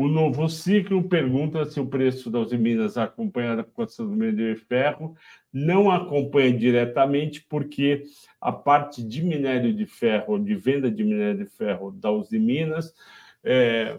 o 0.00 0.08
novo 0.08 0.48
ciclo 0.48 1.06
pergunta 1.06 1.66
se 1.66 1.78
o 1.78 1.84
preço 1.84 2.30
das 2.30 2.50
Minas 2.54 2.96
acompanha 2.96 3.52
a 3.52 3.62
cotação 3.62 4.08
do 4.08 4.16
minério 4.16 4.54
de 4.54 4.60
ferro. 4.62 5.14
Não 5.52 5.90
acompanha 5.90 6.56
diretamente, 6.56 7.42
porque 7.42 8.04
a 8.40 8.50
parte 8.50 9.04
de 9.04 9.22
minério 9.22 9.74
de 9.74 9.84
ferro, 9.84 10.38
de 10.38 10.54
venda 10.54 10.90
de 10.90 11.04
minério 11.04 11.44
de 11.44 11.50
ferro 11.50 11.90
da 11.90 12.10
Uzi 12.10 12.38
Minas, 12.38 12.94
é, 13.44 13.94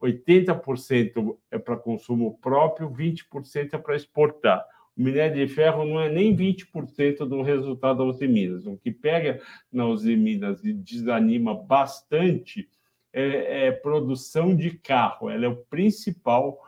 80% 0.00 1.36
é 1.50 1.58
para 1.58 1.76
consumo 1.76 2.38
próprio, 2.40 2.88
20% 2.88 3.74
é 3.74 3.78
para 3.78 3.96
exportar. 3.96 4.64
O 4.96 5.02
minério 5.02 5.44
de 5.44 5.52
ferro 5.52 5.84
não 5.84 6.00
é 6.00 6.08
nem 6.08 6.36
20% 6.36 7.26
do 7.26 7.42
resultado 7.42 7.98
da 7.98 8.04
Uzi 8.04 8.28
Minas. 8.28 8.66
O 8.66 8.76
que 8.76 8.92
pega 8.92 9.40
na 9.72 9.84
Uzi 9.84 10.14
Minas 10.14 10.64
e 10.64 10.72
desanima 10.72 11.60
bastante 11.60 12.68
é, 13.12 13.66
é 13.66 13.72
produção 13.72 14.54
de 14.54 14.70
carro. 14.70 15.30
Ela 15.30 15.46
é 15.46 15.48
o 15.48 15.56
principal 15.56 16.58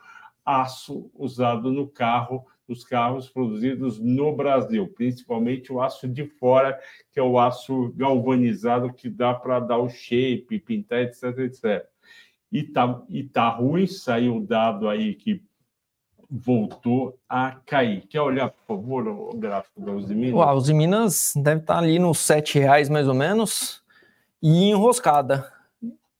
aço 0.45 1.11
usado 1.14 1.70
no 1.70 1.86
carro, 1.86 2.45
nos 2.66 2.84
carros 2.84 3.28
produzidos 3.28 3.99
no 3.99 4.34
Brasil, 4.34 4.88
principalmente 4.88 5.72
o 5.72 5.80
aço 5.80 6.09
de 6.09 6.24
fora, 6.24 6.78
que 7.12 7.20
é 7.20 7.22
o 7.22 7.38
aço 7.38 7.93
galvanizado 7.97 8.93
que 8.93 9.09
dá 9.09 9.34
para 9.34 9.61
dar 9.61 9.78
o 9.78 9.88
shape, 9.88 10.59
pintar, 10.59 11.03
etc, 11.03 11.38
etc. 11.38 11.86
E 12.51 12.62
tá, 12.62 13.03
e 13.09 13.24
tá 13.24 13.49
ruim, 13.49 13.86
saiu 13.86 14.36
o 14.36 14.47
dado 14.47 14.88
aí 14.88 15.14
que 15.14 15.43
voltou 16.30 17.18
a 17.28 17.53
cair. 17.66 18.07
Quer 18.09 18.20
olhar, 18.22 18.51
por 18.51 18.64
favor, 18.64 19.07
o 19.07 19.36
gráfico 19.36 19.80
da 19.80 19.93
Uzi 19.93 20.14
Minas? 20.14 20.34
Uau, 20.34 20.57
Uzi 20.57 20.74
Minas 20.74 21.32
deve 21.36 21.61
estar 21.61 21.74
tá 21.74 21.80
ali 21.80 21.99
nos 21.99 22.26
R$ 22.28 22.43
reais 22.55 22.88
mais 22.88 23.07
ou 23.07 23.14
menos 23.14 23.82
e 24.43 24.70
enroscada 24.70 25.51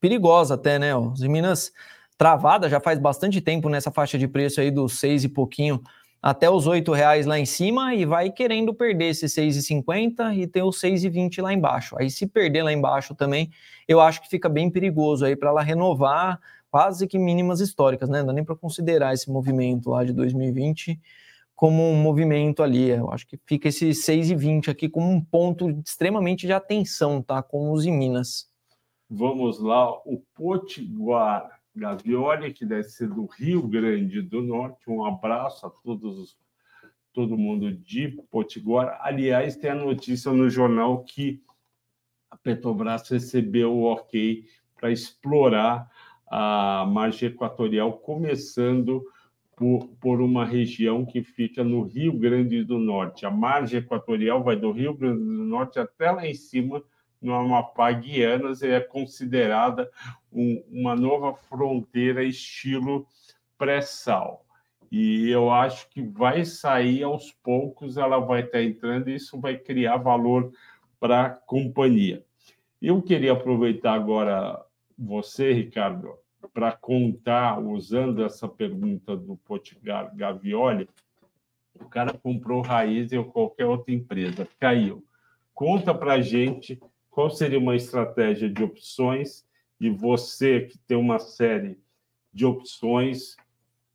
perigosa 0.03 0.55
até, 0.55 0.81
né? 0.81 0.95
Os 0.97 1.21
Minas 1.21 1.73
travada 2.19 2.69
já 2.69 2.81
faz 2.81 2.99
bastante 2.99 3.41
tempo 3.41 3.69
nessa 3.69 3.91
faixa 3.93 4.19
de 4.19 4.27
preço 4.27 4.61
aí 4.61 4.71
dos 4.71 4.99
seis 4.99 5.23
e 5.23 5.29
pouquinho 5.29 5.81
até 6.21 6.51
os 6.51 6.67
oito 6.67 6.93
reais 6.93 7.25
lá 7.25 7.39
em 7.39 7.47
cima 7.47 7.95
e 7.95 8.05
vai 8.05 8.31
querendo 8.31 8.75
perder 8.75 9.07
esses 9.11 9.33
seis 9.33 9.57
e 9.57 9.63
cinquenta 9.63 10.35
e 10.35 10.47
ter 10.47 10.63
os 10.63 10.79
seis 10.79 11.05
e 11.05 11.09
vinte 11.09 11.41
lá 11.41 11.53
embaixo. 11.53 11.97
Aí 11.99 12.11
se 12.11 12.27
perder 12.27 12.65
lá 12.65 12.73
embaixo 12.73 13.15
também, 13.15 13.51
eu 13.89 14.01
acho 14.01 14.21
que 14.21 14.29
fica 14.29 14.49
bem 14.49 14.69
perigoso 14.69 15.25
aí 15.25 15.37
para 15.37 15.51
ela 15.51 15.63
renovar 15.63 16.41
quase 16.71 17.07
que 17.07 17.19
mínimas 17.19 17.61
históricas, 17.61 18.09
né? 18.09 18.21
Não 18.21 18.27
dá 18.29 18.33
nem 18.33 18.45
para 18.45 18.57
considerar 18.57 19.15
esse 19.15 19.31
movimento 19.31 19.91
lá 19.91 20.05
de 20.05 20.13
2020 20.13 21.01
como 21.55 21.83
um 21.89 21.95
movimento 21.95 22.61
ali. 22.63 22.91
Eu 22.91 23.11
acho 23.13 23.27
que 23.27 23.39
fica 23.47 23.69
esse 23.69 23.91
6,20 23.91 24.69
aqui 24.69 24.89
como 24.89 25.11
um 25.11 25.21
ponto 25.21 25.71
extremamente 25.85 26.47
de 26.47 26.53
atenção, 26.53 27.23
tá? 27.23 27.41
Com 27.41 27.71
os 27.73 27.87
Minas. 27.87 28.52
Vamos 29.15 29.59
lá, 29.59 29.93
o 30.07 30.25
Potiguar 30.35 31.61
Gavioli, 31.77 32.51
que 32.51 32.65
deve 32.65 32.85
ser 32.85 33.11
do 33.11 33.27
Rio 33.27 33.69
Grande 33.69 34.23
do 34.23 34.41
Norte. 34.41 34.89
Um 34.89 35.05
abraço 35.05 35.67
a 35.67 35.71
todos 35.71 36.35
todo 37.13 37.37
mundo 37.37 37.71
de 37.71 38.09
Potiguar. 38.31 38.99
Aliás, 39.03 39.55
tem 39.55 39.69
a 39.69 39.75
notícia 39.75 40.33
no 40.33 40.49
jornal 40.49 41.05
que 41.05 41.43
a 42.31 42.39
Petrobras 42.39 43.07
recebeu 43.07 43.75
o 43.75 43.83
ok 43.83 44.47
para 44.81 44.91
explorar 44.91 45.91
a 46.27 46.87
margem 46.87 47.29
equatorial, 47.29 47.99
começando 47.99 49.05
por, 49.55 49.89
por, 50.01 50.23
uma 50.23 50.47
região 50.47 51.05
que 51.05 51.23
fica 51.23 51.63
no 51.63 51.83
Rio 51.83 52.15
Grande 52.19 52.65
do 52.65 52.79
Norte. 52.79 53.27
A 53.27 53.31
margem 53.31 53.81
equatorial 53.81 54.43
vai 54.43 54.57
do 54.57 54.73
Rio 54.73 54.95
Grande 54.95 55.23
do 55.23 55.45
Norte 55.45 55.79
até 55.79 56.11
lá 56.11 56.27
em 56.27 56.33
cima, 56.33 56.83
no 57.23 57.35
Amapá 57.35 57.93
Guianas 57.93 58.63
é 58.63 58.81
considerada 58.81 59.89
um, 60.33 60.63
uma 60.69 60.97
nova 60.97 61.35
fronteira 61.35 62.25
estilo 62.25 63.07
pré-sal. 63.57 64.45
E 64.91 65.31
eu 65.31 65.51
acho 65.51 65.89
que 65.89 66.03
vai 66.03 66.45
sair 66.45 67.03
aos 67.03 67.33
poucos, 67.33 67.97
ela 67.97 68.19
vai 68.19 68.43
estar 68.43 68.63
entrando 68.63 69.09
e 69.09 69.15
isso 69.15 69.41
vai 69.41 69.57
criar 69.57 69.97
valor 69.97 70.53
para 71.01 71.23
a 71.23 71.31
companhia. 71.31 72.25
Eu 72.81 73.01
queria 73.01 73.33
aproveitar 73.33 73.95
agora 73.95 74.61
você, 74.99 75.53
Ricardo, 75.53 76.15
para 76.53 76.73
contar, 76.73 77.59
usando 77.59 78.25
essa 78.25 78.49
pergunta 78.49 79.17
do 79.17 79.37
Potgar 79.37 80.15
Gavioli, 80.15 80.89
o 81.75 81.89
cara 81.89 82.13
comprou 82.13 82.61
raiz 82.61 83.13
ou 83.13 83.25
qualquer 83.25 83.67
outra 83.67 83.95
empresa, 83.95 84.47
caiu. 84.59 85.05
Conta 85.55 85.95
para 85.95 86.21
gente 86.21 86.79
qual 87.13 87.31
seria 87.31 87.59
uma 87.59 87.77
estratégia 87.77 88.49
de 88.49 88.65
opções? 88.65 89.45
E 89.79 89.91
você 89.91 90.63
que 90.63 90.79
tem 90.79 90.97
uma 90.97 91.19
série 91.19 91.79
de 92.33 92.47
opções, 92.47 93.37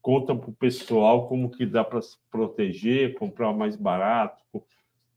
conta 0.01 0.36
para 0.36 0.49
o 0.49 0.53
pessoal 0.53 1.28
como 1.28 1.49
que 1.49 1.65
dá 1.65 1.84
para 1.84 2.01
se 2.01 2.15
proteger, 2.30 3.15
comprar 3.15 3.51
mais 3.53 3.76
barato, 3.76 4.43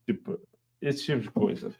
tipo, 0.05 0.39
esse 0.81 1.05
tipo 1.05 1.21
de 1.21 1.29
coisa. 1.29 1.71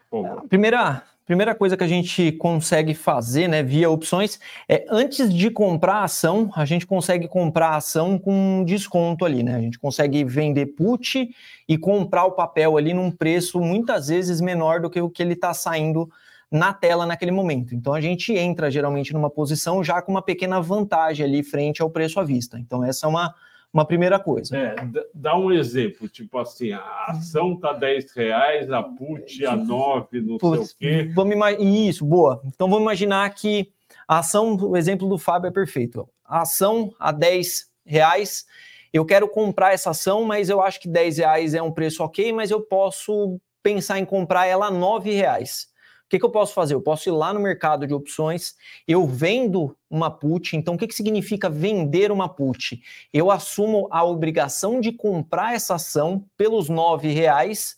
Primeira, 0.48 1.04
primeira 1.26 1.56
coisa 1.56 1.78
que 1.78 1.84
a 1.84 1.88
gente 1.88 2.32
consegue 2.34 2.94
fazer, 2.94 3.48
né, 3.48 3.64
via 3.64 3.90
opções, 3.90 4.40
é 4.68 4.86
antes 4.90 5.34
de 5.34 5.50
comprar 5.50 5.96
a 5.96 6.04
ação, 6.04 6.52
a 6.56 6.66
gente 6.66 6.86
consegue 6.86 7.28
comprar 7.28 7.70
a 7.70 7.78
ação 7.78 8.18
com 8.18 8.64
desconto 8.66 9.24
ali, 9.24 9.44
né? 9.44 9.56
A 9.56 9.62
gente 9.62 9.80
consegue 9.80 10.24
vender 10.24 10.68
put 10.68 11.30
e 11.68 11.78
comprar 11.78 12.26
o 12.26 12.32
papel 12.32 12.78
ali 12.78 12.94
num 12.94 13.12
preço 13.12 13.60
muitas 13.60 14.08
vezes 14.08 14.42
menor 14.42 14.82
do 14.82 14.90
que 14.90 15.00
o 15.00 15.10
que 15.10 15.24
ele 15.24 15.34
está 15.34 15.54
saindo 15.54 16.10
na 16.52 16.74
tela 16.74 17.06
naquele 17.06 17.32
momento. 17.32 17.74
Então 17.74 17.94
a 17.94 18.02
gente 18.02 18.34
entra 18.34 18.70
geralmente 18.70 19.14
numa 19.14 19.30
posição 19.30 19.82
já 19.82 20.02
com 20.02 20.12
uma 20.12 20.22
pequena 20.22 20.60
vantagem 20.60 21.26
ali 21.26 21.42
frente 21.44 21.82
ao 21.82 21.90
preço 21.90 22.20
à 22.20 22.24
vista. 22.24 22.60
Então 22.60 22.84
essa 22.84 23.06
é 23.06 23.10
uma, 23.10 23.34
uma 23.74 23.86
primeira 23.86 24.20
coisa. 24.20 24.58
É, 24.58 24.76
dá 25.14 25.38
um 25.38 25.52
exemplo, 25.52 26.10
tipo 26.10 26.38
assim, 26.38 26.72
a 26.74 27.06
ação 27.08 27.56
tá 27.56 27.74
10 27.74 28.12
reais, 28.14 28.72
a 28.72 28.84
put 28.84 29.46
a 29.46 29.56
9, 29.56 30.22
não 30.22 30.38
Putz, 30.38 30.76
sei 30.78 31.04
o 31.04 31.06
quê. 31.06 31.12
Vamos 31.14 31.36
Isso, 31.60 32.06
boa. 32.06 32.42
Então 32.46 32.70
vamos 32.70 32.84
imaginar 32.84 33.30
que 33.34 33.72
a 34.08 34.20
ação, 34.20 34.56
o 34.56 34.76
exemplo 34.76 35.08
do 35.08 35.18
Fábio 35.18 35.48
é 35.48 35.52
perfeito. 35.52 36.08
A 36.26 36.42
ação 36.42 36.94
a 37.00 37.12
10 37.12 37.70
reais, 37.86 38.46
eu 38.92 39.06
quero 39.06 39.28
comprar 39.28 39.74
essa 39.74 39.92
ação, 39.92 40.26
mas 40.26 40.50
eu 40.50 40.62
acho 40.62 40.80
que 40.80 40.90
10 40.90 41.18
reais 41.20 41.54
é 41.54 41.62
um 41.62 41.72
preço 41.72 42.04
ok, 42.04 42.34
mas 42.34 42.52
eu 42.52 42.62
posso 42.62 43.40
pensar 43.64 44.00
em 44.00 44.06
comprar 44.06 44.48
ela 44.48 44.68
a 44.68 44.72
9 44.72 45.12
reais 45.12 45.71
que, 46.12 46.20
que 46.20 46.26
eu 46.26 46.30
posso 46.30 46.54
fazer? 46.54 46.76
Eu 46.76 46.82
posso 46.82 47.08
ir 47.08 47.14
lá 47.14 47.34
no 47.34 47.40
mercado 47.40 47.88
de 47.88 47.94
opções, 47.94 48.54
eu 48.86 49.08
vendo 49.08 49.76
uma 49.90 50.12
put. 50.12 50.58
Então, 50.58 50.76
o 50.76 50.78
que, 50.78 50.86
que 50.86 50.94
significa 50.94 51.50
vender 51.50 52.12
uma 52.12 52.28
put? 52.28 52.82
Eu 53.14 53.32
assumo 53.32 53.88
a 53.90 54.04
obrigação 54.04 54.82
de 54.82 54.92
comprar 54.92 55.56
essa 55.56 55.76
ação 55.76 56.26
pelos 56.36 56.68
R$ 56.68 57.14
reais 57.14 57.78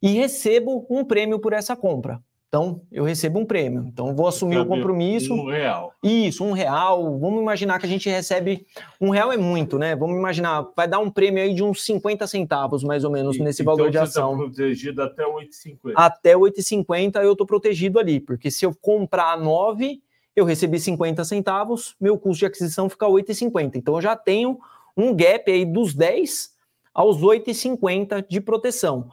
e 0.00 0.14
recebo 0.14 0.86
um 0.88 1.04
prêmio 1.04 1.38
por 1.38 1.52
essa 1.52 1.76
compra. 1.76 2.22
Então, 2.54 2.82
eu 2.92 3.02
recebo 3.02 3.38
um 3.38 3.46
prêmio. 3.46 3.82
Então, 3.90 4.14
vou 4.14 4.28
assumir 4.28 4.58
o 4.58 4.66
compromisso. 4.66 5.32
Um 5.32 5.46
real. 5.46 5.94
Isso, 6.02 6.44
um 6.44 6.52
real. 6.52 7.18
Vamos 7.18 7.40
imaginar 7.40 7.78
que 7.78 7.86
a 7.86 7.88
gente 7.88 8.10
recebe. 8.10 8.66
Um 9.00 9.08
real 9.08 9.32
é 9.32 9.38
muito, 9.38 9.78
né? 9.78 9.96
Vamos 9.96 10.18
imaginar, 10.18 10.68
vai 10.76 10.86
dar 10.86 10.98
um 10.98 11.10
prêmio 11.10 11.42
aí 11.42 11.54
de 11.54 11.64
uns 11.64 11.82
50 11.82 12.26
centavos, 12.26 12.84
mais 12.84 13.04
ou 13.04 13.10
menos, 13.10 13.36
e, 13.36 13.42
nesse 13.42 13.62
então 13.62 13.74
valor 13.74 13.90
de 13.90 13.96
tá 13.96 14.04
ação. 14.04 14.32
Está 14.32 14.44
protegido 14.44 15.02
até 15.02 15.24
8,50. 15.24 15.92
Até 15.96 16.34
8,50 16.34 17.22
eu 17.22 17.32
estou 17.32 17.46
protegido 17.46 17.98
ali, 17.98 18.20
porque 18.20 18.50
se 18.50 18.66
eu 18.66 18.74
comprar 18.74 19.38
9, 19.38 20.02
eu 20.36 20.44
recebi 20.44 20.78
50 20.78 21.24
centavos, 21.24 21.96
meu 21.98 22.18
custo 22.18 22.40
de 22.40 22.46
aquisição 22.46 22.86
fica 22.86 23.06
8,50. 23.06 23.76
Então, 23.76 23.94
eu 23.94 24.02
já 24.02 24.14
tenho 24.14 24.58
um 24.94 25.16
gap 25.16 25.50
aí 25.50 25.64
dos 25.64 25.94
10 25.94 26.50
aos 26.92 27.16
8,50 27.16 28.26
de 28.28 28.42
proteção 28.42 29.08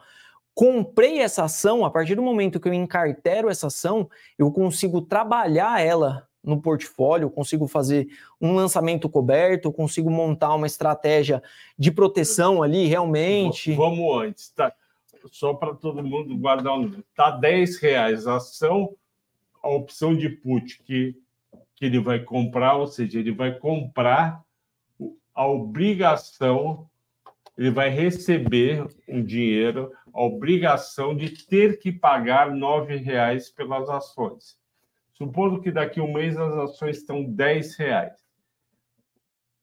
comprei 0.60 1.20
essa 1.20 1.44
ação, 1.44 1.86
a 1.86 1.90
partir 1.90 2.14
do 2.14 2.22
momento 2.22 2.60
que 2.60 2.68
eu 2.68 2.74
encartero 2.74 3.48
essa 3.48 3.68
ação, 3.68 4.10
eu 4.38 4.52
consigo 4.52 5.00
trabalhar 5.00 5.80
ela 5.80 6.28
no 6.44 6.60
portfólio, 6.60 7.30
consigo 7.30 7.66
fazer 7.66 8.08
um 8.38 8.52
lançamento 8.52 9.08
coberto, 9.08 9.72
consigo 9.72 10.10
montar 10.10 10.54
uma 10.54 10.66
estratégia 10.66 11.42
de 11.78 11.90
proteção 11.90 12.62
ali 12.62 12.84
realmente. 12.84 13.72
Vamos 13.72 14.22
antes, 14.22 14.50
tá? 14.50 14.70
Só 15.32 15.54
para 15.54 15.74
todo 15.74 16.04
mundo 16.04 16.36
guardar 16.36 16.78
um. 16.78 16.92
Tá 17.14 17.30
10 17.30 17.78
reais 17.78 18.26
a 18.26 18.36
ação, 18.36 18.94
a 19.62 19.70
opção 19.70 20.14
de 20.14 20.28
put 20.28 20.82
que, 20.82 21.16
que 21.74 21.86
ele 21.86 22.00
vai 22.00 22.20
comprar, 22.20 22.76
ou 22.76 22.86
seja, 22.86 23.18
ele 23.18 23.32
vai 23.32 23.58
comprar 23.58 24.44
a 25.34 25.46
obrigação 25.46 26.86
ele 27.60 27.70
vai 27.70 27.90
receber 27.90 28.86
um 29.06 29.22
dinheiro, 29.22 29.92
a 30.12 30.22
obrigação 30.22 31.14
de 31.14 31.30
ter 31.46 31.78
que 31.78 31.92
pagar 31.92 32.50
R$ 32.52 32.96
reais 32.96 33.50
pelas 33.50 33.88
ações. 33.88 34.58
Supondo 35.12 35.60
que 35.60 35.70
daqui 35.70 36.00
a 36.00 36.02
um 36.02 36.12
mês 36.12 36.36
as 36.36 36.54
ações 36.54 36.98
estão 36.98 37.22
R$ 37.22 37.60
reais. 37.78 38.18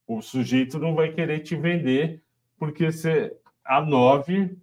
O 0.06 0.22
sujeito 0.22 0.78
não 0.78 0.94
vai 0.94 1.12
querer 1.12 1.40
te 1.40 1.54
vender 1.56 2.22
porque 2.58 2.90
você 2.90 3.36
a 3.64 3.80
9 3.80 4.56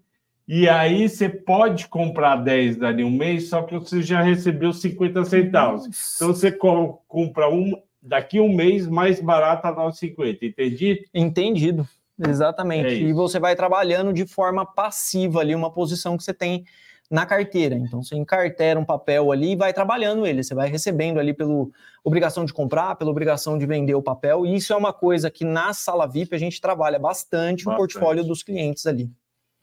e 0.47 0.69
aí 0.69 1.09
você 1.09 1.27
pode 1.27 1.87
comprar 1.87 2.35
10 2.35 2.77
dali 2.77 3.03
um 3.03 3.09
mês, 3.09 3.49
só 3.49 3.63
que 3.63 3.73
você 3.73 4.01
já 4.01 4.21
recebeu 4.21 4.71
50 4.71 5.25
centavos. 5.25 5.85
Então 6.15 6.27
você 6.27 6.51
compra 6.51 7.49
um 7.49 7.73
daqui 8.01 8.37
a 8.37 8.43
um 8.43 8.53
mês 8.53 8.87
mais 8.87 9.19
barato 9.19 9.67
a 9.67 9.75
9,50. 9.75 10.43
Entendi? 10.43 11.07
Entendido. 11.13 11.87
Exatamente. 12.19 12.87
É 12.87 12.93
e 12.93 13.13
você 13.13 13.39
vai 13.39 13.55
trabalhando 13.55 14.13
de 14.13 14.25
forma 14.25 14.65
passiva 14.65 15.41
ali, 15.41 15.53
uma 15.53 15.71
posição 15.71 16.17
que 16.17 16.23
você 16.23 16.33
tem 16.33 16.65
na 17.09 17.25
carteira. 17.25 17.75
Então 17.75 18.01
você 18.01 18.15
encartera 18.15 18.79
um 18.79 18.85
papel 18.85 19.31
ali 19.31 19.51
e 19.51 19.55
vai 19.55 19.73
trabalhando 19.73 20.25
ele. 20.25 20.43
Você 20.43 20.55
vai 20.55 20.69
recebendo 20.69 21.19
ali 21.19 21.33
pela 21.33 21.67
obrigação 22.03 22.45
de 22.45 22.53
comprar, 22.53 22.95
pela 22.95 23.11
obrigação 23.11 23.57
de 23.57 23.65
vender 23.65 23.95
o 23.95 24.01
papel. 24.01 24.45
E 24.45 24.55
isso 24.55 24.73
é 24.73 24.75
uma 24.75 24.93
coisa 24.93 25.29
que 25.29 25.45
na 25.45 25.73
sala 25.73 26.07
VIP 26.07 26.35
a 26.35 26.39
gente 26.39 26.59
trabalha 26.59 26.97
bastante, 26.97 27.65
bastante. 27.65 27.73
o 27.73 27.77
portfólio 27.77 28.23
dos 28.23 28.43
clientes 28.43 28.85
ali. 28.85 29.11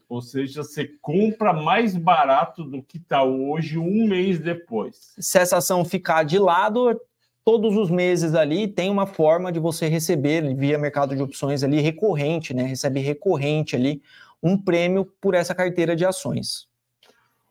Ou 0.09 0.21
seja, 0.21 0.63
você 0.63 0.87
compra 1.01 1.55
mais 1.55 1.97
barato 1.97 2.65
do 2.65 2.83
que 2.83 2.99
está 2.99 3.25
hoje 3.25 3.79
um 3.79 4.07
mês 4.07 4.39
depois. 4.39 5.15
Se 5.19 5.39
essa 5.39 5.57
ação 5.57 5.87
ficar 5.87 6.23
de 6.23 6.39
lado, 6.39 7.01
todos 7.45 7.77
os 7.77 7.91
meses 7.91 8.35
ali 8.35 8.69
tem 8.69 8.91
uma 8.91 9.07
forma 9.07 9.51
de 9.51 9.59
você 9.59 9.89
receber 9.89 10.55
via 10.55 10.79
mercado 10.79 11.15
de 11.15 11.23
opções 11.23 11.63
ali 11.63 11.81
recorrente, 11.81 12.55
né? 12.55 12.63
Recebe 12.63 13.01
recorrente 13.01 13.77
ali 13.77 14.03
um 14.43 14.57
prêmio 14.57 15.05
por 15.21 15.35
essa 15.35 15.55
carteira 15.55 15.95
de 15.95 16.05
ações. 16.05 16.69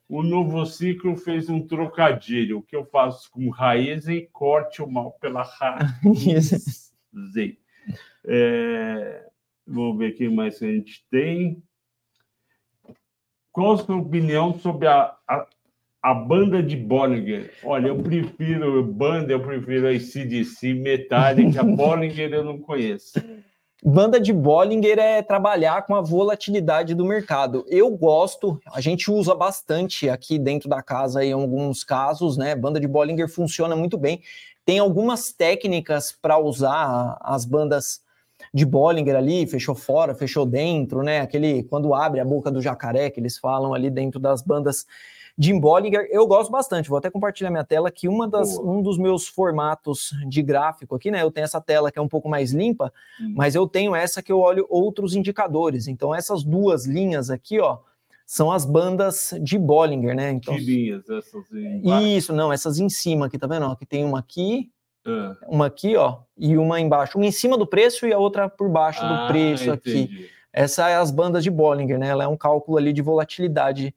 O 0.07 0.21
novo 0.21 0.65
ciclo 0.65 1.15
fez 1.15 1.49
um 1.49 1.65
trocadilho. 1.65 2.57
O 2.57 2.61
que 2.61 2.75
eu 2.75 2.85
faço 2.85 3.31
com 3.31 3.49
raiz 3.49 4.07
e 4.07 4.27
corte 4.33 4.81
o 4.81 4.87
mal 4.87 5.11
pela 5.21 5.43
raiz. 5.43 6.91
é, 8.27 9.25
vamos 9.65 9.97
ver 9.97 10.11
quem 10.11 10.29
mais 10.29 10.61
a 10.61 10.67
gente 10.67 11.05
tem. 11.09 11.63
Qual 13.53 13.73
a 13.73 13.77
sua 13.77 13.95
opinião 13.95 14.57
sobre 14.59 14.87
a, 14.87 15.15
a 15.27 15.47
a 16.01 16.13
banda 16.13 16.63
de 16.63 16.75
Bollinger. 16.75 17.53
Olha, 17.63 17.87
eu 17.87 17.97
prefiro 17.97 18.83
banda, 18.83 19.31
eu 19.31 19.39
prefiro 19.39 19.87
a 19.87 19.99
CDC, 19.99 20.73
Metallica, 20.73 21.61
Bollinger 21.63 22.33
eu 22.33 22.43
não 22.43 22.59
conheço. 22.59 23.21
Banda 23.83 24.19
de 24.19 24.31
Bollinger 24.31 24.99
é 24.99 25.21
trabalhar 25.23 25.83
com 25.87 25.95
a 25.95 26.01
volatilidade 26.01 26.93
do 26.93 27.03
mercado. 27.03 27.65
Eu 27.67 27.89
gosto, 27.89 28.59
a 28.71 28.79
gente 28.79 29.09
usa 29.09 29.33
bastante 29.33 30.07
aqui 30.07 30.37
dentro 30.37 30.69
da 30.69 30.83
casa 30.83 31.25
em 31.25 31.31
alguns 31.31 31.83
casos, 31.83 32.37
né? 32.37 32.55
Banda 32.55 32.79
de 32.79 32.87
Bollinger 32.87 33.27
funciona 33.27 33.75
muito 33.75 33.97
bem. 33.97 34.21
Tem 34.63 34.77
algumas 34.77 35.31
técnicas 35.31 36.11
para 36.11 36.37
usar 36.37 37.17
as 37.21 37.43
bandas 37.43 38.01
de 38.53 38.65
Bollinger 38.65 39.15
ali, 39.15 39.47
fechou 39.47 39.73
fora, 39.73 40.13
fechou 40.13 40.45
dentro, 40.45 41.01
né? 41.01 41.21
Aquele 41.21 41.63
quando 41.63 41.93
abre 41.95 42.19
a 42.19 42.25
boca 42.25 42.51
do 42.51 42.61
jacaré 42.61 43.09
que 43.09 43.19
eles 43.19 43.37
falam 43.39 43.73
ali 43.73 43.89
dentro 43.89 44.19
das 44.19 44.43
bandas 44.43 44.85
Jim 45.37 45.59
Bollinger, 45.59 46.07
eu 46.11 46.27
gosto 46.27 46.51
bastante. 46.51 46.89
Vou 46.89 46.97
até 46.97 47.09
compartilhar 47.09 47.49
minha 47.49 47.63
tela 47.63 47.91
que 47.91 48.07
uma 48.07 48.27
das, 48.27 48.57
um 48.57 48.81
dos 48.81 48.97
meus 48.97 49.27
formatos 49.27 50.11
de 50.27 50.41
gráfico 50.41 50.95
aqui, 50.95 51.09
né? 51.09 51.21
Eu 51.21 51.31
tenho 51.31 51.45
essa 51.45 51.61
tela 51.61 51.91
que 51.91 51.97
é 51.97 52.01
um 52.01 52.07
pouco 52.07 52.29
mais 52.29 52.51
limpa, 52.51 52.93
hum. 53.19 53.33
mas 53.35 53.55
eu 53.55 53.67
tenho 53.67 53.95
essa 53.95 54.21
que 54.21 54.31
eu 54.31 54.39
olho 54.39 54.65
outros 54.69 55.15
indicadores. 55.15 55.87
Então, 55.87 56.13
essas 56.13 56.43
duas 56.43 56.85
linhas 56.85 57.29
aqui, 57.29 57.59
ó, 57.59 57.79
são 58.25 58.51
as 58.51 58.65
bandas 58.65 59.33
de 59.41 59.57
Bollinger, 59.57 60.15
né? 60.15 60.31
Então, 60.31 60.55
que 60.55 60.61
linhas? 60.61 61.09
Essas 61.09 61.45
Isso, 62.01 62.33
não, 62.33 62.51
essas 62.51 62.79
em 62.79 62.89
cima 62.89 63.25
aqui, 63.25 63.37
tá 63.37 63.47
vendo? 63.47 63.65
Ó, 63.65 63.75
que 63.75 63.85
tem 63.85 64.05
uma 64.05 64.19
aqui, 64.19 64.71
ah. 65.05 65.35
uma 65.47 65.65
aqui, 65.65 65.95
ó, 65.95 66.19
e 66.37 66.57
uma 66.57 66.79
embaixo. 66.79 67.17
Uma 67.17 67.25
em 67.25 67.31
cima 67.31 67.57
do 67.57 67.67
preço 67.67 68.07
e 68.07 68.13
a 68.13 68.17
outra 68.17 68.47
por 68.47 68.69
baixo 68.69 69.01
ah, 69.03 69.25
do 69.25 69.27
preço 69.33 69.69
entendi. 69.69 70.03
aqui. 70.03 70.29
Essa 70.53 70.89
é 70.89 70.95
as 70.95 71.11
bandas 71.11 71.43
de 71.43 71.49
Bollinger, 71.49 71.97
né? 71.97 72.07
Ela 72.07 72.25
é 72.25 72.27
um 72.27 72.37
cálculo 72.37 72.77
ali 72.77 72.91
de 72.91 73.01
volatilidade 73.01 73.93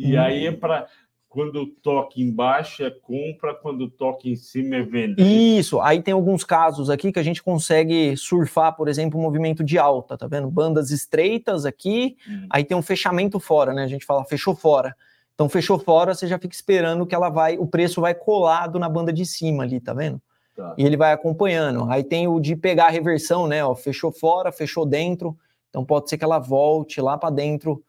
e 0.00 0.16
hum. 0.16 0.20
aí 0.20 0.46
é 0.46 0.52
para 0.52 0.86
quando 1.28 1.64
toca 1.64 2.20
embaixo 2.20 2.82
é 2.82 2.90
compra, 2.90 3.54
quando 3.54 3.88
toca 3.88 4.28
em 4.28 4.34
cima 4.34 4.76
é 4.76 4.82
venda. 4.82 5.22
Isso, 5.22 5.80
aí 5.80 6.02
tem 6.02 6.12
alguns 6.12 6.42
casos 6.42 6.90
aqui 6.90 7.12
que 7.12 7.20
a 7.20 7.22
gente 7.22 7.40
consegue 7.40 8.16
surfar, 8.16 8.74
por 8.74 8.88
exemplo, 8.88 9.16
um 9.16 9.22
movimento 9.22 9.62
de 9.62 9.78
alta, 9.78 10.18
tá 10.18 10.26
vendo? 10.26 10.50
Bandas 10.50 10.90
estreitas 10.90 11.64
aqui, 11.64 12.16
hum. 12.28 12.46
aí 12.50 12.64
tem 12.64 12.76
um 12.76 12.82
fechamento 12.82 13.38
fora, 13.38 13.72
né? 13.72 13.84
A 13.84 13.88
gente 13.88 14.04
fala 14.04 14.24
fechou 14.24 14.56
fora. 14.56 14.96
Então 15.34 15.48
fechou 15.48 15.78
fora, 15.78 16.14
você 16.14 16.26
já 16.26 16.38
fica 16.38 16.54
esperando 16.54 17.06
que 17.06 17.14
ela 17.14 17.28
vai, 17.28 17.56
o 17.56 17.66
preço 17.66 18.00
vai 18.00 18.14
colado 18.14 18.78
na 18.78 18.88
banda 18.88 19.12
de 19.12 19.24
cima 19.24 19.62
ali, 19.62 19.78
tá 19.78 19.94
vendo? 19.94 20.20
Tá. 20.56 20.74
E 20.76 20.84
ele 20.84 20.96
vai 20.96 21.12
acompanhando. 21.12 21.88
Aí 21.90 22.02
tem 22.02 22.26
o 22.26 22.40
de 22.40 22.56
pegar 22.56 22.86
a 22.86 22.90
reversão, 22.90 23.46
né? 23.46 23.64
Ó, 23.64 23.74
fechou 23.74 24.10
fora, 24.10 24.50
fechou 24.50 24.84
dentro. 24.84 25.38
Então 25.68 25.84
pode 25.84 26.10
ser 26.10 26.18
que 26.18 26.24
ela 26.24 26.38
volte 26.38 27.00
lá 27.00 27.16
para 27.16 27.30
dentro 27.30 27.82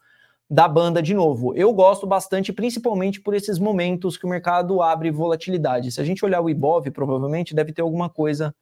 da 0.52 0.68
banda 0.68 1.02
de 1.02 1.14
novo. 1.14 1.56
Eu 1.56 1.72
gosto 1.72 2.06
bastante, 2.06 2.52
principalmente 2.52 3.22
por 3.22 3.34
esses 3.34 3.58
momentos 3.58 4.18
que 4.18 4.26
o 4.26 4.30
mercado 4.30 4.82
abre 4.82 5.10
volatilidade. 5.10 5.94
Se 5.94 6.02
a 6.02 6.04
gente 6.04 6.26
olhar 6.26 6.42
o 6.42 6.50
Ibov, 6.50 6.92
provavelmente 6.92 7.56
deve 7.56 7.72
ter 7.72 7.82
alguma 7.82 8.10
coisa 8.10 8.54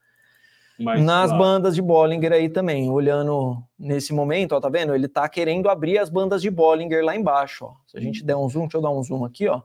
Mais 0.77 1.03
nas 1.03 1.31
claro. 1.31 1.43
bandas 1.43 1.73
de 1.73 1.81
Bollinger 1.81 2.31
aí 2.31 2.47
também, 2.47 2.91
olhando 2.91 3.57
nesse 3.77 4.13
momento, 4.13 4.51
ó, 4.51 4.59
tá 4.59 4.69
vendo? 4.69 4.93
Ele 4.93 5.07
tá 5.07 5.27
querendo 5.27 5.67
abrir 5.67 5.97
as 5.97 6.11
bandas 6.11 6.43
de 6.43 6.51
Bollinger 6.51 7.03
lá 7.03 7.15
embaixo, 7.15 7.65
ó. 7.65 7.73
Se 7.87 7.97
a 7.97 7.99
gente 7.99 8.23
der 8.23 8.35
um 8.35 8.47
zoom, 8.47 8.61
deixa 8.61 8.77
eu 8.77 8.81
dar 8.81 8.91
um 8.91 9.01
zoom 9.01 9.25
aqui, 9.25 9.47
ó. 9.47 9.59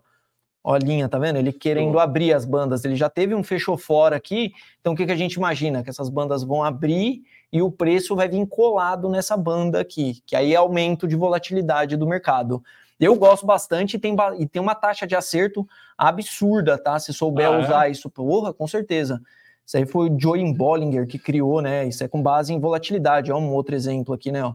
Ó, 0.66 0.72
a 0.72 0.78
linha, 0.78 1.10
tá 1.10 1.18
vendo? 1.18 1.36
Ele 1.36 1.52
querendo 1.52 1.96
oh. 1.96 2.00
abrir 2.00 2.32
as 2.32 2.46
bandas. 2.46 2.86
Ele 2.86 2.96
já 2.96 3.10
teve 3.10 3.34
um 3.34 3.44
fechou 3.44 3.76
fora 3.76 4.16
aqui. 4.16 4.54
Então, 4.80 4.94
o 4.94 4.96
que, 4.96 5.04
que 5.04 5.12
a 5.12 5.16
gente 5.16 5.34
imagina? 5.34 5.84
Que 5.84 5.90
essas 5.90 6.08
bandas 6.08 6.42
vão 6.42 6.64
abrir 6.64 7.22
e 7.54 7.62
o 7.62 7.70
preço 7.70 8.16
vai 8.16 8.28
vir 8.28 8.44
colado 8.48 9.08
nessa 9.08 9.36
banda 9.36 9.80
aqui, 9.80 10.20
que 10.26 10.34
aí 10.34 10.54
é 10.54 10.56
aumento 10.56 11.06
de 11.06 11.14
volatilidade 11.14 11.96
do 11.96 12.04
mercado. 12.04 12.60
Eu 12.98 13.14
gosto 13.14 13.46
bastante 13.46 13.94
e 13.94 13.98
tem, 14.00 14.16
e 14.40 14.46
tem 14.48 14.60
uma 14.60 14.74
taxa 14.74 15.06
de 15.06 15.14
acerto 15.14 15.64
absurda, 15.96 16.76
tá? 16.76 16.98
Se 16.98 17.12
souber 17.12 17.48
ah, 17.48 17.54
é? 17.54 17.58
usar 17.60 17.86
é? 17.86 17.92
isso, 17.92 18.10
porra, 18.10 18.52
com 18.52 18.66
certeza. 18.66 19.22
Isso 19.64 19.76
aí 19.76 19.86
foi 19.86 20.10
o 20.10 20.20
Joey 20.20 20.52
Bollinger 20.52 21.06
que 21.06 21.16
criou, 21.16 21.62
né? 21.62 21.86
Isso 21.86 22.02
é 22.02 22.08
com 22.08 22.20
base 22.20 22.52
em 22.52 22.58
volatilidade. 22.58 23.30
É 23.30 23.34
um 23.36 23.52
outro 23.52 23.76
exemplo 23.76 24.12
aqui, 24.12 24.32
né? 24.32 24.42
Ó. 24.42 24.54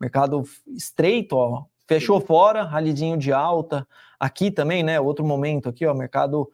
Mercado 0.00 0.42
estreito, 0.66 1.36
ó. 1.36 1.66
Fechou 1.86 2.20
fora, 2.20 2.64
ralidinho 2.64 3.16
de 3.16 3.32
alta. 3.32 3.86
Aqui 4.18 4.50
também, 4.50 4.82
né? 4.82 4.98
Outro 4.98 5.24
momento 5.24 5.68
aqui, 5.68 5.86
ó. 5.86 5.94
Mercado 5.94 6.50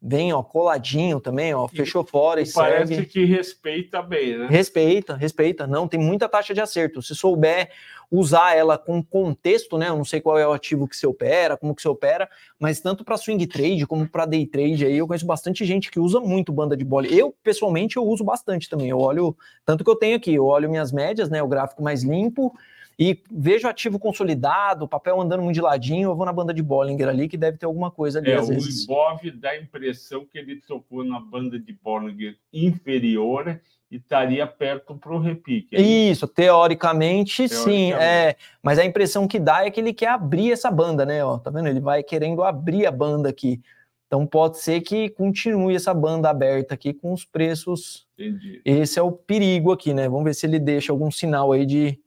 vem, 0.00 0.32
ó, 0.32 0.42
coladinho 0.42 1.20
também, 1.20 1.52
ó. 1.54 1.66
Fechou 1.68 2.04
e, 2.06 2.10
fora 2.10 2.40
e, 2.40 2.50
Parece 2.50 2.94
segue. 2.94 3.06
que 3.06 3.24
respeita 3.24 4.00
bem, 4.00 4.38
né? 4.38 4.46
Respeita, 4.48 5.14
respeita. 5.14 5.66
Não, 5.66 5.88
tem 5.88 5.98
muita 5.98 6.28
taxa 6.28 6.54
de 6.54 6.60
acerto. 6.60 7.02
Se 7.02 7.14
souber 7.14 7.70
usar 8.10 8.56
ela 8.56 8.78
com 8.78 9.02
contexto, 9.02 9.76
né? 9.76 9.88
Eu 9.88 9.96
não 9.96 10.04
sei 10.04 10.20
qual 10.20 10.38
é 10.38 10.46
o 10.46 10.52
ativo 10.52 10.88
que 10.88 10.96
você 10.96 11.06
opera, 11.06 11.56
como 11.56 11.74
que 11.74 11.82
você 11.82 11.88
opera, 11.88 12.28
mas 12.58 12.80
tanto 12.80 13.04
para 13.04 13.18
swing 13.18 13.46
trade 13.46 13.86
como 13.86 14.08
para 14.08 14.24
day 14.24 14.46
trade 14.46 14.86
aí, 14.86 14.96
eu 14.96 15.06
conheço 15.06 15.26
bastante 15.26 15.64
gente 15.64 15.90
que 15.90 16.00
usa 16.00 16.18
muito 16.20 16.52
banda 16.52 16.76
de 16.76 16.84
bola. 16.84 17.06
Eu, 17.06 17.34
pessoalmente, 17.42 17.96
eu 17.96 18.04
uso 18.04 18.24
bastante 18.24 18.68
também. 18.68 18.88
Eu 18.88 18.98
olho, 18.98 19.36
tanto 19.64 19.84
que 19.84 19.90
eu 19.90 19.96
tenho 19.96 20.16
aqui, 20.16 20.34
eu 20.34 20.46
olho 20.46 20.70
minhas 20.70 20.90
médias, 20.90 21.28
né? 21.28 21.42
O 21.42 21.48
gráfico 21.48 21.82
mais 21.82 22.02
limpo 22.02 22.54
e 22.98 23.22
vejo 23.30 23.68
ativo 23.68 23.98
consolidado, 23.98 24.84
o 24.84 24.88
papel 24.88 25.20
andando 25.20 25.42
muito 25.42 25.54
de 25.54 25.60
ladinho, 25.60 26.10
eu 26.10 26.16
vou 26.16 26.26
na 26.26 26.32
banda 26.32 26.52
de 26.52 26.62
Bollinger 26.62 27.08
ali, 27.08 27.28
que 27.28 27.36
deve 27.36 27.56
ter 27.56 27.66
alguma 27.66 27.92
coisa 27.92 28.18
ali. 28.18 28.32
É, 28.32 28.40
o 28.40 28.52
Ibov 28.52 29.30
dá 29.36 29.50
a 29.50 29.56
impressão 29.56 30.26
que 30.26 30.36
ele 30.36 30.56
tocou 30.56 31.04
na 31.04 31.20
banda 31.20 31.60
de 31.60 31.72
Bollinger 31.72 32.36
inferior 32.52 33.60
e 33.88 33.96
estaria 33.96 34.44
perto 34.48 34.96
para 34.96 35.14
o 35.14 35.20
repique. 35.20 35.76
É 35.76 35.80
isso, 35.80 36.26
teoricamente, 36.26 37.48
teoricamente, 37.48 37.48
sim. 37.48 37.92
É, 37.92 38.34
mas 38.60 38.80
a 38.80 38.84
impressão 38.84 39.28
que 39.28 39.38
dá 39.38 39.64
é 39.64 39.70
que 39.70 39.80
ele 39.80 39.92
quer 39.92 40.08
abrir 40.08 40.50
essa 40.50 40.70
banda, 40.70 41.06
né? 41.06 41.24
Ó, 41.24 41.38
tá 41.38 41.50
vendo? 41.50 41.68
Ele 41.68 41.80
vai 41.80 42.02
querendo 42.02 42.42
abrir 42.42 42.84
a 42.84 42.90
banda 42.90 43.28
aqui. 43.28 43.60
Então 44.08 44.26
pode 44.26 44.58
ser 44.58 44.80
que 44.80 45.08
continue 45.10 45.76
essa 45.76 45.94
banda 45.94 46.28
aberta 46.28 46.74
aqui 46.74 46.92
com 46.92 47.12
os 47.12 47.24
preços. 47.24 48.06
Entendi. 48.18 48.60
Esse 48.64 48.98
é 48.98 49.02
o 49.02 49.12
perigo 49.12 49.70
aqui, 49.70 49.94
né? 49.94 50.08
Vamos 50.08 50.24
ver 50.24 50.34
se 50.34 50.46
ele 50.46 50.58
deixa 50.58 50.90
algum 50.90 51.10
sinal 51.10 51.52
aí 51.52 51.64
de, 51.64 51.98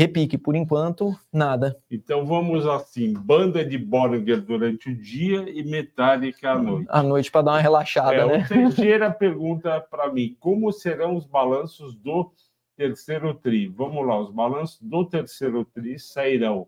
Repique, 0.00 0.38
por 0.38 0.56
enquanto, 0.56 1.14
nada. 1.30 1.78
Então 1.90 2.24
vamos 2.24 2.66
assim: 2.66 3.12
banda 3.12 3.62
de 3.62 3.76
Bollinger 3.76 4.40
durante 4.40 4.88
o 4.88 4.96
dia 4.96 5.44
e 5.50 5.62
metálica 5.62 6.52
à 6.52 6.58
noite. 6.58 6.86
À 6.88 7.02
noite 7.02 7.30
para 7.30 7.42
dar 7.42 7.50
uma 7.50 7.60
relaxada, 7.60 8.14
é, 8.14 8.26
né? 8.26 8.44
O 8.44 8.48
Teixeira 8.48 9.10
pergunta 9.12 9.78
para 9.78 10.10
mim: 10.10 10.34
como 10.40 10.72
serão 10.72 11.16
os 11.16 11.26
balanços 11.26 11.94
do 11.94 12.32
terceiro 12.74 13.34
TRI? 13.34 13.66
Vamos 13.68 14.06
lá, 14.06 14.18
os 14.18 14.30
balanços 14.30 14.80
do 14.80 15.04
terceiro 15.04 15.66
TRI 15.66 15.98
sairão 15.98 16.66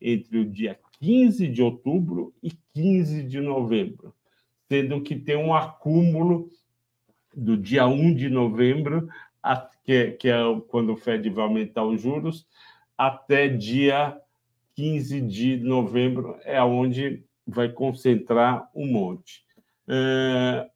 entre 0.00 0.38
o 0.38 0.46
dia 0.46 0.78
15 0.98 1.48
de 1.48 1.62
outubro 1.62 2.32
e 2.42 2.52
15 2.72 3.24
de 3.24 3.38
novembro, 3.38 4.14
sendo 4.66 5.02
que 5.02 5.14
tem 5.14 5.36
um 5.36 5.54
acúmulo 5.54 6.48
do 7.36 7.54
dia 7.54 7.86
1 7.86 8.14
de 8.14 8.30
novembro 8.30 9.10
que, 9.84 10.12
que 10.12 10.28
é 10.28 10.38
quando 10.68 10.92
o 10.92 10.96
Fed 10.96 11.28
vai 11.30 11.44
aumentar 11.44 11.84
os 11.84 12.00
juros, 12.00 12.46
até 12.96 13.48
dia 13.48 14.16
15 14.74 15.20
de 15.20 15.56
novembro 15.58 16.38
é 16.44 16.62
onde 16.62 17.24
vai 17.46 17.68
concentrar 17.68 18.70
um 18.74 18.86
monte. 18.86 19.44
É, 19.88 20.70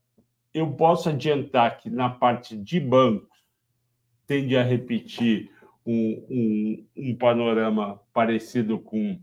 eu 0.52 0.72
posso 0.72 1.08
adiantar 1.08 1.78
que 1.78 1.88
na 1.88 2.10
parte 2.10 2.56
de 2.56 2.80
bancos 2.80 3.28
tende 4.26 4.56
a 4.56 4.62
repetir 4.62 5.50
um, 5.86 6.26
um, 6.28 6.86
um 6.96 7.16
panorama 7.16 8.00
parecido 8.12 8.78
com 8.78 9.18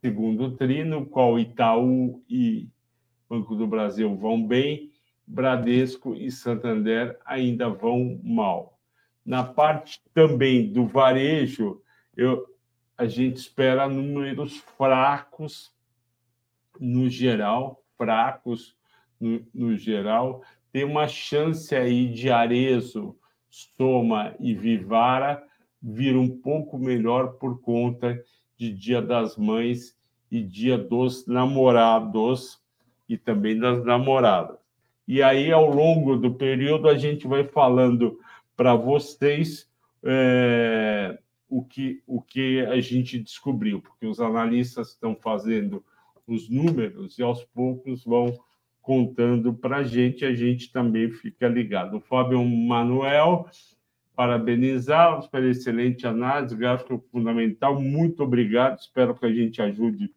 segundo 0.00 0.56
tri, 0.56 0.84
no 0.84 1.06
qual 1.06 1.38
Itaú 1.38 2.22
e 2.28 2.68
Banco 3.28 3.54
do 3.54 3.66
Brasil 3.66 4.14
vão 4.14 4.46
bem, 4.46 4.90
Bradesco 5.26 6.14
e 6.14 6.30
Santander 6.30 7.18
ainda 7.24 7.68
vão 7.70 8.20
mal. 8.22 8.71
Na 9.24 9.44
parte 9.44 10.02
também 10.12 10.72
do 10.72 10.86
varejo, 10.86 11.80
eu, 12.16 12.46
a 12.96 13.06
gente 13.06 13.36
espera 13.36 13.88
números 13.88 14.58
fracos 14.76 15.72
no 16.80 17.08
geral, 17.08 17.82
fracos 17.96 18.76
no, 19.20 19.40
no 19.54 19.76
geral. 19.76 20.42
Tem 20.72 20.84
uma 20.84 21.06
chance 21.06 21.74
aí 21.74 22.08
de 22.08 22.30
Arezo, 22.30 23.16
Soma 23.48 24.34
e 24.40 24.54
Vivara 24.54 25.46
vir 25.82 26.16
um 26.16 26.28
pouco 26.28 26.78
melhor 26.78 27.34
por 27.34 27.60
conta 27.60 28.22
de 28.56 28.72
Dia 28.72 29.02
das 29.02 29.36
Mães 29.36 29.96
e 30.30 30.42
Dia 30.42 30.78
dos 30.78 31.26
Namorados 31.26 32.60
e 33.08 33.18
também 33.18 33.58
das 33.58 33.84
namoradas. 33.84 34.56
E 35.06 35.22
aí, 35.22 35.52
ao 35.52 35.68
longo 35.68 36.16
do 36.16 36.32
período, 36.32 36.88
a 36.88 36.96
gente 36.96 37.26
vai 37.26 37.44
falando 37.44 38.18
para 38.62 38.76
vocês 38.76 39.68
é, 40.04 41.18
o, 41.48 41.64
que, 41.64 42.00
o 42.06 42.22
que 42.22 42.60
a 42.60 42.80
gente 42.80 43.18
descobriu, 43.18 43.82
porque 43.82 44.06
os 44.06 44.20
analistas 44.20 44.90
estão 44.90 45.16
fazendo 45.16 45.84
os 46.28 46.48
números 46.48 47.18
e 47.18 47.24
aos 47.24 47.44
poucos 47.44 48.04
vão 48.04 48.38
contando 48.80 49.52
para 49.52 49.78
a 49.78 49.82
gente, 49.82 50.24
a 50.24 50.32
gente 50.32 50.70
também 50.70 51.10
fica 51.10 51.48
ligado. 51.48 51.96
O 51.96 52.00
Fábio 52.00 52.44
Manuel, 52.44 53.48
parabenizá-los 54.14 55.26
pela 55.26 55.48
excelente 55.48 56.06
análise, 56.06 56.54
gráfico 56.54 57.04
fundamental, 57.10 57.80
muito 57.82 58.22
obrigado, 58.22 58.78
espero 58.78 59.12
que 59.16 59.26
a 59.26 59.32
gente 59.32 59.60
ajude 59.60 60.14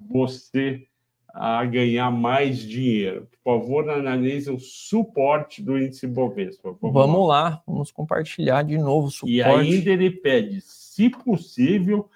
você 0.00 0.88
a 1.32 1.64
ganhar 1.64 2.10
mais 2.10 2.58
dinheiro. 2.58 3.28
Por 3.42 3.60
favor, 3.60 3.88
analise 3.90 4.50
o 4.50 4.58
suporte 4.58 5.62
do 5.62 5.78
índice 5.78 6.06
Bovespa. 6.06 6.76
Vamos, 6.80 6.94
vamos 6.94 7.28
lá. 7.28 7.42
lá. 7.42 7.62
vamos 7.66 7.90
compartilhar 7.90 8.62
de 8.62 8.76
novo 8.78 9.06
o 9.06 9.10
suporte. 9.10 9.34
E 9.34 9.42
ainda 9.42 9.90
ele 9.90 10.10
pede, 10.10 10.60
se 10.60 11.08
possível, 11.08 12.08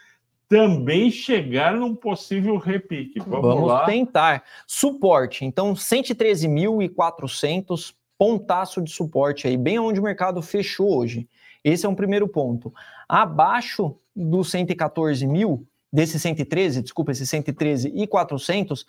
também 0.48 1.10
chegar 1.10 1.74
num 1.74 1.92
possível 1.94 2.56
repique. 2.56 3.20
Vamos, 3.20 3.42
vamos 3.42 3.68
lá. 3.68 3.84
tentar. 3.86 4.42
Suporte, 4.66 5.44
então 5.44 5.74
113.400, 5.74 7.94
pontaço 8.18 8.82
de 8.82 8.90
suporte 8.90 9.46
aí, 9.48 9.56
bem 9.56 9.78
onde 9.78 10.00
o 10.00 10.02
mercado 10.02 10.42
fechou 10.42 10.98
hoje. 10.98 11.26
Esse 11.64 11.86
é 11.86 11.88
um 11.88 11.94
primeiro 11.94 12.28
ponto. 12.28 12.70
Abaixo 13.08 13.96
dos 14.14 14.50
114 14.50 15.26
mil, 15.26 15.66
desse 15.96 16.20
113, 16.20 16.82
desculpa, 16.82 17.10
esse 17.12 17.26
113 17.26 17.90
e 17.94 18.06
400, 18.06 18.84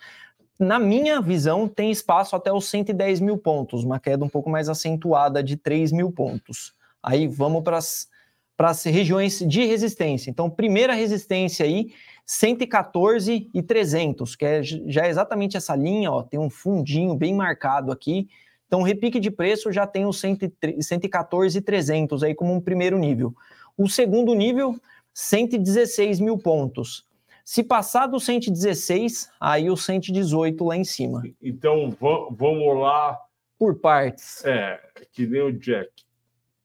na 0.58 0.78
minha 0.78 1.22
visão, 1.22 1.66
tem 1.66 1.90
espaço 1.90 2.36
até 2.36 2.52
os 2.52 2.68
110 2.68 3.20
mil 3.20 3.38
pontos, 3.38 3.82
uma 3.82 3.98
queda 3.98 4.22
um 4.22 4.28
pouco 4.28 4.50
mais 4.50 4.68
acentuada 4.68 5.42
de 5.42 5.56
3 5.56 5.90
mil 5.90 6.12
pontos. 6.12 6.74
Aí 7.02 7.26
vamos 7.26 7.62
para 7.64 7.78
as 7.78 8.84
regiões 8.84 9.38
de 9.38 9.64
resistência. 9.64 10.28
Então, 10.28 10.50
primeira 10.50 10.92
resistência 10.92 11.64
aí, 11.64 11.94
114 12.26 13.48
e 13.54 13.62
300, 13.62 14.36
que 14.36 14.44
é 14.44 14.62
já 14.62 15.06
é 15.06 15.08
exatamente 15.08 15.56
essa 15.56 15.74
linha, 15.74 16.12
ó, 16.12 16.22
tem 16.22 16.38
um 16.38 16.50
fundinho 16.50 17.14
bem 17.14 17.34
marcado 17.34 17.90
aqui. 17.90 18.28
Então, 18.66 18.82
repique 18.82 19.18
de 19.18 19.30
preço 19.30 19.72
já 19.72 19.86
tem 19.86 20.04
os 20.04 20.20
114 20.20 21.56
e 21.56 21.62
300 21.62 22.22
aí 22.22 22.34
como 22.34 22.52
um 22.52 22.60
primeiro 22.60 22.98
nível. 22.98 23.34
O 23.78 23.88
segundo 23.88 24.34
nível 24.34 24.78
116 25.20 26.20
mil 26.20 26.38
pontos. 26.38 27.04
Se 27.44 27.64
passar 27.64 28.06
do 28.06 28.20
116, 28.20 29.28
aí 29.40 29.68
o 29.68 29.76
118 29.76 30.64
lá 30.64 30.76
em 30.76 30.84
cima. 30.84 31.24
Então 31.42 31.90
vamos 32.30 32.80
lá. 32.80 33.18
Por 33.58 33.80
partes. 33.80 34.44
É, 34.44 34.78
que 35.10 35.26
nem 35.26 35.42
o 35.42 35.52
Jack. 35.52 35.90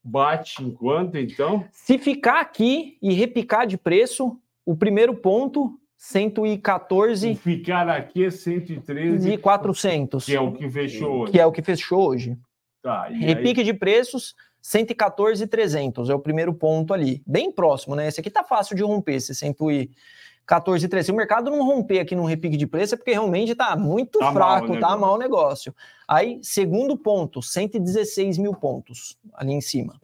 Bate 0.04 0.64
enquanto, 0.64 1.18
então? 1.18 1.66
Se 1.72 1.98
ficar 1.98 2.42
aqui 2.42 2.96
e 3.02 3.12
repicar 3.14 3.66
de 3.66 3.76
preço, 3.76 4.40
o 4.64 4.76
primeiro 4.76 5.16
ponto, 5.16 5.80
114. 5.98 7.32
E 7.32 7.36
ficar 7.36 7.90
aqui 7.90 8.26
é 8.26 8.30
113. 8.30 9.32
E 9.32 9.38
400. 9.40 10.26
Que 10.26 10.36
é 10.36 10.40
o 10.40 10.52
que 10.52 10.70
fechou 10.70 11.22
hoje. 11.22 11.32
Que 11.32 11.40
é 11.40 11.46
o 11.46 11.52
que 11.52 11.62
fechou 11.64 12.10
hoje. 12.10 12.38
Tá, 12.84 13.08
Repique 13.08 13.62
aí... 13.62 13.66
de 13.66 13.74
preços, 13.74 14.36
114,300 14.64 16.10
é 16.10 16.16
o 16.16 16.20
primeiro 16.20 16.54
ponto 16.54 16.94
ali, 16.94 17.22
bem 17.28 17.52
próximo, 17.52 17.98
né? 17.98 18.08
Esse 18.08 18.22
aqui 18.22 18.32
tá 18.32 18.46
fácil 18.46 18.78
de 18.78 18.82
romper, 18.82 19.16
esse 19.16 19.36
114,300. 19.36 21.06
Se 21.06 21.12
o 21.12 21.16
mercado 21.16 21.52
não 21.52 21.66
romper 21.66 22.00
aqui 22.00 22.16
num 22.16 22.24
repique 22.24 22.56
de 22.56 22.66
preço, 22.66 22.96
é 22.96 22.98
porque 22.98 23.12
realmente 23.12 23.54
tá 23.54 23.76
muito 23.76 24.20
tá 24.20 24.32
fraco, 24.32 24.70
mal, 24.70 24.80
tá 24.80 24.96
mal 24.96 25.16
o 25.16 25.18
negócio. 25.18 25.76
Aí, 26.08 26.40
segundo 26.42 26.98
ponto, 26.98 27.42
116 27.42 28.38
mil 28.38 28.54
pontos 28.54 29.18
ali 29.34 29.52
em 29.52 29.60
cima. 29.60 30.00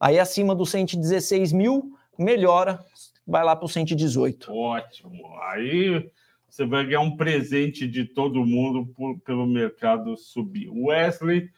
Aí 0.00 0.18
acima 0.18 0.52
do 0.52 0.66
116 0.66 1.52
mil, 1.52 1.96
melhora, 2.18 2.84
vai 3.24 3.44
lá 3.44 3.54
para 3.54 3.66
o 3.66 3.68
118. 3.68 4.52
Ótimo. 4.52 5.32
Aí 5.52 6.10
você 6.50 6.66
vai 6.66 6.84
ganhar 6.84 7.02
um 7.02 7.16
presente 7.16 7.86
de 7.86 8.04
todo 8.04 8.44
mundo 8.44 8.84
por, 8.96 9.16
pelo 9.20 9.46
mercado 9.46 10.16
subir. 10.16 10.68
Wesley 10.68 11.50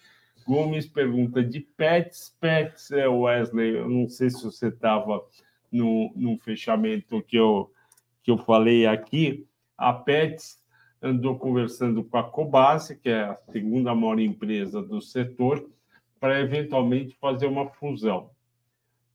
Gomes 0.46 0.86
pergunta 0.86 1.42
de 1.42 1.60
pets. 1.60 2.36
Pets, 2.40 2.90
é 2.90 3.08
Wesley, 3.08 3.76
eu 3.76 3.88
não 3.88 4.08
sei 4.08 4.30
se 4.30 4.44
você 4.44 4.68
estava 4.68 5.24
no, 5.72 6.12
no 6.14 6.38
fechamento 6.38 7.22
que 7.22 7.36
eu, 7.36 7.72
que 8.22 8.30
eu 8.30 8.38
falei 8.38 8.86
aqui. 8.86 9.46
A 9.76 9.92
Pets 9.92 10.62
andou 11.02 11.38
conversando 11.38 12.04
com 12.04 12.16
a 12.16 12.22
Cobase, 12.22 12.96
que 12.96 13.08
é 13.08 13.22
a 13.22 13.38
segunda 13.50 13.94
maior 13.94 14.18
empresa 14.20 14.80
do 14.80 15.00
setor, 15.00 15.68
para 16.20 16.40
eventualmente 16.40 17.16
fazer 17.20 17.46
uma 17.46 17.68
fusão. 17.68 18.30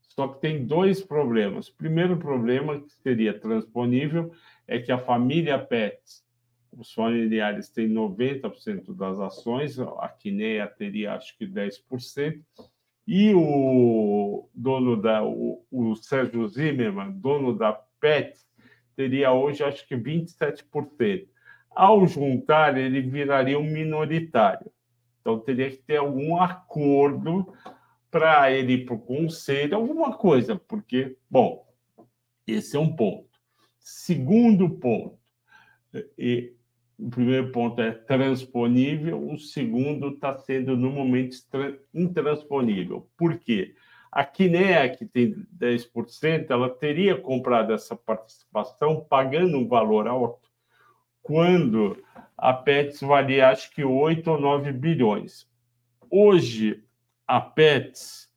Só 0.01 0.27
que 0.27 0.41
tem 0.41 0.65
dois 0.65 1.01
problemas. 1.01 1.69
Primeiro 1.69 2.17
problema, 2.17 2.79
que 2.79 2.91
seria 3.01 3.39
transponível, 3.39 4.31
é 4.67 4.79
que 4.79 4.91
a 4.91 4.99
família 4.99 5.57
Pets 5.57 6.23
os 6.71 6.93
familiares 6.93 7.69
têm 7.69 7.89
90% 7.89 8.95
das 8.95 9.19
ações, 9.19 9.79
a 9.79 10.07
Kinea 10.07 10.67
teria 10.67 11.13
acho 11.13 11.37
que 11.37 11.45
10%, 11.45 12.41
e 13.07 13.33
o 13.33 14.47
dono 14.53 15.01
da, 15.01 15.23
o, 15.23 15.65
o 15.71 15.95
Sérgio 15.95 16.47
Zimmermann, 16.47 17.11
dono 17.11 17.57
da 17.57 17.73
PET, 17.73 18.39
teria 18.95 19.31
hoje 19.31 19.63
acho 19.63 19.87
que 19.87 19.95
27%. 19.95 21.27
Ao 21.71 22.05
juntar, 22.05 22.77
ele 22.77 23.01
viraria 23.01 23.57
um 23.57 23.63
minoritário. 23.63 24.71
Então 25.21 25.39
teria 25.39 25.69
que 25.71 25.77
ter 25.77 25.97
algum 25.97 26.39
acordo 26.39 27.51
para 28.11 28.51
ele 28.51 28.73
ir 28.73 28.85
para 28.85 28.95
o 28.95 28.99
conselho, 28.99 29.75
alguma 29.75 30.15
coisa, 30.15 30.55
porque, 30.55 31.15
bom, 31.29 31.67
esse 32.45 32.75
é 32.75 32.79
um 32.79 32.95
ponto. 32.95 33.29
Segundo 33.79 34.69
ponto, 34.69 35.17
o 36.99 37.09
primeiro 37.09 37.51
ponto 37.51 37.81
é 37.81 37.91
transponível, 37.91 39.31
o 39.31 39.37
segundo 39.37 40.09
está 40.09 40.37
sendo, 40.37 40.75
no 40.75 40.91
momento, 40.91 41.37
intransponível. 41.93 43.09
Por 43.15 43.37
quê? 43.39 43.73
A 44.11 44.25
Kinea, 44.25 44.89
que 44.89 45.05
tem 45.05 45.45
10%, 45.57 46.49
ela 46.49 46.69
teria 46.69 47.15
comprado 47.15 47.71
essa 47.71 47.95
participação 47.95 49.05
pagando 49.07 49.57
um 49.57 49.67
valor 49.67 50.07
alto, 50.07 50.49
quando 51.21 51.97
a 52.37 52.51
Pets 52.51 52.99
valia, 53.01 53.49
acho 53.49 53.73
que 53.73 53.83
8 53.83 54.31
ou 54.31 54.41
9 54.41 54.73
bilhões. 54.73 55.47
Hoje, 56.09 56.83
a 57.25 57.39
Pets 57.39 58.29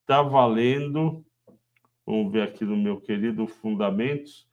está 0.00 0.20
valendo, 0.20 1.24
vamos 2.04 2.30
ver 2.32 2.42
aqui 2.42 2.64
no 2.64 2.76
meu 2.76 3.00
querido 3.00 3.46
Fundamentos, 3.46 4.46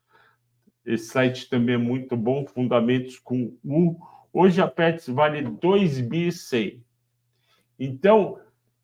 esse 0.86 1.06
site 1.06 1.50
também 1.50 1.76
é 1.76 1.78
muito 1.78 2.16
bom, 2.16 2.46
Fundamentos 2.48 3.20
com 3.20 3.56
U. 3.64 3.98
Hoje 4.32 4.62
a 4.62 4.68
Pets 4.68 5.08
vale 5.08 5.44
2.100. 5.44 6.82
Então, 7.78 8.40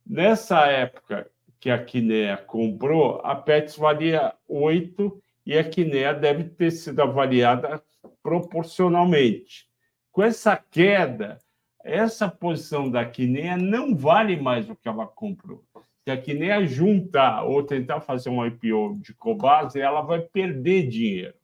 nessa 0.06 0.66
época 0.68 1.30
que 1.60 1.70
a 1.70 1.84
Kinea 1.84 2.38
comprou, 2.38 3.22
a 3.24 3.36
Pets 3.36 3.76
valia 3.76 4.34
8 4.48 5.22
e 5.46 5.58
a 5.58 5.64
Kinea 5.64 6.14
deve 6.14 6.46
ter 6.46 6.72
sido 6.72 7.02
avaliada 7.02 7.82
proporcionalmente. 8.22 9.68
Com 10.12 10.24
essa 10.24 10.56
queda, 10.58 11.38
essa 11.84 12.30
posição 12.30 12.90
da 12.90 13.06
Kinea 13.06 13.58
não 13.58 13.96
vale 13.96 14.36
mais 14.36 14.70
o 14.70 14.76
que 14.76 14.88
ela 14.88 15.08
comprou. 15.08 15.64
Se 16.04 16.12
a 16.12 16.22
Kinea 16.22 16.66
juntar 16.66 17.44
ou 17.44 17.64
tentar 17.64 18.00
fazer 18.02 18.30
um 18.30 18.46
IPO 18.46 19.00
de 19.02 19.14
Cobase, 19.14 19.80
ela 19.80 20.02
vai 20.02 20.22
perder 20.22 20.88
dinheiro 20.88 21.36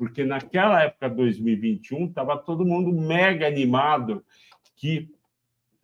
porque 0.00 0.24
naquela 0.24 0.82
época, 0.82 1.10
2021, 1.10 2.06
estava 2.06 2.38
todo 2.38 2.64
mundo 2.64 2.90
mega 2.90 3.46
animado 3.46 4.24
que 4.74 5.10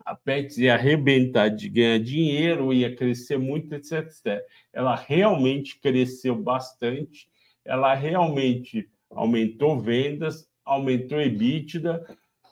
a 0.02 0.14
Pets 0.14 0.56
ia 0.56 0.72
arrebentar 0.72 1.50
de 1.50 1.68
ganhar 1.68 1.98
dinheiro, 1.98 2.72
ia 2.72 2.96
crescer 2.96 3.38
muito, 3.38 3.74
etc, 3.74 4.06
etc. 4.06 4.42
Ela 4.72 4.96
realmente 4.96 5.78
cresceu 5.78 6.34
bastante, 6.34 7.28
ela 7.62 7.92
realmente 7.92 8.88
aumentou 9.10 9.78
vendas, 9.78 10.48
aumentou 10.64 11.20
EBITDA 11.20 12.02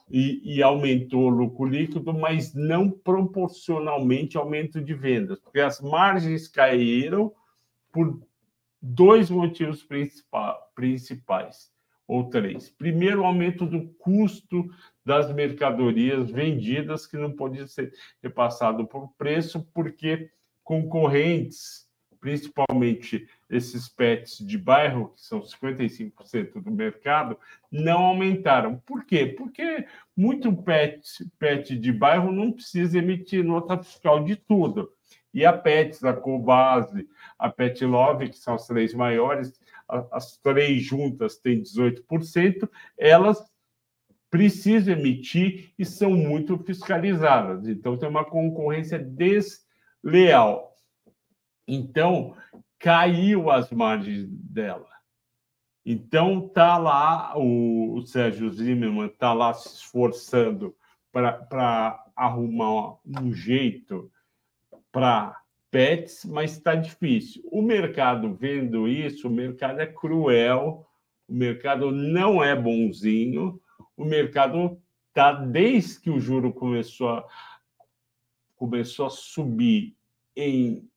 e, 0.07 0.57
e 0.57 0.61
aumentou 0.61 1.29
lucro 1.29 1.65
líquido, 1.65 2.13
mas 2.13 2.53
não 2.53 2.91
proporcionalmente 2.91 4.37
aumento 4.37 4.79
de 4.79 4.93
vendas, 4.93 5.39
porque 5.39 5.61
as 5.61 5.81
margens 5.81 6.47
caíram 6.47 7.33
por 7.91 8.21
dois 8.85 9.31
motivos 9.31 9.83
principais, 9.83 11.71
ou 12.07 12.29
três. 12.29 12.69
Primeiro, 12.69 13.21
o 13.21 13.25
aumento 13.25 13.65
do 13.65 13.87
custo 13.95 14.69
das 15.03 15.33
mercadorias 15.33 16.29
vendidas, 16.29 17.07
que 17.07 17.17
não 17.17 17.31
podia 17.31 17.65
ser 17.65 17.91
repassado 18.21 18.85
por 18.85 19.11
preço, 19.17 19.67
porque 19.73 20.29
concorrentes, 20.63 21.89
principalmente 22.19 23.27
esses 23.49 23.89
pets 23.89 24.37
de 24.37 24.57
bairro, 24.57 25.09
que 25.15 25.21
são 25.21 25.41
55% 25.41 26.61
do 26.61 26.71
mercado, 26.71 27.39
não 27.71 28.05
aumentaram. 28.05 28.77
Por 28.85 29.03
quê? 29.03 29.25
Porque 29.25 29.87
muito 30.15 30.53
pet, 30.53 31.01
pet 31.39 31.75
de 31.75 31.91
bairro 31.91 32.31
não 32.31 32.51
precisa 32.51 32.99
emitir 32.99 33.43
nota 33.43 33.81
fiscal 33.81 34.23
de 34.23 34.35
tudo. 34.35 34.91
E 35.35 35.45
a 35.45 35.51
Pets, 35.51 36.01
a 36.05 36.13
Cobase, 36.13 37.09
a 37.37 37.49
Pet 37.49 37.83
Love, 37.85 38.29
que 38.29 38.37
são 38.37 38.55
as 38.55 38.65
três 38.65 38.93
maiores, 38.93 39.59
as 40.09 40.37
três 40.37 40.81
juntas 40.81 41.37
têm 41.37 41.61
18%, 41.61 42.69
elas 42.97 43.43
precisam 44.29 44.93
emitir 44.93 45.73
e 45.77 45.83
são 45.83 46.11
muito 46.11 46.57
fiscalizadas. 46.59 47.67
Então, 47.67 47.97
tem 47.97 48.07
uma 48.07 48.23
concorrência 48.23 48.97
desleal. 48.97 50.73
Então, 51.67 52.33
caiu 52.79 53.51
as 53.51 53.69
margens 53.71 54.25
dela. 54.29 54.87
Então, 55.85 56.45
está 56.47 56.77
lá, 56.77 57.37
o, 57.37 58.01
Sérgio 58.05 58.49
Zimmermann 58.49 59.07
está 59.07 59.33
lá 59.33 59.53
se 59.53 59.67
esforçando 59.67 60.73
para 61.11 62.03
arrumar 62.15 62.97
um 63.05 63.33
jeito 63.33 64.09
para 64.95 65.41
pets, 65.69 66.23
mas 66.23 66.53
está 66.53 66.73
difícil. 66.73 67.43
O 67.51 67.61
mercado 67.61 68.33
vendo 68.33 68.87
isso, 68.87 69.27
o 69.27 69.29
mercado 69.29 69.81
é 69.81 69.85
cruel, 69.85 70.87
o 71.27 71.33
mercado 71.33 71.91
não 71.91 72.41
é 72.41 72.55
bonzinho, 72.55 73.59
o 73.97 74.05
mercado 74.05 74.79
está 75.09 75.33
desde 75.33 75.99
que 75.99 76.09
o 76.09 76.17
juro 76.17 76.53
começou 76.53 77.09
a, 77.09 77.25
começou 78.55 79.07
a 79.07 79.09
subir 79.09 79.97
em 80.33 80.87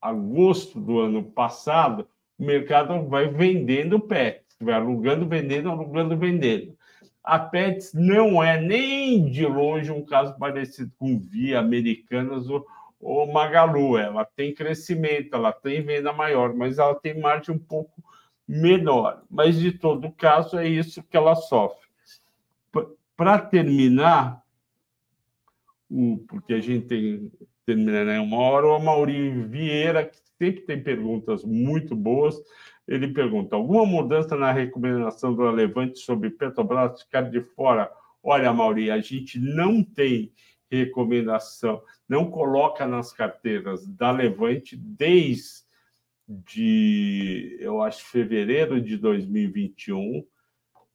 agosto 0.00 0.80
do 0.80 0.98
ano 0.98 1.22
passado, 1.22 2.08
o 2.38 2.44
mercado 2.46 3.06
vai 3.06 3.28
vendendo 3.28 4.00
pets, 4.00 4.56
vai 4.58 4.76
alugando, 4.76 5.28
vendendo, 5.28 5.68
alugando, 5.68 6.16
vendendo. 6.16 6.74
A 7.22 7.38
Pets 7.38 7.92
não 7.92 8.42
é 8.42 8.58
nem 8.58 9.30
de 9.30 9.46
longe 9.46 9.92
um 9.92 10.04
caso 10.04 10.36
parecido 10.38 10.90
com 10.98 11.20
Via 11.20 11.60
Americanas 11.60 12.48
ou, 12.48 12.66
ou 13.02 13.30
Magalu. 13.30 13.98
Ela 13.98 14.24
tem 14.24 14.54
crescimento, 14.54 15.34
ela 15.34 15.52
tem 15.52 15.82
venda 15.82 16.12
maior, 16.12 16.54
mas 16.54 16.78
ela 16.78 16.94
tem 16.94 17.20
margem 17.20 17.54
um 17.54 17.58
pouco 17.58 18.02
menor. 18.46 19.24
Mas, 19.28 19.58
de 19.58 19.72
todo 19.72 20.12
caso, 20.12 20.56
é 20.56 20.68
isso 20.68 21.02
que 21.02 21.16
ela 21.16 21.34
sofre. 21.34 21.82
Para 23.16 23.38
terminar, 23.38 24.42
porque 26.28 26.54
a 26.54 26.60
gente 26.60 26.86
tem 26.86 27.30
terminar 27.64 28.06
em 28.08 28.18
uma 28.18 28.38
hora, 28.38 28.66
o 28.66 28.78
Maurinho 28.78 29.48
Vieira, 29.48 30.04
que 30.04 30.18
sempre 30.38 30.62
tem 30.62 30.82
perguntas 30.82 31.44
muito 31.44 31.94
boas, 31.94 32.36
ele 32.86 33.08
pergunta: 33.08 33.56
alguma 33.56 33.86
mudança 33.86 34.36
na 34.36 34.52
recomendação 34.52 35.34
do 35.34 35.42
Levante 35.50 35.98
sobre 35.98 36.30
Petrobras 36.30 37.02
ficar 37.02 37.22
de 37.22 37.40
fora? 37.40 37.90
Olha, 38.22 38.52
Maurinho, 38.52 38.92
a 38.92 39.00
gente 39.00 39.38
não 39.38 39.82
tem 39.82 40.32
recomendação, 40.76 41.82
não 42.08 42.30
coloca 42.30 42.86
nas 42.86 43.12
carteiras 43.12 43.86
da 43.86 44.10
Levante 44.10 44.76
desde, 44.76 45.64
eu 47.60 47.82
acho, 47.82 48.04
fevereiro 48.06 48.80
de 48.80 48.96
2021. 48.96 50.26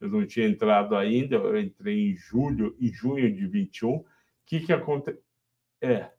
Eu 0.00 0.08
não 0.08 0.26
tinha 0.26 0.46
entrado 0.46 0.96
ainda, 0.96 1.36
eu 1.36 1.60
entrei 1.60 2.10
em 2.10 2.16
julho, 2.16 2.76
em 2.80 2.92
junho 2.92 3.34
de 3.34 3.46
21. 3.46 3.96
O 3.96 4.06
que, 4.46 4.60
que, 4.60 4.72
aconte... 4.72 5.16
é, 5.80 6.10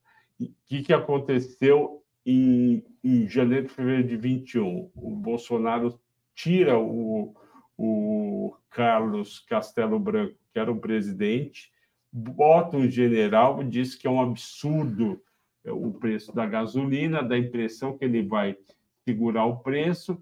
que, 0.65 0.81
que 0.83 0.93
aconteceu 0.93 2.03
em, 2.25 2.83
em 3.03 3.27
janeiro, 3.27 3.69
fevereiro 3.69 4.07
de 4.07 4.17
21? 4.17 4.91
O 4.95 5.11
Bolsonaro 5.15 5.99
tira 6.35 6.77
o, 6.77 7.35
o 7.77 8.55
Carlos 8.69 9.39
Castelo 9.39 9.99
Branco, 9.99 10.35
que 10.53 10.59
era 10.59 10.71
o 10.71 10.79
presidente, 10.79 11.71
bota 12.11 12.77
um 12.77 12.89
general 12.89 13.63
diz 13.63 13.95
que 13.95 14.07
é 14.07 14.09
um 14.09 14.21
absurdo 14.21 15.21
o 15.65 15.91
preço 15.91 16.33
da 16.33 16.45
gasolina, 16.45 17.23
dá 17.23 17.35
a 17.35 17.39
impressão 17.39 17.97
que 17.97 18.05
ele 18.05 18.23
vai 18.23 18.57
segurar 19.05 19.45
o 19.45 19.57
preço, 19.57 20.21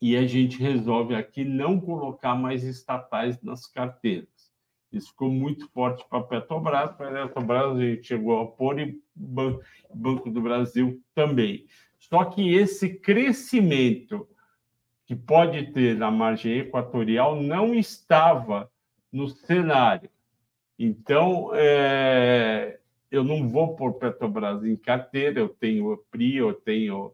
e 0.00 0.16
a 0.16 0.26
gente 0.26 0.58
resolve 0.58 1.14
aqui 1.14 1.44
não 1.44 1.80
colocar 1.80 2.34
mais 2.34 2.62
estatais 2.62 3.40
nas 3.42 3.66
carteiras. 3.66 4.52
Isso 4.92 5.08
ficou 5.08 5.30
muito 5.30 5.68
forte 5.70 6.04
para 6.08 6.18
a 6.18 6.22
Petrobras, 6.22 6.92
para 6.92 7.24
a 7.24 7.28
Petrobras 7.28 7.76
a 7.76 7.80
gente 7.80 8.06
chegou 8.06 8.40
a 8.40 8.46
pôr 8.46 8.78
e 8.78 9.00
Banco 9.16 10.30
do 10.30 10.40
Brasil 10.40 11.00
também. 11.14 11.66
Só 11.98 12.24
que 12.24 12.54
esse 12.54 12.90
crescimento 12.98 14.28
que 15.06 15.16
pode 15.16 15.72
ter 15.72 15.96
na 15.96 16.10
margem 16.10 16.58
equatorial 16.58 17.40
não 17.42 17.74
estava 17.74 18.70
no 19.10 19.28
cenário. 19.28 20.10
Então, 20.78 21.50
é, 21.54 22.78
eu 23.10 23.22
não 23.22 23.48
vou 23.48 23.76
por 23.76 23.94
Petrobras 23.94 24.64
em 24.64 24.76
carteira, 24.76 25.40
eu 25.40 25.48
tenho 25.48 25.96
PRI, 26.10 26.36
eu 26.36 26.52
tenho, 26.52 27.12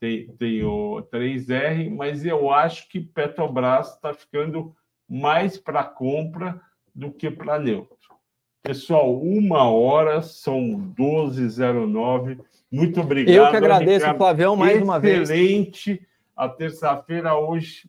tenho, 0.00 0.32
tenho 0.32 1.08
3R, 1.12 1.94
mas 1.94 2.24
eu 2.24 2.50
acho 2.50 2.88
que 2.88 3.00
Petrobras 3.00 3.94
está 3.94 4.14
ficando 4.14 4.74
mais 5.08 5.58
para 5.58 5.84
compra 5.84 6.60
do 6.94 7.12
que 7.12 7.30
para 7.30 7.58
neutro. 7.58 8.14
Pessoal, 8.62 9.20
uma 9.20 9.70
hora, 9.70 10.22
são 10.22 10.92
12h09. 10.98 12.40
Muito 12.72 12.98
obrigado. 13.00 13.34
Eu 13.34 13.50
que 13.50 13.56
agradeço, 13.56 14.06
Ricardo. 14.06 14.16
Flavião, 14.16 14.56
mais 14.56 14.70
Excelente. 14.70 14.88
uma 14.88 14.98
vez. 14.98 15.30
Excelente. 15.30 16.06
A 16.34 16.48
terça-feira 16.48 17.36
hoje 17.36 17.88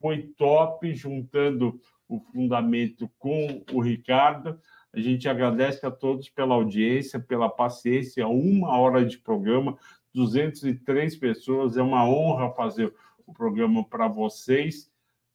foi 0.00 0.22
top, 0.38 0.94
juntando 0.94 1.78
o 2.08 2.20
fundamento 2.20 3.10
com 3.18 3.62
o 3.72 3.80
Ricardo. 3.80 4.58
A 4.92 5.00
gente 5.00 5.28
agradece 5.28 5.84
a 5.84 5.90
todos 5.90 6.28
pela 6.28 6.54
audiência, 6.54 7.20
pela 7.20 7.48
paciência. 7.48 8.26
Uma 8.26 8.78
hora 8.78 9.04
de 9.04 9.18
programa, 9.18 9.76
203 10.14 11.16
pessoas. 11.16 11.76
É 11.76 11.82
uma 11.82 12.08
honra 12.08 12.50
fazer 12.52 12.94
o 13.26 13.32
programa 13.32 13.84
para 13.84 14.08
vocês. 14.08 14.90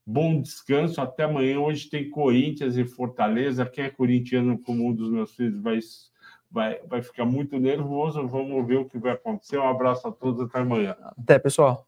Bom 0.05 0.41
descanso, 0.41 0.99
até 0.99 1.23
amanhã. 1.23 1.59
Hoje 1.59 1.89
tem 1.89 2.09
Corinthians 2.09 2.75
e 2.75 2.85
Fortaleza. 2.85 3.65
Quem 3.65 3.85
é 3.85 3.89
corintiano, 3.89 4.57
como 4.57 4.87
um 4.87 4.93
dos 4.93 5.11
meus 5.11 5.35
filhos, 5.35 5.61
vai, 5.61 5.79
vai, 6.49 6.79
vai 6.87 7.01
ficar 7.03 7.25
muito 7.25 7.59
nervoso. 7.59 8.27
Vamos 8.27 8.65
ver 8.65 8.77
o 8.77 8.85
que 8.85 8.97
vai 8.97 9.11
acontecer. 9.11 9.59
Um 9.59 9.67
abraço 9.67 10.07
a 10.07 10.11
todos, 10.11 10.41
até 10.41 10.59
amanhã. 10.59 10.95
Até, 11.17 11.37
pessoal. 11.37 11.85